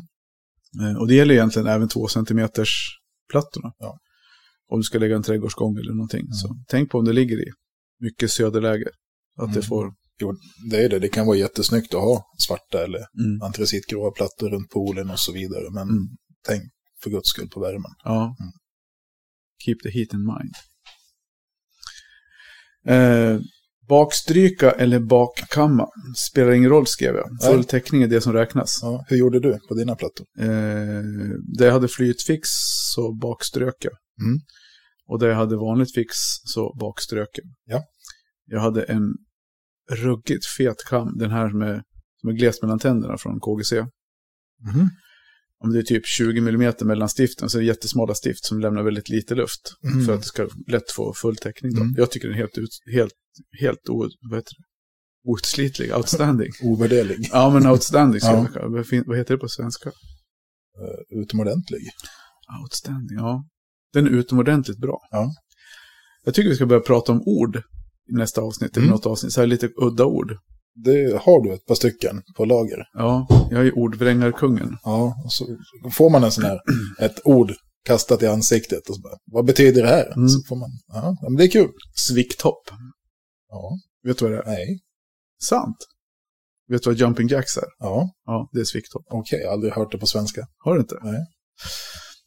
Eh, 0.82 1.00
och 1.00 1.08
det 1.08 1.14
gäller 1.14 1.34
egentligen 1.34 1.68
även 1.68 1.88
två 1.88 2.08
centimeters 2.08 2.88
plattorna. 3.30 3.72
Ja. 3.78 3.98
Om 4.68 4.78
du 4.80 4.84
ska 4.84 4.98
lägga 4.98 5.16
en 5.16 5.22
trädgårdsgång 5.22 5.76
eller 5.76 5.92
någonting. 5.92 6.20
Mm. 6.20 6.32
Så 6.32 6.56
tänk 6.68 6.90
på 6.90 6.98
om 6.98 7.04
det 7.04 7.12
ligger 7.12 7.36
i 7.48 7.50
mycket 8.00 8.30
söderläge. 8.30 8.88
Att 9.38 9.48
det 9.52 9.58
Mm. 9.58 9.68
får... 9.68 9.92
Jo, 10.20 10.34
det 10.70 10.84
är 10.84 10.88
det. 10.88 10.98
Det 10.98 11.08
kan 11.08 11.26
vara 11.26 11.36
jättesnyggt 11.36 11.94
att 11.94 12.00
ha 12.00 12.24
svarta 12.46 12.84
eller 12.84 12.98
Mm. 12.98 13.42
antracitgråa 13.42 14.10
plattor 14.10 14.50
runt 14.50 14.70
poolen 14.70 15.10
och 15.10 15.18
så 15.20 15.32
vidare. 15.32 15.70
Men 15.70 15.88
Mm. 15.88 16.06
tänk 16.46 16.62
för 17.02 17.10
guds 17.10 17.28
skull 17.28 17.48
på 17.48 17.60
värmen. 17.60 17.92
Ja. 18.04 18.36
Mm. 18.40 18.52
Keep 19.64 19.76
the 19.82 19.90
heat 19.90 20.12
in 20.12 20.20
mind. 20.24 20.54
Eh, 22.88 23.40
bakstryka 23.88 24.70
eller 24.70 25.00
bakkamma. 25.00 25.86
Spelar 26.30 26.52
ingen 26.52 26.70
roll 26.70 26.86
skrev 26.86 27.14
jag. 27.14 27.52
Full 27.52 27.64
täckning 27.64 28.02
är 28.02 28.06
det 28.08 28.20
som 28.20 28.32
räknas. 28.32 28.78
Ja, 28.82 29.04
hur 29.08 29.16
gjorde 29.16 29.40
du 29.40 29.58
på 29.68 29.74
dina 29.74 29.96
plattor? 29.96 30.26
Eh, 30.38 30.46
där 31.58 31.66
jag 31.66 31.72
hade 31.72 31.88
flytfix 31.88 32.48
så 32.94 33.12
bakströk 33.12 33.74
jag. 33.78 33.92
Mm. 34.26 34.38
Och 35.08 35.18
där 35.18 35.28
jag 35.28 35.36
hade 35.36 35.56
vanligt 35.56 35.94
fix 35.94 36.14
så 36.44 36.76
bakströk 36.80 37.28
jag. 37.32 37.76
Ja. 37.76 37.84
Jag 38.46 38.60
hade 38.60 38.82
en 38.82 39.14
ruggigt 39.90 40.46
fet 40.56 40.84
kam. 40.88 41.18
Den 41.18 41.30
här 41.30 41.48
med, 41.58 41.82
som 42.20 42.30
är 42.30 42.34
glest 42.34 42.62
mellan 42.62 42.78
tänderna 42.78 43.18
från 43.18 43.40
KGC. 43.40 43.72
Mhm. 44.60 44.88
Om 45.64 45.72
det 45.72 45.78
är 45.78 45.82
typ 45.82 46.06
20 46.06 46.38
mm 46.38 46.74
mellan 46.82 47.08
stiften 47.08 47.50
så 47.50 47.58
är 47.58 47.62
det 47.62 47.66
jättesmala 47.66 48.14
stift 48.14 48.44
som 48.44 48.60
lämnar 48.60 48.82
väldigt 48.82 49.08
lite 49.08 49.34
luft. 49.34 49.60
Mm. 49.84 50.04
För 50.06 50.14
att 50.14 50.20
det 50.20 50.26
ska 50.26 50.48
lätt 50.66 50.90
få 50.90 51.14
full 51.14 51.36
täckning. 51.36 51.76
Mm. 51.76 51.94
Jag 51.96 52.10
tycker 52.10 52.28
den 52.28 52.36
är 52.36 52.40
helt, 52.40 52.58
ut, 52.58 52.70
helt, 52.94 53.12
helt 53.60 53.88
o, 53.88 54.08
vad 54.30 54.38
heter 54.38 54.52
det? 54.58 54.64
outslitlig, 55.30 55.94
outstanding. 55.96 56.50
Ovärderlig. 56.62 57.28
ja, 57.32 57.50
men 57.50 57.66
outstanding, 57.66 58.20
Ja. 58.22 58.48
vad 59.06 59.18
heter 59.18 59.34
det 59.34 59.38
på 59.38 59.48
svenska? 59.48 59.88
Eh, 59.88 61.20
utomordentlig. 61.22 61.82
Outstanding, 62.62 63.18
ja. 63.18 63.44
Den 63.92 64.06
är 64.06 64.10
utomordentligt 64.10 64.78
bra. 64.78 64.98
Ja. 65.10 65.30
Jag 66.24 66.34
tycker 66.34 66.48
vi 66.50 66.56
ska 66.56 66.66
börja 66.66 66.80
prata 66.82 67.12
om 67.12 67.22
ord 67.26 67.56
i 68.10 68.12
nästa 68.12 68.40
avsnitt, 68.40 68.76
eller 68.76 68.86
Mm. 68.86 68.94
något 68.96 69.06
avsnitt. 69.06 69.32
Så 69.32 69.40
här 69.40 69.46
lite 69.46 69.68
udda 69.76 70.04
ord. 70.04 70.36
Det 70.84 71.16
har 71.22 71.42
du 71.42 71.54
ett 71.54 71.66
par 71.66 71.74
stycken 71.74 72.22
på 72.36 72.44
lager. 72.44 72.78
Ja, 72.92 73.26
jag 73.50 73.66
är 73.66 73.78
ordvrängarkungen. 73.78 74.76
Ja, 74.82 75.14
och 75.24 75.32
så 75.32 75.46
får 75.92 76.10
man 76.10 76.24
en 76.24 76.32
sån 76.32 76.44
här, 76.44 76.60
ett 77.00 77.20
ord 77.26 77.52
kastat 77.84 78.22
i 78.22 78.26
ansiktet. 78.26 78.88
Och 78.88 78.94
så 78.94 79.00
bara, 79.00 79.16
vad 79.24 79.44
betyder 79.46 79.82
det 79.82 79.88
här? 79.88 80.12
Mm. 80.16 80.28
Så 80.28 80.40
får 80.48 80.56
man, 80.56 80.70
ja, 80.88 81.16
men 81.22 81.36
det 81.36 81.44
är 81.44 81.48
kul. 81.50 81.70
Svikthopp. 81.94 82.70
Ja, 83.48 83.78
Vet 84.04 84.18
du 84.18 84.24
vad 84.24 84.32
det 84.34 84.38
är? 84.38 84.46
nej, 84.46 84.80
Sant. 85.42 85.76
Vet 86.68 86.82
du 86.82 86.90
vad 86.90 86.98
jumping 86.98 87.28
jacks 87.28 87.56
är? 87.56 87.64
ja, 87.78 88.10
Ja, 88.24 88.48
det 88.52 88.60
är 88.60 88.64
svikthopp. 88.64 89.02
okej, 89.10 89.44
aldrig 89.46 89.72
hört 89.72 89.92
det 89.92 89.98
på 89.98 90.06
svenska. 90.06 90.46
Har 90.58 90.74
du 90.74 90.80
inte? 90.80 90.94
Nej. 91.02 91.26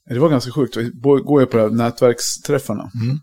Det 0.09 0.19
var 0.19 0.29
ganska 0.29 0.51
sjukt. 0.51 0.77
Bo- 1.03 1.23
Går 1.23 1.41
jag 1.41 1.51
på 1.51 1.57
de 1.57 1.63
här 1.63 1.69
nätverksträffarna, 1.69 2.91
Mm. 3.03 3.19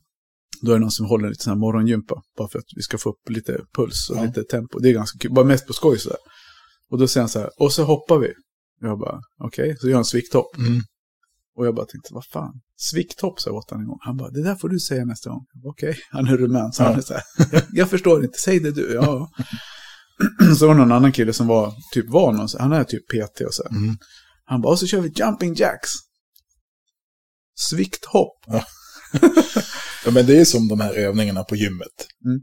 Då 0.62 0.70
är 0.72 0.74
det 0.74 0.80
någon 0.80 0.90
som 0.90 1.06
håller 1.06 1.28
lite 1.28 1.44
sån 1.44 1.50
här 1.50 1.58
morgongympa. 1.58 2.22
Bara 2.38 2.48
för 2.48 2.58
att 2.58 2.64
vi 2.76 2.82
ska 2.82 2.98
få 2.98 3.10
upp 3.10 3.28
lite 3.30 3.60
puls 3.76 4.10
och 4.10 4.16
Ja. 4.16 4.24
lite 4.24 4.42
tempo. 4.42 4.78
Det 4.78 4.88
är 4.88 4.92
ganska 4.92 5.18
kul. 5.18 5.32
Bara 5.32 5.44
mest 5.44 5.66
på 5.66 5.72
skoj 5.72 5.98
sådär. 5.98 6.18
Och 6.90 6.98
då 6.98 7.08
säger 7.08 7.22
han 7.22 7.28
så 7.28 7.38
här, 7.38 7.50
och 7.62 7.72
så 7.72 7.84
hoppar 7.84 8.18
vi. 8.18 8.32
Jag 8.80 8.98
bara, 8.98 9.20
okej, 9.44 9.76
så 9.80 9.88
gör 9.88 9.94
han 9.94 10.04
svikthopp. 10.04 10.56
Mm. 10.58 10.80
Och 11.56 11.66
jag 11.66 11.74
bara 11.74 11.86
tänkte, 11.86 12.14
vad 12.14 12.24
fan, 12.32 12.52
svikthopp 12.76 13.40
sa 13.40 13.50
jag 13.50 13.56
åt 13.56 13.70
honom 13.70 13.82
en 13.82 13.88
gång. 13.88 13.98
Han 14.00 14.16
bara, 14.16 14.30
det 14.30 14.42
där 14.42 14.54
får 14.54 14.68
du 14.68 14.80
säga 14.80 15.04
nästa 15.04 15.30
gång. 15.30 15.44
Okej, 15.64 15.96
han 16.10 16.26
är 16.26 16.36
rumän, 16.36 16.72
så 16.72 16.82
Ja. 16.82 16.86
han 16.86 16.98
är 16.98 17.02
så 17.02 17.14
här, 17.14 17.22
jag, 17.52 17.62
jag 17.72 17.90
förstår 17.90 18.24
inte, 18.24 18.38
säg 18.38 18.60
det 18.60 18.70
du. 18.72 18.92
Ja. 18.94 19.30
så 20.58 20.66
var 20.66 20.74
det 20.74 20.80
någon 20.80 20.92
annan 20.92 21.12
kille 21.12 21.32
som 21.32 21.46
var 21.46 21.74
typ 21.94 22.10
van, 22.10 22.48
han 22.58 22.72
är 22.72 22.84
typ 22.84 23.06
PT 23.08 23.40
och 23.40 23.54
så. 23.54 23.68
Mm. 23.70 23.96
Han 24.44 24.60
bara, 24.60 24.72
och 24.72 24.78
så 24.78 24.86
kör 24.86 25.00
vi 25.00 25.12
jumping 25.16 25.54
jacks. 25.54 25.90
Svikthopp. 27.54 28.38
Ja, 28.46 28.64
men 30.10 30.26
det 30.26 30.40
är 30.40 30.44
som 30.44 30.68
de 30.68 30.80
här 30.80 30.94
övningarna 30.94 31.44
på 31.44 31.56
gymmet. 31.56 32.06
Mm. 32.24 32.40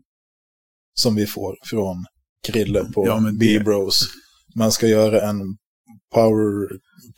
Som 0.94 1.16
vi 1.16 1.26
får 1.28 1.56
från 1.66 2.06
Krille 2.48 2.84
på 2.94 3.08
Ja, 3.08 3.32
B-Bros. 3.40 4.08
Man 4.56 4.72
ska 4.72 4.88
göra 4.88 5.30
en 5.30 5.42
power 6.14 6.68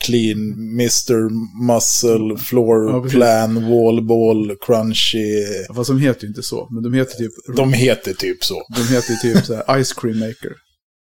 clean, 0.05 0.53
Mr. 0.53 1.29
Muscle, 1.67 2.37
floor 2.37 2.89
Ja, 2.91 3.09
plan, 3.09 3.55
wall 3.69 4.07
ball, 4.07 4.55
crunchy. 4.65 5.45
Fast 5.75 5.89
de 5.89 5.99
heter 5.99 6.21
ju 6.21 6.27
inte 6.27 6.43
så, 6.43 6.67
men 6.71 6.83
de 6.83 6.93
heter 6.93 7.15
typ, 7.17 7.31
De 7.55 7.73
heter 7.73 8.13
typ 8.13 8.43
så. 8.43 8.61
de 8.75 8.93
heter 8.93 9.15
typ 9.15 9.45
så 9.45 9.55
här, 9.55 9.83
ice 9.83 9.93
cream 9.93 10.19
maker. 10.19 10.53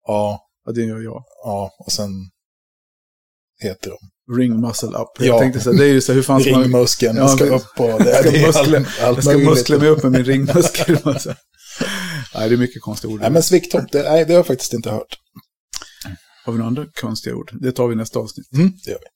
Ja, 0.06 0.46
Ja, 0.66 0.72
det 0.72 0.82
gör 0.82 1.00
jag. 1.00 1.24
ja, 1.44 1.70
och 1.86 1.92
sen 1.92 2.10
heter 3.62 3.90
de. 3.90 3.96
Ring 4.38 4.60
muscle 4.60 4.88
up. 4.88 5.08
Ja. 5.18 5.24
Jag 5.24 5.38
tänkte 5.38 5.60
så 5.60 5.72
här, 5.72 5.78
det 5.78 5.84
är 5.84 5.92
ju 5.92 6.00
så 6.00 6.12
här, 6.12 6.16
hur 6.16 6.22
fan 6.22 6.40
ska 6.40 6.50
man... 6.50 6.62
Ringmuskeln 6.62 7.16
Ja, 7.16 7.28
ska 7.28 7.44
upp 7.44 7.80
och 7.80 8.04
det, 8.04 8.10
Jag 8.10 8.24
ska, 8.24 8.30
det 8.30 8.38
är 8.38 8.46
muskla, 8.46 8.78
allt, 8.78 9.02
allt 9.02 9.24
jag 9.24 9.24
ska 9.24 9.38
muskla 9.38 9.78
mig 9.78 9.88
upp 9.88 10.02
med 10.02 10.12
min 10.12 10.24
ringmuskel. 10.24 10.98
Alltså. 11.04 11.34
Nej, 12.34 12.48
det 12.48 12.54
är 12.54 12.58
mycket 12.58 12.82
konstiga 12.82 13.14
ord. 13.14 13.20
Nej, 13.20 13.30
men 13.30 13.42
svikthopp, 13.42 13.92
det, 13.92 14.02
nej, 14.02 14.24
det 14.24 14.32
har 14.32 14.38
jag 14.38 14.46
faktiskt 14.46 14.72
inte 14.72 14.90
hört. 14.90 15.18
Har 16.44 16.52
vi 16.52 16.58
några 16.58 16.68
andra 16.68 16.86
konstiga 17.00 17.36
ord? 17.36 17.50
Det 17.60 17.72
tar 17.72 17.88
vi 17.88 17.92
i 17.92 17.96
nästa 17.96 18.18
avsnitt. 18.18 18.52
Mm, 18.52 18.72
det 18.84 18.90
gör 18.90 18.98
vi. 18.98 19.06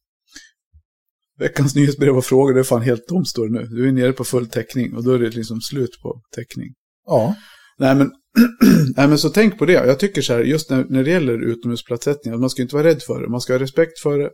Veckans 1.44 1.74
nyhetsbrev 1.74 2.16
och 2.16 2.24
frågor, 2.24 2.54
det 2.54 2.60
är 2.60 2.64
fan 2.64 2.82
helt 2.82 3.06
tomt 3.06 3.28
står 3.28 3.48
det 3.48 3.52
nu. 3.52 3.66
Du 3.66 3.88
är 3.88 3.92
nere 3.92 4.12
på 4.12 4.24
full 4.24 4.46
täckning 4.48 4.96
och 4.96 5.04
då 5.04 5.12
är 5.12 5.18
det 5.18 5.30
liksom 5.30 5.60
slut 5.60 5.90
på 6.02 6.20
täckning. 6.36 6.68
Ja, 7.06 7.34
Nej 7.78 7.94
men, 7.94 8.10
nej, 8.96 9.08
men 9.08 9.18
så 9.18 9.30
tänk 9.30 9.58
på 9.58 9.66
det. 9.66 9.72
Jag 9.72 9.98
tycker 9.98 10.22
så 10.22 10.32
här, 10.32 10.40
just 10.40 10.70
när, 10.70 10.84
när 10.88 11.04
det 11.04 11.10
gäller 11.10 11.38
utomhusplatssättning, 11.38 12.34
att 12.34 12.40
man 12.40 12.50
ska 12.50 12.62
inte 12.62 12.74
vara 12.74 12.86
rädd 12.86 13.02
för 13.02 13.22
det. 13.22 13.28
Man 13.28 13.40
ska 13.40 13.52
ha 13.52 13.60
respekt 13.60 13.98
för 13.98 14.18
det 14.18 14.30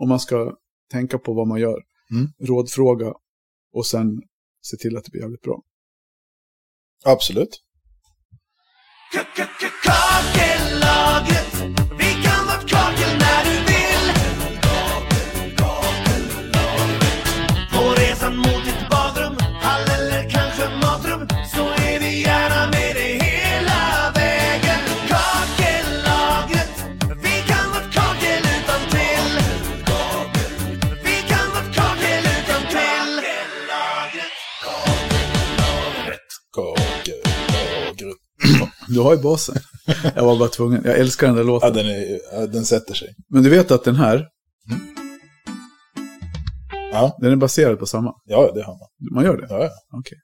och 0.00 0.08
man 0.08 0.20
ska 0.20 0.56
tänka 0.90 1.18
på 1.18 1.34
vad 1.34 1.46
man 1.46 1.60
gör. 1.60 1.82
Mm. 2.10 2.28
Rådfråga 2.38 3.12
och 3.72 3.86
sen 3.86 4.22
se 4.62 4.76
till 4.76 4.96
att 4.96 5.04
det 5.04 5.10
blir 5.10 5.20
jävligt 5.20 5.42
bra. 5.42 5.62
absolut. 7.04 7.60
Du 38.94 39.00
har 39.00 39.14
ju 39.16 39.22
basen. 39.22 39.54
Jag 40.14 40.24
var 40.24 40.38
bara 40.38 40.48
tvungen. 40.48 40.82
Jag 40.84 40.98
älskar 40.98 41.26
den 41.26 41.36
där 41.36 41.42
Ja, 41.42 41.46
låten. 41.46 41.72
den, 41.74 41.86
är, 41.86 42.20
ja, 42.32 42.46
den 42.46 42.64
sätter 42.64 42.94
sig. 42.94 43.08
Men 43.28 43.42
du 43.42 43.50
vet 43.50 43.70
att 43.70 43.84
den 43.84 43.96
här, 43.96 44.26
Ja, 46.92 47.18
Den 47.20 47.32
är 47.32 47.36
baserad 47.36 47.78
på 47.78 47.86
samma. 47.86 48.12
ja 48.24 48.52
det 48.54 48.62
har 48.62 48.72
man. 48.78 49.14
Man 49.14 49.24
gör 49.24 49.36
det? 49.36 49.46
Ja, 49.50 49.62
ja. 49.64 49.70
Okej. 49.98 50.18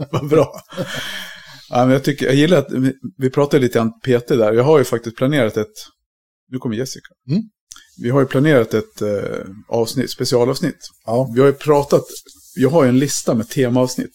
Vad 0.12 0.28
bra. 0.28 0.52
Ja, 1.70 1.76
men 1.84 1.90
jag, 1.90 2.04
tycker, 2.04 2.26
jag 2.26 2.34
gillar 2.34 2.58
att 2.58 2.72
vi, 2.72 2.92
vi 3.18 3.30
pratade 3.30 3.62
lite 3.62 3.80
om 3.80 3.92
PT 4.00 4.28
där. 4.28 4.52
Jag 4.52 4.64
har 4.64 4.78
ju 4.78 4.84
faktiskt 4.84 5.16
planerat 5.16 5.56
ett... 5.56 5.72
Nu 6.50 6.58
kommer 6.58 6.76
Jessica. 6.76 7.06
Mm. 7.30 7.42
Vi 8.02 8.10
har 8.10 8.20
ju 8.20 8.26
planerat 8.26 8.74
ett 8.74 9.02
eh, 9.02 9.38
avsnitt, 9.68 10.10
specialavsnitt. 10.10 10.78
ja. 11.06 11.30
Vi 11.34 11.40
har 11.40 11.46
ju 11.46 11.52
pratat, 11.52 12.04
jag 12.56 12.70
har 12.70 12.82
ju 12.82 12.88
en 12.88 12.98
lista 12.98 13.34
med 13.34 13.48
temaavsnitt. 13.48 14.14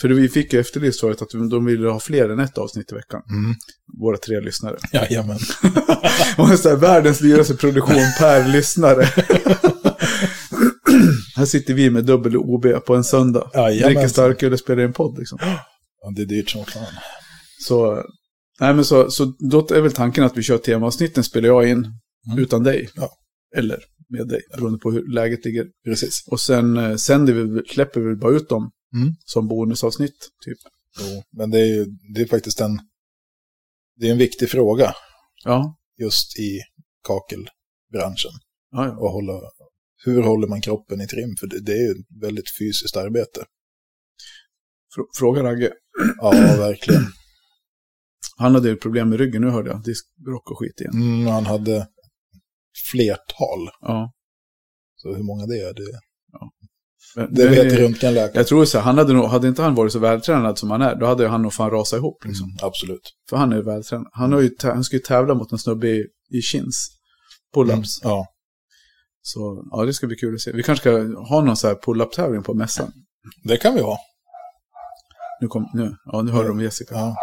För 0.00 0.08
vi 0.08 0.28
fick 0.28 0.52
ju 0.52 0.60
efterlyst 0.60 1.00
förut 1.00 1.22
att 1.22 1.30
de 1.30 1.64
ville 1.64 1.88
ha 1.88 2.00
fler 2.00 2.28
än 2.28 2.38
ett 2.38 2.58
avsnitt 2.58 2.92
i 2.92 2.94
veckan. 2.94 3.22
Mm. 3.30 3.54
Våra 4.00 4.16
tre 4.16 4.40
lyssnare. 4.40 4.76
Jajamän. 4.92 5.38
Och 6.38 6.48
så 6.58 6.68
här, 6.68 6.76
världens 6.76 7.18
dyraste 7.18 7.54
produktion 7.54 8.02
per 8.18 8.52
lyssnare. 8.52 9.02
här 11.36 11.44
sitter 11.44 11.74
vi 11.74 11.90
med 11.90 12.04
dubbel 12.04 12.36
OB 12.36 12.66
på 12.86 12.94
en 12.94 13.04
söndag. 13.04 13.50
Jajamän. 13.54 13.94
Dricker 13.94 14.08
starköl 14.08 14.52
och 14.52 14.58
spelar 14.58 14.82
in 14.82 14.92
podd 14.92 15.18
liksom. 15.18 15.38
Ja, 15.40 16.10
det 16.16 16.22
är 16.22 16.26
dyrt 16.26 16.50
som 16.50 16.64
fan. 16.64 16.82
Så, 17.66 18.02
nej 18.60 18.74
men 18.74 18.84
så, 18.84 19.10
så 19.10 19.24
då 19.50 19.66
är 19.74 19.80
väl 19.80 19.92
tanken 19.92 20.24
att 20.24 20.36
vi 20.36 20.42
kör 20.42 20.58
temaavsnitten 20.58 21.24
spelar 21.24 21.48
jag 21.48 21.68
in 21.68 21.92
Mm. 22.32 22.38
utan 22.38 22.62
dig. 22.62 22.88
Ja. 22.94 23.10
Eller 23.56 23.78
med 24.08 24.28
dig, 24.28 24.40
beroende 24.56 24.78
på 24.78 24.90
hur 24.92 25.12
läget 25.14 25.44
ligger. 25.44 25.66
Precis. 25.84 26.24
Och 26.26 26.40
sen 26.40 26.76
eh, 26.76 26.96
sänder 26.96 27.32
vi, 27.32 27.62
släpper 27.68 28.00
vi 28.00 28.16
bara 28.16 28.32
ut 28.36 28.48
dem 28.48 28.70
Mm. 28.94 29.14
som 29.24 29.48
bonusavsnitt. 29.48 30.18
Typ. 30.44 30.58
Jo, 31.00 31.22
men 31.30 31.50
det 31.50 31.58
är 31.60 31.66
ju 31.66 31.84
det 32.14 32.20
är 32.20 32.26
faktiskt 32.26 32.60
en, 32.60 32.80
det 33.96 34.06
är 34.08 34.12
en 34.12 34.18
viktig 34.18 34.50
fråga 34.50 34.92
Ja, 35.44 35.76
just 35.98 36.38
i 36.38 36.60
kakelbranschen. 37.08 38.30
ja, 38.70 38.86
ja. 38.86 38.96
Och 38.98 39.10
hålla, 39.10 39.32
hur 40.04 40.22
håller 40.22 40.48
man 40.48 40.60
kroppen 40.60 41.00
i 41.00 41.06
trim? 41.06 41.36
För 41.40 41.46
det, 41.46 41.60
det 41.60 41.72
är 41.72 41.82
ju 41.86 41.90
ett 41.90 42.22
väldigt 42.22 42.56
fysiskt 42.58 42.96
arbete. 42.96 43.44
Frå- 44.96 45.18
Fråga 45.18 45.42
Ragge. 45.42 45.72
Ja, 46.20 46.30
verkligen. 46.58 47.02
Han 48.36 48.54
hade 48.54 48.68
ju 48.68 48.76
problem 48.76 49.08
med 49.08 49.18
ryggen, 49.18 49.42
nu 49.42 49.50
hörde 49.50 49.70
jag. 49.70 49.84
Diskbråck 49.84 50.50
och 50.50 50.58
skit 50.58 50.80
igen. 50.80 50.92
Mm, 50.94 51.26
han 51.26 51.46
hade 51.46 51.88
flertal. 52.90 53.68
Ja. 53.80 54.12
Så 54.96 55.14
hur 55.14 55.22
många 55.22 55.46
det 55.46 55.60
är, 55.62 55.74
det, 55.74 56.00
Men, 57.16 57.34
det 57.34 57.48
vet 57.48 57.72
röntgenläkaren. 57.72 58.32
Jag 58.34 58.46
tror 58.46 58.64
så 58.64 58.78
han 58.78 58.98
hade 58.98 59.12
nog, 59.12 59.24
hade 59.24 59.48
inte 59.48 59.62
han 59.62 59.74
varit 59.74 59.92
så 59.92 59.98
vältränad 59.98 60.58
som 60.58 60.70
han 60.70 60.82
är, 60.82 60.94
då 60.94 61.06
hade 61.06 61.28
han 61.28 61.42
nog 61.42 61.52
fan 61.52 61.70
rasat 61.70 61.98
ihop 61.98 62.24
liksom. 62.24 62.44
Mm, 62.44 62.56
absolut. 62.62 63.12
För 63.30 63.36
han 63.36 63.52
är 63.52 63.62
vältränad. 63.62 64.08
Han, 64.12 64.32
har 64.32 64.40
ju, 64.40 64.50
han 64.62 64.84
ska 64.84 64.96
ju 64.96 65.02
tävla 65.02 65.34
mot 65.34 65.52
en 65.52 65.58
snubbe 65.58 65.88
i, 65.88 66.04
i 66.30 66.40
chins. 66.42 66.88
Pull-ups. 67.54 67.72
Mm, 67.72 67.82
ja, 68.02 68.26
Så 69.22 69.64
ja, 69.70 69.84
det 69.84 69.94
ska 69.94 70.06
bli 70.06 70.16
kul 70.16 70.34
att 70.34 70.40
se. 70.40 70.52
Vi 70.52 70.62
kanske 70.62 70.82
ska 70.82 71.20
ha 71.28 71.40
någon 71.40 71.56
så 71.56 71.68
här 71.68 71.74
pull-up-tävling 71.74 72.42
på 72.42 72.54
mässan. 72.54 72.92
det 73.44 73.56
kan 73.56 73.74
vi 73.74 73.80
ha. 73.80 73.98
Nu, 75.40 75.48
kom, 75.48 75.70
nu, 75.74 75.96
ja, 76.04 76.22
nu 76.22 76.32
hör 76.32 76.48
de 76.48 76.60
Jessica. 76.60 76.94
Ja. 76.94 77.16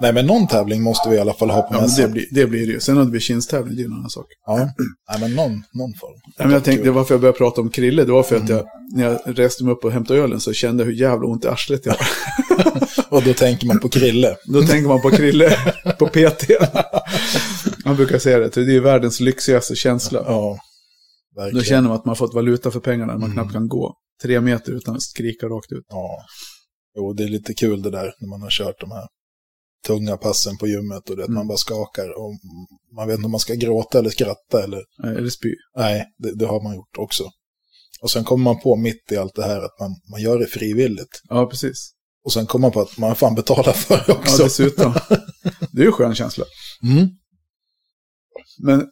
Nej, 0.00 0.12
men 0.12 0.26
någon 0.26 0.46
tävling 0.46 0.82
måste 0.82 1.08
vi 1.08 1.16
i 1.16 1.18
alla 1.18 1.34
fall 1.34 1.50
ha 1.50 1.62
på 1.62 1.74
Ja, 1.74 1.80
mässan. 1.80 2.04
det, 2.04 2.12
blir, 2.12 2.26
det 2.30 2.46
blir 2.46 2.66
det 2.66 2.72
ju. 2.72 2.80
Sen 2.80 2.96
det 2.96 3.04
blir 3.04 3.20
kinstävling, 3.20 3.76
det 3.76 3.82
är 3.82 3.86
en 3.86 3.92
annan 3.92 4.10
sak. 4.10 4.26
Ja, 4.46 4.56
Nej, 5.10 5.20
men 5.20 5.34
någon, 5.34 5.50
någon 5.52 5.94
form. 6.00 6.14
Nej, 6.38 6.46
men 6.46 6.50
jag 6.50 6.64
tänkte, 6.64 6.84
det 6.84 6.90
var 6.90 7.00
varför 7.00 7.14
jag 7.14 7.20
började 7.20 7.38
prata 7.38 7.60
om 7.60 7.70
Krille. 7.70 8.04
Det 8.04 8.12
var 8.12 8.22
för 8.22 8.36
att 8.36 8.48
jag, 8.48 8.64
när 8.94 9.04
jag 9.04 9.20
reste 9.38 9.64
mig 9.64 9.72
upp 9.72 9.84
och 9.84 9.92
hämtade 9.92 10.20
ölen 10.20 10.40
så 10.40 10.52
kände 10.52 10.82
jag 10.82 10.90
hur 10.90 10.96
jävla 10.96 11.26
ont 11.26 11.44
i 11.44 11.48
arslet 11.48 11.86
jag 11.86 11.92
har. 11.92 12.06
Och 13.08 13.22
då 13.22 13.34
tänker 13.34 13.66
man 13.66 13.80
på 13.80 13.88
Krille. 13.88 14.36
Då 14.44 14.62
tänker 14.62 14.88
man 14.88 15.00
på 15.02 15.10
Krille, 15.10 15.56
på 15.98 16.06
PT. 16.06 16.50
Han 17.84 17.96
brukar 18.00 18.18
säga 18.18 18.38
det, 18.38 18.64
det 18.64 18.76
är 18.76 18.80
världens 18.80 19.20
lyxigaste 19.20 19.74
känsla. 19.76 20.22
Ja, 20.26 20.58
verkligen. 21.36 21.58
Då 21.58 21.62
känner 21.64 21.88
man 21.88 21.98
att 21.98 22.04
man 22.04 22.16
fått 22.16 22.34
valuta 22.34 22.70
för 22.70 22.80
pengarna 22.80 23.12
när 23.12 23.20
man 23.20 23.32
knappt 23.32 23.52
kan 23.52 23.68
gå. 23.68 23.94
Tre 24.22 24.40
meter 24.40 24.72
utan 24.72 24.94
att 24.94 25.02
skrika 25.02 25.46
rakt 25.46 25.72
ut. 25.72 25.84
Ja. 25.88 26.18
Jo, 26.96 27.12
det 27.12 27.22
är 27.24 27.28
lite 27.28 27.54
kul 27.54 27.82
det 27.82 27.90
där 27.90 28.12
när 28.20 28.28
man 28.28 28.42
har 28.42 28.50
kört 28.50 28.80
de 28.80 28.90
här 28.90 29.06
tunga 29.86 30.16
passen 30.16 30.58
på 30.58 30.66
gymmet 30.68 31.10
och 31.10 31.16
det, 31.16 31.22
att 31.22 31.28
Mm. 31.28 31.38
man 31.38 31.48
bara 31.48 31.58
skakar. 31.58 32.08
Och 32.18 32.32
man 32.96 33.08
vet 33.08 33.14
inte 33.16 33.24
om 33.24 33.30
man 33.30 33.40
ska 33.40 33.54
gråta 33.54 33.98
eller 33.98 34.10
skratta 34.10 34.64
eller... 34.64 34.80
Nej, 35.02 35.16
Eller 35.16 35.30
spy. 35.30 35.54
Nej, 35.76 36.04
det, 36.18 36.34
det 36.34 36.46
har 36.46 36.62
man 36.62 36.74
gjort 36.74 36.98
också. 36.98 37.24
Och 38.02 38.10
sen 38.10 38.24
kommer 38.24 38.44
man 38.44 38.60
på 38.60 38.76
mitt 38.76 39.12
i 39.12 39.16
allt 39.16 39.34
det 39.34 39.42
här 39.44 39.60
att 39.60 39.80
man, 39.80 39.90
man 40.10 40.22
gör 40.22 40.38
det 40.38 40.46
frivilligt. 40.46 41.20
Ja, 41.28 41.46
precis. 41.46 41.92
Och 42.24 42.32
sen 42.32 42.46
kommer 42.46 42.62
man 42.62 42.72
på 42.72 42.80
att 42.80 42.98
man 42.98 43.16
fan 43.16 43.34
betalar 43.34 43.72
för 43.72 43.96
det 43.96 44.04
Ja, 44.08 44.14
också. 44.14 44.42
dessutom. 44.44 44.92
Det 45.72 45.78
är 45.80 45.82
ju 45.82 45.86
en 45.86 45.92
skön 45.92 46.14
känsla. 46.14 46.44
mm. 46.82 47.08
Men 48.62 48.86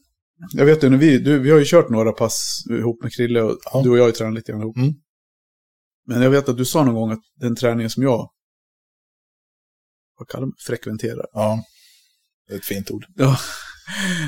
jag 0.53 0.65
vet 0.67 0.83
ju, 0.85 0.97
vi, 0.97 1.19
du, 1.19 1.39
vi 1.39 1.51
har 1.51 1.59
ju 1.59 1.65
kört 1.65 1.91
några 1.91 2.13
pass 2.13 2.63
ihop 2.71 3.03
med 3.03 3.13
Krille 3.13 3.43
och 3.43 3.59
Ja. 3.73 3.83
du 3.83 3.91
och 3.91 3.97
jag 3.99 4.03
har 4.03 4.09
ju 4.09 4.13
tränat 4.15 4.35
lite 4.35 4.53
grann 4.53 4.61
ihop. 4.61 4.77
Mm. 4.77 4.93
Men 6.07 6.23
jag 6.23 6.31
vet 6.31 6.49
att 6.49 6.57
du 6.57 6.65
sa 6.65 6.85
någon 6.85 6.95
gång 6.95 7.11
att 7.11 7.21
den 7.41 7.57
träningen 7.57 7.91
som 7.91 8.03
jag, 8.03 8.31
vad 10.19 10.29
kallar 10.29 10.47
man 10.47 10.55
frekventerar, 10.67 11.27
Ja, 11.33 11.65
ett 12.53 12.65
fint 12.65 12.91
ord. 12.91 13.05
ja, 13.17 13.39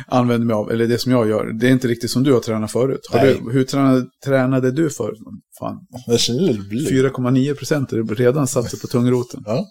använder 0.06 0.46
mig 0.46 0.54
av, 0.54 0.70
eller 0.70 0.86
det 0.88 0.98
som 0.98 1.12
jag 1.12 1.28
gör, 1.28 1.52
det 1.52 1.66
är 1.68 1.70
inte 1.72 1.88
riktigt 1.88 2.10
som 2.10 2.22
du 2.22 2.32
har 2.32 2.40
tränat 2.40 2.72
förut. 2.72 3.00
Har 3.10 3.20
du, 3.26 3.52
hur 3.52 3.64
tränade, 3.64 4.06
tränade 4.24 4.70
du 4.72 4.90
förut? 4.90 5.18
Fan, 5.58 5.86
4,9 6.08 7.54
procent 7.54 7.92
är 7.92 7.96
det 8.02 8.14
redan 8.14 8.46
satt 8.46 8.80
på 8.80 8.86
tungroten. 8.86 9.42
Ja. 9.46 9.66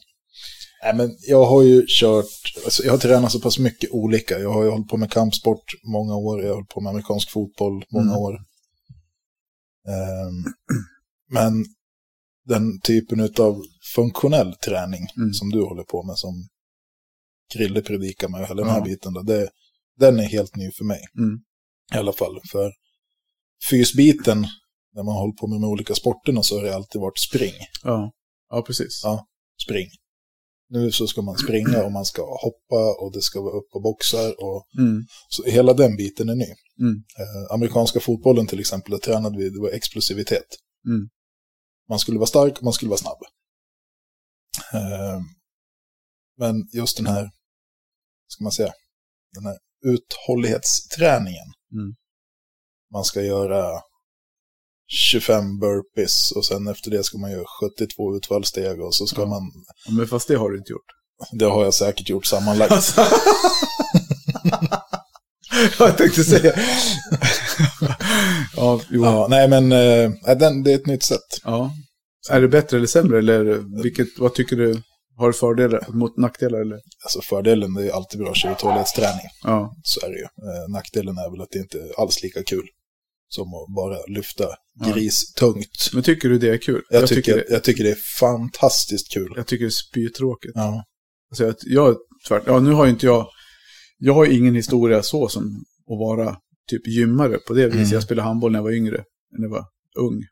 Nej, 0.83 0.95
men 0.95 1.11
jag 1.27 1.45
har 1.45 1.63
ju 1.63 1.85
kört, 1.87 2.25
alltså 2.65 2.83
jag 2.83 2.91
har 2.91 2.97
tränat 2.97 3.31
så 3.31 3.39
pass 3.39 3.59
mycket 3.59 3.91
olika. 3.91 4.39
Jag 4.39 4.53
har 4.53 4.63
ju 4.63 4.69
hållit 4.69 4.87
på 4.87 4.97
med 4.97 5.11
kampsport 5.11 5.63
många 5.83 6.15
år, 6.15 6.41
jag 6.41 6.47
har 6.49 6.55
hållit 6.55 6.69
på 6.69 6.81
med 6.81 6.89
amerikansk 6.89 7.31
fotboll 7.31 7.83
många 7.91 8.11
Mm. 8.11 8.17
år. 8.17 8.33
Ehm, 9.87 10.53
men 11.31 11.65
den 12.45 12.79
typen 12.79 13.19
av 13.21 13.61
funktionell 13.95 14.53
träning 14.55 15.07
Mm. 15.17 15.33
som 15.33 15.49
du 15.49 15.61
håller 15.63 15.83
på 15.83 16.03
med, 16.03 16.17
som 16.17 16.47
Krille 17.53 17.81
predikar 17.81 18.27
med, 18.29 18.47
hela 18.47 18.61
den 18.61 18.71
här 18.71 18.77
Ja. 18.79 18.83
biten, 18.83 19.13
då, 19.13 19.21
det, 19.21 19.49
den 19.99 20.19
är 20.19 20.23
helt 20.23 20.55
ny 20.55 20.71
för 20.71 20.85
mig. 20.85 21.01
Mm. 21.17 21.39
I 21.93 21.97
alla 21.97 22.13
fall, 22.13 22.39
för 22.51 22.71
fysbiten, 23.69 24.45
när 24.95 25.03
man 25.03 25.15
håller 25.15 25.33
på 25.33 25.47
med 25.47 25.61
de 25.61 25.67
olika 25.67 25.95
sporterna 25.95 26.43
så 26.43 26.55
har 26.57 26.63
det 26.63 26.75
alltid 26.75 27.01
varit 27.01 27.19
spring. 27.19 27.53
Ja, 27.83 28.11
ja 28.49 28.61
precis. 28.61 29.01
Ja. 29.03 29.25
spring. 29.65 29.87
Nu 30.71 30.91
så 30.91 31.07
ska 31.07 31.21
man 31.21 31.37
springa 31.37 31.83
och 31.83 31.91
man 31.91 32.05
ska 32.05 32.21
hoppa 32.21 32.95
och 33.01 33.11
det 33.13 33.21
ska 33.21 33.41
vara 33.41 33.53
upp 33.53 33.69
på 33.73 33.79
boxar. 33.79 34.43
Och, 34.43 34.65
Mm. 34.79 35.03
så 35.29 35.43
hela 35.43 35.73
den 35.73 35.95
biten 35.95 36.29
är 36.29 36.35
ny. 36.35 36.45
Mm. 36.79 36.95
Eh, 37.19 37.53
amerikanska 37.53 37.99
fotbollen 37.99 38.47
till 38.47 38.59
exempel, 38.59 38.91
där 38.91 38.97
tränade 38.97 39.37
vi, 39.37 39.49
det 39.49 39.59
var 39.61 39.69
explosivitet. 39.69 40.47
Mm. 40.87 41.09
Man 41.89 41.99
skulle 41.99 42.19
vara 42.19 42.27
stark 42.27 42.57
och 42.57 42.63
man 42.63 42.73
skulle 42.73 42.89
vara 42.89 42.97
snabb. 42.99 43.17
Eh, 44.73 45.19
men 46.37 46.55
just 46.73 46.97
den 46.97 47.07
här, 47.07 47.29
ska 48.27 48.43
man 48.43 48.51
säga, 48.51 48.73
den 49.33 49.45
här 49.45 49.57
uthållighetsträningen. 49.85 51.45
Mm. 51.73 51.93
Man 52.93 53.03
ska 53.03 53.21
göra 53.21 53.81
25 55.11 55.59
burpees 55.59 56.31
och 56.35 56.45
sen 56.45 56.67
efter 56.67 56.91
det 56.91 57.03
ska 57.03 57.17
man 57.17 57.31
göra 57.31 57.45
72 57.77 58.15
utfallssteg 58.17 58.81
och 58.81 58.95
så 58.95 59.07
ska 59.07 59.21
Ja. 59.21 59.27
man 59.27 59.41
Ja, 59.85 59.91
Men 59.91 60.07
fast 60.07 60.27
det 60.27 60.35
har 60.35 60.49
du 60.49 60.57
inte 60.57 60.71
gjort. 60.71 60.85
Det 61.31 61.45
har 61.45 61.63
jag 61.63 61.73
säkert 61.73 62.09
gjort 62.09 62.25
sammanlagt. 62.25 62.71
Alltså. 62.71 63.01
jag 65.79 65.97
tänkte 65.97 66.23
säga. 66.23 66.53
ja, 68.55 68.81
jo. 68.89 69.05
Ja. 69.05 69.11
ja, 69.11 69.27
nej, 69.29 69.47
men 69.47 69.71
eh, 69.71 70.35
den, 70.37 70.63
det 70.63 70.71
är 70.71 70.75
ett 70.75 70.85
nytt 70.87 71.03
sätt. 71.03 71.39
Är 72.29 72.41
det 72.41 72.47
bättre 72.47 72.77
eller 72.77 72.87
sämre? 72.87 73.17
Eller 73.17 73.43
vilket, 73.83 74.07
vad 74.19 74.33
tycker 74.33 74.55
du 74.55 74.81
har 75.15 75.31
fördelar 75.31 75.85
mot 75.89 76.17
nackdelar? 76.17 76.59
Eller? 76.61 76.75
Alltså 77.03 77.21
fördelen 77.21 77.77
är 77.77 77.91
alltid 77.91 78.19
bra 78.19 78.29
att 78.29 78.37
köra 78.37 78.51
uthållighetsträning. 78.51 79.25
Ja, 79.43 79.75
Så 79.83 80.05
är 80.05 80.09
det 80.09 80.17
ju. 80.17 80.23
Eh, 80.23 80.69
nackdelen 80.73 81.17
är 81.17 81.31
väl 81.31 81.41
att 81.41 81.49
det 81.51 81.59
inte 81.59 81.77
är 81.79 82.01
alls 82.01 82.23
lika 82.23 82.43
kul 82.43 82.67
som 83.27 83.43
att 83.43 83.75
bara 83.75 83.97
lyfta 84.15 84.43
Ja. 84.85 84.93
gristungt. 84.93 85.89
men 85.93 86.03
tycker 86.03 86.29
du 86.29 86.37
det 86.37 86.49
är 86.49 86.57
kul? 86.57 86.81
Jag, 86.89 87.07
tycker, 87.09 87.35
det, 87.35 87.45
jag 87.49 87.63
tycker 87.63 87.83
det 87.83 87.91
är 87.91 87.97
fantastiskt 88.19 89.13
kul. 89.13 89.33
jag 89.35 89.47
tycker 89.47 89.65
det 89.65 89.69
är 89.69 89.89
spytråkigt. 89.89 90.51
Ja. 90.55 90.83
Alltså, 91.31 91.43
jag, 91.45 91.55
jag, 91.65 91.95
tvärt, 92.27 92.43
ja, 92.45 92.59
nu 92.59 92.71
har 92.71 92.85
ju 92.85 92.91
inte 92.91 93.05
jag, 93.05 93.27
jag 93.97 94.13
har 94.13 94.25
ingen 94.25 94.55
historia 94.55 95.03
så 95.03 95.27
som 95.27 95.43
att 95.91 95.99
vara 95.99 96.35
typ 96.69 96.87
gymmare 96.87 97.37
på 97.37 97.53
det 97.53 97.65
viset. 97.65 97.79
Mm. 97.79 97.89
Jag 97.93 98.03
spelade 98.03 98.27
handboll 98.27 98.51
när 98.51 98.59
jag 98.59 98.63
var 98.63 98.71
yngre, 98.71 99.03
när 99.37 99.43
jag 99.45 99.49
var 99.49 99.65
ung. 99.99 100.23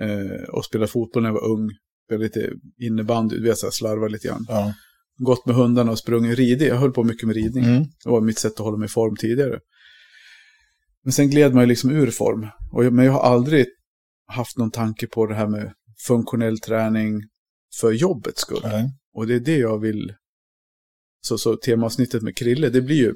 Eh, 0.00 0.48
och 0.48 0.64
spelade 0.64 0.90
fotboll 0.90 1.22
när 1.22 1.30
jag 1.30 1.34
var 1.34 1.50
ung. 1.50 1.70
Spelade 2.06 2.24
lite 2.24 2.52
innebandy, 2.78 3.36
du 3.36 3.42
vet, 3.42 3.58
så 3.58 3.66
här, 3.66 3.70
slarva 3.70 4.08
lite 4.08 4.28
grann. 4.28 4.46
Ja. 4.48 4.74
Gått 5.18 5.46
med 5.46 5.54
hundarna 5.56 5.90
och 5.90 5.98
sprungit 5.98 6.38
ridning. 6.38 6.68
Jag 6.68 6.76
höll 6.76 6.92
på 6.92 7.04
mycket 7.04 7.26
med 7.26 7.36
ridning. 7.36 7.64
Mm. 7.64 7.82
Det 8.04 8.10
var 8.10 8.20
mitt 8.20 8.38
sätt 8.38 8.52
att 8.52 8.58
hålla 8.58 8.76
mig 8.76 8.86
i 8.86 8.88
form 8.88 9.16
tidigare. 9.16 9.60
Men 11.04 11.12
sen 11.12 11.30
gled 11.30 11.54
man 11.54 11.62
ju 11.62 11.66
liksom 11.66 11.90
ur 11.90 12.10
form. 12.10 12.48
Och 12.72 12.84
jag, 12.84 12.92
men 12.92 13.04
jag 13.04 13.12
har 13.12 13.20
aldrig 13.20 13.66
haft 14.26 14.58
någon 14.58 14.70
tanke 14.70 15.06
på 15.06 15.26
det 15.26 15.34
här 15.34 15.46
med 15.46 15.72
funktionell 16.06 16.58
träning 16.58 17.22
för 17.80 17.92
jobbets 17.92 18.40
skull. 18.40 18.60
Nej. 18.64 18.90
Och 19.14 19.26
det 19.26 19.34
är 19.34 19.40
det 19.40 19.58
jag 19.58 19.78
vill. 19.78 20.14
Så, 21.20 21.38
så 21.38 21.56
temaavsnittet 21.56 22.22
med 22.22 22.36
Krille, 22.36 22.68
det 22.68 22.82
blir 22.82 22.96
ju, 22.96 23.14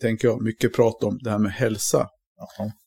tänker 0.00 0.28
jag, 0.28 0.42
mycket 0.42 0.74
prat 0.74 1.02
om 1.02 1.18
det 1.22 1.30
här 1.30 1.38
med 1.38 1.52
hälsa. 1.52 2.08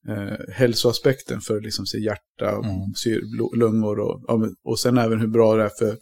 Eh, 0.10 0.54
hälsoaspekten 0.56 1.42
för 1.42 1.62
liksom 1.62 1.86
sig 1.86 2.04
hjärta, 2.04 2.58
och 2.58 2.66
Mm. 2.66 2.94
syr, 2.96 3.22
lungor 3.58 4.00
och, 4.00 4.24
och 4.64 4.80
sen 4.80 4.98
även 4.98 5.20
hur 5.20 5.28
bra 5.28 5.56
det 5.56 5.64
är 5.64 5.72
för, 5.80 5.98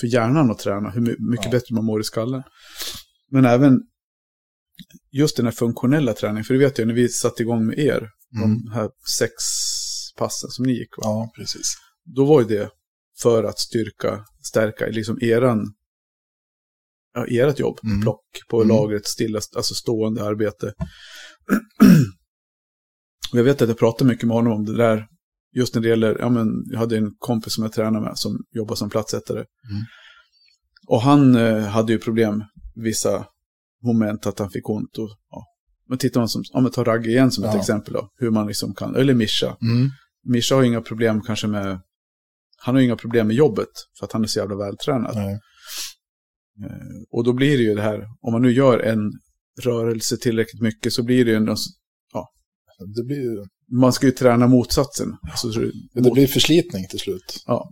för 0.00 0.06
hjärnan 0.06 0.50
att 0.50 0.58
träna, 0.58 0.90
hur 0.90 1.00
my- 1.00 1.16
mycket 1.30 1.44
Ja. 1.46 1.50
bättre 1.50 1.74
man 1.74 1.84
mår 1.84 2.00
i 2.00 2.04
skallen. 2.04 2.42
Men 3.30 3.44
även 3.44 3.80
just 5.12 5.36
den 5.36 5.46
här 5.46 5.52
funktionella 5.52 6.12
träningen, 6.14 6.44
för 6.44 6.54
det 6.54 6.60
vet 6.60 6.78
jag 6.78 6.88
när 6.88 6.94
vi 6.94 7.08
satte 7.08 7.42
igång 7.42 7.66
med 7.66 7.78
er, 7.78 8.08
Mm. 8.36 8.64
de 8.64 8.70
här 8.72 8.90
sex 9.18 9.32
passen 10.16 10.50
som 10.50 10.64
ni 10.66 10.72
gick, 10.72 10.96
va? 10.98 11.02
Ja, 11.04 11.30
precis. 11.36 11.74
då 12.04 12.24
var 12.24 12.40
ju 12.40 12.46
det 12.48 12.70
för 13.22 13.44
att 13.44 13.58
styrka, 13.58 14.24
stärka 14.42 14.86
liksom 14.86 15.18
eran, 15.22 15.74
ja, 17.14 17.26
ert 17.26 17.58
jobb, 17.58 17.78
Mm. 17.84 18.00
plock 18.02 18.24
på 18.48 18.56
Mm. 18.62 18.68
lagret, 18.76 19.06
stilla, 19.06 19.40
alltså 19.56 19.74
stående 19.74 20.24
arbete. 20.24 20.72
Och 23.32 23.38
jag 23.38 23.44
vet 23.44 23.62
att 23.62 23.68
jag 23.68 23.78
pratade 23.78 24.08
mycket 24.10 24.26
med 24.28 24.36
honom 24.36 24.52
om 24.52 24.64
det 24.64 24.76
där, 24.76 25.06
just 25.56 25.74
när 25.74 25.82
det 25.82 25.88
gäller, 25.88 26.16
ja 26.20 26.28
men, 26.28 26.46
jag 26.70 26.78
hade 26.78 26.96
en 26.96 27.10
kompis 27.18 27.54
som 27.54 27.64
jag 27.64 27.72
tränade 27.72 28.04
med 28.04 28.18
som 28.18 28.38
jobbar 28.54 28.74
som 28.74 28.90
platsättare. 28.90 29.38
Mm. 29.38 29.82
Och 30.88 31.02
han 31.02 31.36
eh, 31.36 31.62
hade 31.62 31.92
ju 31.92 31.98
problem, 31.98 32.44
vissa 32.74 33.26
moment 33.84 34.26
att 34.26 34.38
han 34.38 34.50
fick 34.50 34.68
ont. 34.70 34.98
Och, 34.98 35.08
ja. 35.30 35.44
Men 35.88 35.98
tittar 35.98 36.20
man 36.20 36.28
som, 36.28 36.42
om 36.52 36.62
man 36.62 36.72
tar 36.72 36.84
Ragge 36.84 37.10
igen 37.10 37.30
som 37.30 37.44
ett 37.44 37.54
Ja. 37.54 37.60
exempel 37.60 37.92
då, 37.94 38.08
hur 38.16 38.30
man 38.30 38.46
liksom 38.46 38.74
kan, 38.74 38.96
eller 38.96 39.14
Mischa. 39.14 39.56
Mm. 39.62 39.90
Mischa 40.24 40.54
har 40.54 40.62
ju 40.62 40.68
inga 40.68 40.80
problem 40.80 41.20
kanske 41.20 41.46
med, 41.46 41.80
han 42.56 42.74
har 42.74 42.80
ju 42.80 42.86
inga 42.86 42.96
problem 42.96 43.26
med 43.26 43.36
jobbet 43.36 43.68
för 43.98 44.06
att 44.06 44.12
han 44.12 44.22
är 44.22 44.26
så 44.26 44.38
jävla 44.38 44.56
vältränad. 44.56 45.16
Nej. 45.16 45.32
Eh, 46.64 47.02
Och 47.10 47.24
då 47.24 47.32
blir 47.32 47.56
det 47.58 47.62
ju 47.64 47.74
det 47.74 47.82
här, 47.82 48.06
om 48.20 48.32
man 48.32 48.42
nu 48.42 48.52
gör 48.52 48.78
en 48.78 49.12
rörelse 49.62 50.16
tillräckligt 50.16 50.62
mycket 50.62 50.92
så 50.92 51.02
blir 51.02 51.24
det 51.24 51.30
ju 51.30 51.36
en, 51.36 51.56
Det 52.96 53.04
blir 53.04 53.20
ju 53.20 53.44
man 53.72 53.92
ska 53.92 54.06
ju 54.06 54.12
träna 54.12 54.46
motsatsen. 54.46 55.08
Alltså, 55.30 55.52
så, 55.52 55.60
det 55.94 56.10
blir 56.10 56.26
förslitning 56.26 56.86
till 56.90 56.98
slut. 56.98 57.42
Ja. 57.46 57.70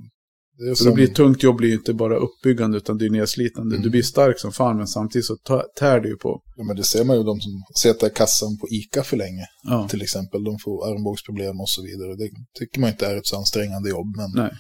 Det 0.59 0.77
som, 0.77 0.95
blir 0.95 1.05
ett 1.05 1.15
tungt 1.15 1.43
jobb 1.43 1.57
blir 1.57 1.69
ju 1.69 1.75
inte 1.75 1.95
bara 1.95 2.17
uppbyggande 2.17 2.77
utan 2.77 2.99
det 2.99 3.07
är 3.07 3.11
nedslitande. 3.11 3.77
Mm. 3.77 3.83
Du 3.83 3.91
blir 3.91 4.03
stark 4.03 4.39
som 4.39 4.53
fan 4.53 4.77
men 4.77 4.87
samtidigt 4.87 5.27
så 5.27 5.37
tär 5.79 6.01
det 6.01 6.09
ju 6.09 6.17
på. 6.17 6.43
ja, 6.57 6.65
men 6.65 6.77
det 6.77 6.85
ser 6.85 7.05
man 7.05 7.17
ju 7.17 7.23
de 7.23 7.41
som 7.41 7.53
sitter 7.75 8.07
i 8.07 8.11
kassan 8.11 8.59
på 8.61 8.69
ICA 8.69 9.03
för 9.03 9.17
länge. 9.17 9.47
Ja. 9.63 9.89
Till 9.89 10.03
exempel, 10.03 10.45
de 10.45 10.59
får 10.59 10.89
armbågsproblem 10.89 11.61
och 11.61 11.69
så 11.69 11.83
vidare. 11.83 12.17
Det 12.17 12.31
tycker 12.59 12.81
man 12.81 12.91
inte 12.91 13.07
är 13.07 13.17
ett 13.17 13.27
så 13.27 13.37
ansträngande 13.37 13.91
jobb, 13.91 14.17
men 14.17 14.45
Nej. 14.45 14.53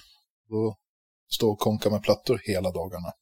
då 0.48 0.76
står 1.32 1.50
och 1.52 1.58
konka 1.58 1.90
med 1.90 2.02
plattor 2.02 2.40
hela 2.44 2.70
dagarna. 2.70 3.12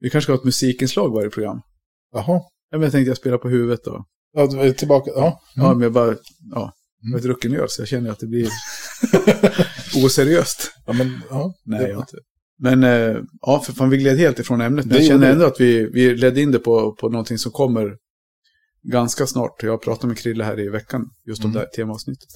Vi 0.00 0.10
kanske 0.10 0.26
ska 0.26 0.32
ha 0.32 0.38
ett 0.38 0.44
musikinslag 0.44 1.10
varje 1.10 1.30
program. 1.30 1.60
Jaha, 2.12 2.40
Ja, 2.70 2.78
men 2.78 2.82
jag 2.82 2.92
tänkte 2.92 3.10
jag 3.10 3.16
spela 3.16 3.38
på 3.38 3.48
huvudet 3.48 3.84
då. 3.84 4.04
Ja, 4.34 4.46
du 4.46 4.60
är 4.60 4.72
tillbaka. 4.72 5.10
Ja, 5.14 5.40
Ja, 5.54 5.72
men 5.74 5.80
jag 5.82 5.92
bara, 5.92 6.16
ja, 6.54 6.72
Mm. 7.02 7.12
jag 7.12 7.18
är 7.20 7.22
drucken 7.22 7.54
öl 7.56 7.66
så 7.68 7.80
jag 7.82 7.88
känner 7.88 8.10
att 8.10 8.18
det 8.18 8.26
blir 8.26 8.48
oseriöst. 10.04 10.72
ja 10.86 10.92
men 10.92 11.20
ja. 11.30 11.54
Nej, 11.64 11.80
det, 11.80 11.88
jag 11.88 11.94
har 11.96 12.02
inte. 12.02 12.16
Men 12.58 12.84
eh, 12.84 13.16
ja, 13.40 13.60
för 13.60 13.72
fan 13.72 13.90
vi 13.90 13.96
gled 13.96 14.18
helt 14.18 14.38
ifrån 14.38 14.60
ämnet. 14.60 14.86
Men 14.86 14.92
Det 14.94 14.98
jag 15.02 15.08
känner 15.08 15.32
ändå 15.32 15.46
att 15.46 15.60
vi, 15.60 15.90
vi 15.92 16.14
ledde 16.16 16.40
in 16.42 16.52
det 16.52 16.58
på, 16.58 16.92
på 16.94 17.08
någonting 17.08 17.38
som 17.38 17.52
kommer 17.52 17.96
ganska 18.82 19.26
snart. 19.26 19.62
Jag 19.62 19.82
pratade 19.82 20.06
med 20.08 20.18
Krille 20.18 20.44
här 20.44 20.60
i 20.60 20.68
veckan 20.68 21.10
just 21.26 21.44
om 21.44 21.50
Mm. 21.50 21.54
det 21.54 21.58
här 21.60 21.66
temaavsnittet. 21.76 22.28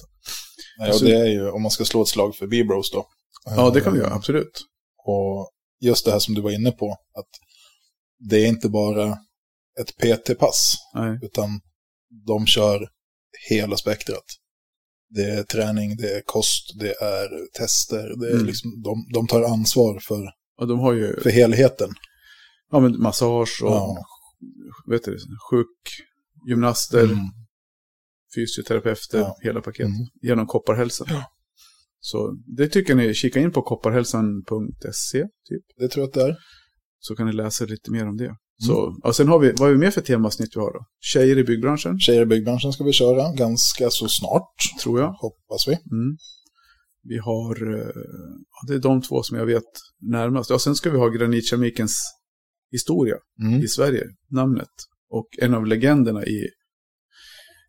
nej, 0.79 0.91
och 0.91 0.99
det 1.01 1.15
är 1.15 1.25
ju 1.25 1.49
om 1.49 1.61
man 1.61 1.71
ska 1.71 1.85
slå 1.85 2.01
ett 2.01 2.07
slag 2.07 2.35
för 2.35 2.47
B-Bros 2.47 2.91
då. 2.91 3.05
Ja, 3.45 3.69
det 3.69 3.81
kan 3.81 3.93
vi 3.93 3.99
göra, 3.99 4.13
absolut. 4.13 4.61
Och 5.05 5.49
just 5.81 6.05
det 6.05 6.11
här 6.11 6.19
som 6.19 6.33
du 6.35 6.41
var 6.41 6.51
inne 6.51 6.71
på, 6.71 6.91
att 6.91 7.27
det 8.29 8.37
är 8.37 8.47
inte 8.47 8.69
bara 8.69 9.17
ett 9.81 9.97
PT-pass, 9.97 10.75
utan 11.21 11.49
de 12.27 12.45
kör 12.47 12.89
hela 13.49 13.77
spektrat. 13.77 14.25
Det 15.09 15.23
är 15.23 15.43
träning, 15.43 15.95
det 15.97 16.11
är 16.17 16.21
kost, 16.25 16.79
det 16.79 16.91
är 17.01 17.51
tester, 17.59 18.19
det 18.19 18.27
är 18.27 18.33
Mm. 18.33 18.45
liksom, 18.45 18.81
de, 18.83 19.05
de 19.13 19.27
tar 19.27 19.43
ansvar 19.43 19.99
för, 19.99 20.25
Och 20.57 20.67
de 20.67 20.79
har 20.79 20.93
ju 20.93 21.19
för 21.21 21.29
helheten. 21.29 21.89
ja, 22.71 22.79
men 22.79 23.01
massage 23.01 23.59
och 23.63 23.69
Ja. 23.71 23.97
vet 24.87 25.03
du, 25.03 25.17
sjukgymnaster, 25.49 27.03
Mm. 27.03 27.17
fysioterapeuter, 28.35 29.19
Ja. 29.19 29.37
hela 29.41 29.61
paketet. 29.61 29.85
Mm. 29.85 30.07
Genom 30.21 30.47
Kopparhälsan. 30.47 31.07
Ja. 31.09 31.23
Så 31.99 32.31
det 32.57 32.67
tycker 32.67 32.95
ni, 32.95 33.13
kika 33.13 33.39
in 33.39 33.51
på 33.51 33.61
kopparhälsan.se 33.61 35.21
typ. 35.49 35.63
Det 35.77 35.87
tror 35.87 36.01
jag 36.03 36.07
att 36.07 36.13
det 36.13 36.21
är. 36.23 36.37
Så 36.99 37.15
kan 37.15 37.25
ni 37.27 37.33
läsa 37.33 37.65
lite 37.65 37.91
mer 37.91 38.07
om 38.07 38.17
det. 38.17 38.35
Mm. 38.61 38.67
Så, 38.75 38.95
och 39.03 39.15
sen 39.15 39.27
har 39.27 39.39
vi, 39.39 39.53
vad 39.57 39.69
är 39.69 39.73
vi 39.73 39.77
mer 39.79 39.91
för 39.91 40.01
temasnitt 40.01 40.49
vi 40.55 40.59
har 40.59 40.73
då? 40.73 40.85
Tjejer 40.99 41.37
i 41.37 41.43
byggbranschen, 41.43 41.99
Tjejer 41.99 42.21
i 42.21 42.25
byggbranschen 42.25 42.73
ska 42.73 42.83
vi 42.83 42.93
köra 42.93 43.31
ganska 43.35 43.89
så 43.89 44.07
snart, 44.07 44.53
tror 44.83 44.99
jag. 44.99 45.07
hoppas 45.11 45.67
vi. 45.67 45.71
Mm. 45.71 46.17
Vi 47.03 47.17
har, 47.17 47.73
eh, 47.73 47.87
ja, 48.49 48.67
det 48.67 48.73
är 48.73 48.79
de 48.79 49.01
två 49.01 49.23
som 49.23 49.37
jag 49.37 49.45
vet 49.45 49.63
närmast. 50.01 50.49
Ja, 50.49 50.59
sen 50.59 50.75
ska 50.75 50.89
vi 50.91 50.97
ha 50.97 51.07
granitkeramikens 51.09 52.01
historia 52.71 53.15
Mm. 53.41 53.59
i 53.61 53.67
Sverige, 53.67 54.03
namnet. 54.31 54.67
Och 55.09 55.27
en 55.41 55.53
av 55.53 55.65
legenderna 55.65 56.25
i, 56.25 56.47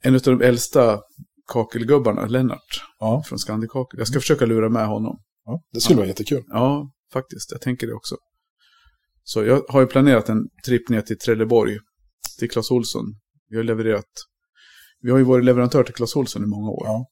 en 0.03 0.15
av 0.15 0.21
de 0.21 0.43
äldsta 0.43 1.01
kakelgubbarna, 1.53 2.27
Lennart, 2.27 2.83
Ja, 2.99 3.23
från 3.27 3.39
Skandikakel. 3.39 3.99
Jag 3.99 4.09
ska 4.09 4.21
försöka 4.21 4.47
lura 4.47 4.69
med 4.69 4.87
honom. 4.87 5.19
ja, 5.45 5.61
det 5.73 5.81
skulle 5.81 5.95
Ja. 5.95 5.99
vara 5.99 6.09
jättekul. 6.09 6.43
Ja, 6.49 6.91
faktiskt. 7.13 7.53
Jag 7.53 7.61
tänker 7.61 7.87
det 7.87 7.93
också. 7.95 8.17
Så 9.33 9.45
jag 9.45 9.65
har 9.69 9.81
ju 9.81 9.87
planerat 9.87 10.29
en 10.29 10.49
tripp 10.67 10.89
ner 10.89 11.03
till 11.03 11.19
Trelleborg, 11.19 11.79
till 12.39 12.51
Clas 12.51 12.71
Olsson. 12.71 13.05
Vi 13.49 13.57
har 13.57 13.65
levererat, 13.65 14.13
vi 15.01 15.11
har 15.11 15.19
ju 15.19 15.25
varit 15.25 15.45
leverantör 15.45 15.85
till 15.85 15.95
Clas 15.95 16.17
Olsson 16.17 16.45
i 16.45 16.47
många 16.47 16.71
år. 16.71 16.83
Ja. 16.87 17.07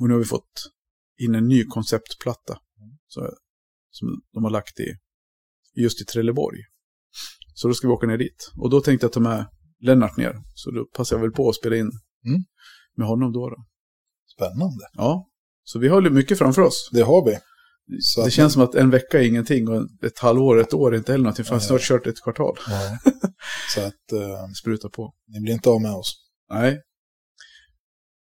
Och 0.00 0.08
nu 0.08 0.14
har 0.14 0.18
vi 0.18 0.24
fått 0.24 0.52
in 1.18 1.34
en 1.34 1.48
ny 1.48 1.64
konceptplatta. 1.64 2.58
Så, 3.06 3.30
som 3.90 4.08
de 4.32 4.44
har 4.44 4.50
lagt 4.50 4.80
i, 4.80 4.86
just 5.74 6.00
i 6.00 6.04
Trelleborg. 6.04 6.58
Så 7.54 7.68
då 7.68 7.74
ska 7.74 7.86
vi 7.88 7.92
åka 7.92 8.06
ner 8.06 8.18
dit. 8.18 8.50
Och 8.58 8.70
då 8.70 8.80
tänkte 8.80 9.04
jag 9.04 9.12
ta 9.12 9.20
med 9.20 9.46
Lennart 9.80 10.16
ner. 10.16 10.34
Så 10.54 10.70
då 10.70 10.84
passar 10.96 11.16
jag 11.16 11.20
väl 11.22 11.32
på 11.32 11.48
att 11.48 11.56
spela 11.56 11.76
in 11.76 11.90
Mm. 12.26 12.44
med 12.96 13.06
honom 13.06 13.32
då. 13.32 13.50
då. 13.50 13.56
Spännande. 14.36 14.84
Ja, 14.92 15.28
så 15.64 15.78
vi 15.78 15.88
har 15.88 16.10
mycket 16.10 16.38
framför 16.38 16.62
oss. 16.62 16.90
Det 16.92 17.02
har 17.02 17.24
vi. 17.26 17.38
Så 18.00 18.24
det 18.24 18.30
känns 18.30 18.52
som 18.52 18.62
att 18.62 18.74
en 18.74 18.90
vecka 18.90 19.20
är 19.20 19.26
ingenting 19.26 19.68
och 19.68 19.86
ett 20.06 20.18
halvår, 20.18 20.60
ett 20.60 20.74
år 20.74 20.94
är 20.94 20.98
inte 20.98 21.12
heller 21.12 21.22
någonting. 21.22 21.44
För 21.44 21.54
jag 21.54 21.62
snart 21.62 21.80
kört 21.80 22.06
ett 22.06 22.22
kvartal. 22.22 22.56
Ja. 22.68 22.98
Så 23.74 23.80
att 23.80 24.12
eh, 24.12 24.48
Spruta 24.60 24.88
på. 24.88 25.12
ni 25.28 25.40
blir 25.40 25.54
inte 25.54 25.70
av 25.70 25.80
med 25.80 25.92
oss. 25.92 26.14
Nej. 26.50 26.80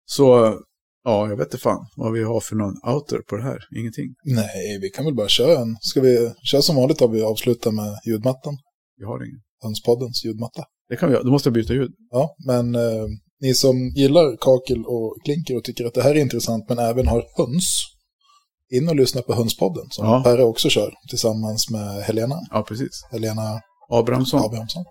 Så, 0.05 0.55
ja, 1.03 1.29
jag 1.29 1.37
vet 1.37 1.47
inte 1.47 1.57
fan 1.57 1.87
vad 1.95 2.13
vi 2.13 2.23
har 2.23 2.39
för 2.39 2.55
någon 2.55 2.93
outer 2.93 3.19
på 3.29 3.37
det 3.37 3.43
här. 3.43 3.59
Ingenting. 3.79 4.15
Nej, 4.25 4.79
vi 4.81 4.89
kan 4.89 5.05
väl 5.05 5.15
bara 5.15 5.27
köra 5.27 5.59
en. 5.59 5.77
Ska 5.81 6.01
vi 6.01 6.31
köra 6.51 6.61
som 6.61 6.75
vanligt 6.75 6.99
har 6.99 7.07
vi 7.07 7.21
avslutat 7.21 7.73
med 7.73 7.99
ljudmattan. 8.05 8.57
Vi 8.97 9.05
har 9.05 9.25
ingen. 9.25 9.41
Hönspoddens 9.63 10.25
ljudmatta. 10.25 10.63
Det 10.89 10.95
kan 10.95 11.09
vi 11.09 11.13
göra. 11.15 11.23
Då 11.23 11.31
måste 11.31 11.47
jag 11.47 11.53
byta 11.53 11.73
ljud. 11.73 11.91
Ja, 12.11 12.35
men 12.45 12.75
eh, 12.75 13.05
ni 13.41 13.53
som 13.53 13.77
gillar 13.95 14.37
kakel 14.37 14.85
och 14.85 15.17
klinker 15.25 15.57
och 15.57 15.63
tycker 15.63 15.85
att 15.85 15.93
det 15.93 16.03
här 16.03 16.15
är 16.15 16.19
intressant 16.21 16.69
men 16.69 16.79
även 16.79 17.07
har 17.07 17.23
höns. 17.37 17.96
In 18.71 18.89
och 18.89 18.95
lyssna 18.95 19.21
på 19.21 19.33
Hönspodden 19.33 19.85
som 19.89 20.05
Ja. 20.05 20.23
Perre 20.23 20.43
också 20.43 20.69
kör 20.69 20.93
tillsammans 21.09 21.69
med 21.69 22.03
Helena. 22.03 22.35
Ja, 22.51 22.63
precis. 22.63 22.89
Helena 23.11 23.61
Abrahamsson. 23.89 24.45
Abrahamsson. 24.45 24.83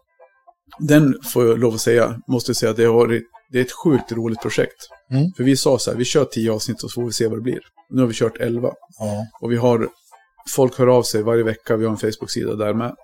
Den 0.78 1.14
får 1.32 1.46
jag 1.46 1.58
lov 1.58 1.74
att 1.74 1.80
säga, 1.80 2.20
måste 2.28 2.50
jag 2.50 2.56
säga 2.56 2.70
att 2.70 2.76
det 2.76 2.84
har 2.84 2.94
varit, 2.94 3.22
det 3.52 3.58
är 3.58 3.62
ett 3.62 3.72
sjukt 3.72 4.12
roligt 4.12 4.40
projekt. 4.42 4.76
Mm. 5.10 5.32
För 5.36 5.44
vi 5.44 5.56
sa 5.56 5.78
så 5.78 5.90
här, 5.90 5.98
vi 5.98 6.04
kör 6.04 6.24
tio 6.24 6.52
avsnitt 6.52 6.82
och 6.82 6.90
så 6.90 6.94
får 7.00 7.06
vi 7.06 7.12
se 7.12 7.26
vad 7.28 7.38
det 7.38 7.42
blir. 7.42 7.60
Nu 7.90 8.00
har 8.02 8.08
vi 8.08 8.14
kört 8.14 8.36
elva. 8.40 8.70
Ja, 8.98 9.26
Och 9.42 9.52
vi 9.52 9.56
har, 9.56 9.88
folk 10.50 10.78
hör 10.78 10.86
av 10.86 11.02
sig 11.02 11.22
varje 11.22 11.42
vecka, 11.42 11.76
vi 11.76 11.84
har 11.84 11.92
en 11.92 11.98
Facebook-sida 11.98 12.54
där 12.54 12.74
med. 12.74 12.94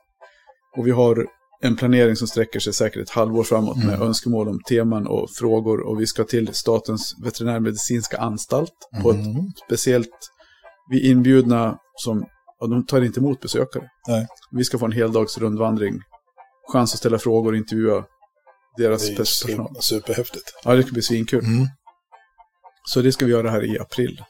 Och 0.77 0.87
vi 0.87 0.91
har 0.91 1.27
en 1.62 1.77
planering 1.77 2.16
som 2.16 2.29
sträcker 2.29 2.61
sig 2.61 2.73
säkert 2.73 3.03
ett 3.03 3.11
halvår 3.11 3.43
framåt 3.45 3.77
med 3.77 3.95
Mm. 3.95 4.03
önskemål 4.03 4.49
om 4.49 4.61
teman 4.68 5.07
och 5.07 5.29
frågor. 5.39 5.81
Och 5.81 6.01
vi 6.01 6.07
ska 6.07 6.25
till 6.25 6.55
Statens 6.55 7.14
veterinärmedicinska 7.25 8.16
anstalt 8.18 8.73
på 9.03 9.11
ett 9.11 9.16
Mhm. 9.27 9.53
speciellt, 9.66 10.09
vi 10.91 11.07
är 11.07 11.11
inbjudna 11.11 11.78
som, 11.97 12.24
ja, 12.61 12.66
de 12.66 12.87
tar 12.87 13.01
inte 13.05 13.20
emot 13.20 13.41
besökare. 13.41 13.89
Nej. 14.09 14.26
Vi 14.53 14.64
ska 14.64 14.78
få 14.78 14.85
en 14.87 14.93
heldags 14.93 15.39
rundvandring, 15.39 16.01
chans 16.72 16.93
att 16.95 16.99
ställa 16.99 17.18
frågor 17.18 17.53
och 17.53 17.57
intervjua 17.57 18.05
deras 18.76 19.07
det 19.07 19.12
är 19.12 19.16
personal. 19.16 19.66
su- 19.66 19.80
superhäftigt. 19.80 20.53
Ja, 20.64 20.74
det 20.74 20.83
ska 20.83 20.93
bli 20.93 21.03
svinkul. 21.03 21.45
Mm. 21.45 21.66
Så 22.89 23.01
det 23.03 23.12
ska 23.12 23.26
vi 23.26 23.33
göra 23.33 23.51
här 23.51 23.64
i 23.74 23.78
april. 23.78 24.22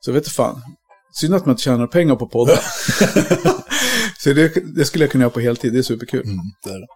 Så 0.00 0.12
vet 0.12 0.20
inte 0.24 0.30
fan. 0.30 0.62
Synd 1.14 1.34
att 1.34 1.46
man 1.46 1.52
inte 1.52 1.62
tjänar 1.62 1.86
pengar 1.86 2.16
på 2.16 2.28
poddar. 2.28 2.58
så 4.18 4.32
det, 4.32 4.74
det 4.76 4.84
skulle 4.84 5.04
jag 5.04 5.10
kunna 5.12 5.22
göra 5.22 5.30
på 5.32 5.40
heltid, 5.40 5.72
det 5.72 5.78
är 5.78 5.82
superkul. 5.82 6.24
Mm, 6.24 6.36
det 6.64 6.70
är 6.70 6.78
det. 6.80 6.86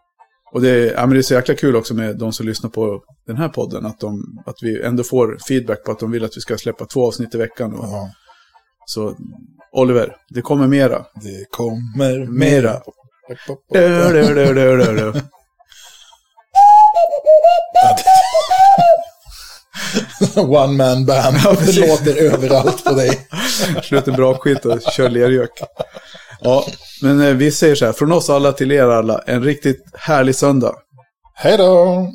Och 0.53 0.61
det 0.63 0.71
är, 0.71 0.93
ja, 0.95 1.01
men 1.01 1.11
det 1.11 1.19
är 1.19 1.23
så 1.23 1.35
jäkla 1.35 1.55
kul 1.55 1.77
också 1.77 1.95
med 1.95 2.19
de 2.19 2.33
som 2.33 2.47
lyssnar 2.47 2.71
på 2.71 3.03
den 3.27 3.37
här 3.37 3.49
podden. 3.49 3.87
Att, 3.87 4.01
de, 4.01 4.23
att 4.47 4.57
vi 4.63 4.83
ändå 4.83 5.03
får 5.03 5.39
feedback 5.49 5.85
på 5.85 5.93
att 5.93 5.99
de 5.99 6.11
vill 6.11 6.25
att 6.25 6.37
vi 6.37 6.41
ska 6.41 6.59
släppa 6.59 6.87
två 6.87 7.07
avsnitt 7.07 7.35
i 7.35 7.39
veckan. 7.39 7.75
Och, 7.75 7.85
Ja, 7.85 8.11
Så 8.87 9.17
Oliver, 9.73 10.17
det 10.29 10.43
kommer 10.43 10.67
mera. 10.67 11.05
det 11.15 11.51
kommer 11.51 12.27
Mera. 12.27 12.31
mera. 12.31 12.81
Du, 13.73 13.89
du, 14.13 14.35
du, 14.35 14.55
du, 14.55 14.77
du, 14.77 15.13
du. 15.13 15.21
One 20.41 20.73
man 20.73 21.07
band. 21.07 21.37
det 21.67 21.87
låter 21.87 22.17
överallt 22.17 22.85
på 22.85 22.93
dig. 22.93 23.29
Slut 23.83 24.09
en 24.09 24.15
bra 24.15 24.35
skit 24.35 24.65
och 24.65 24.81
kör 24.93 25.09
lergök. 25.09 25.51
Ja, 26.41 26.67
men 27.03 27.21
eh, 27.21 27.35
vi 27.35 27.53
säger 27.53 27.75
så 27.75 27.87
här, 27.87 27.93
från 27.93 28.13
oss 28.13 28.31
alla 28.31 28.53
till 28.53 28.73
er 28.73 28.83
alla, 28.89 29.23
en 29.27 29.43
riktigt 29.45 29.85
härlig 29.95 30.35
söndag. 30.35 30.75
Hej 31.35 31.57
då! 31.57 32.07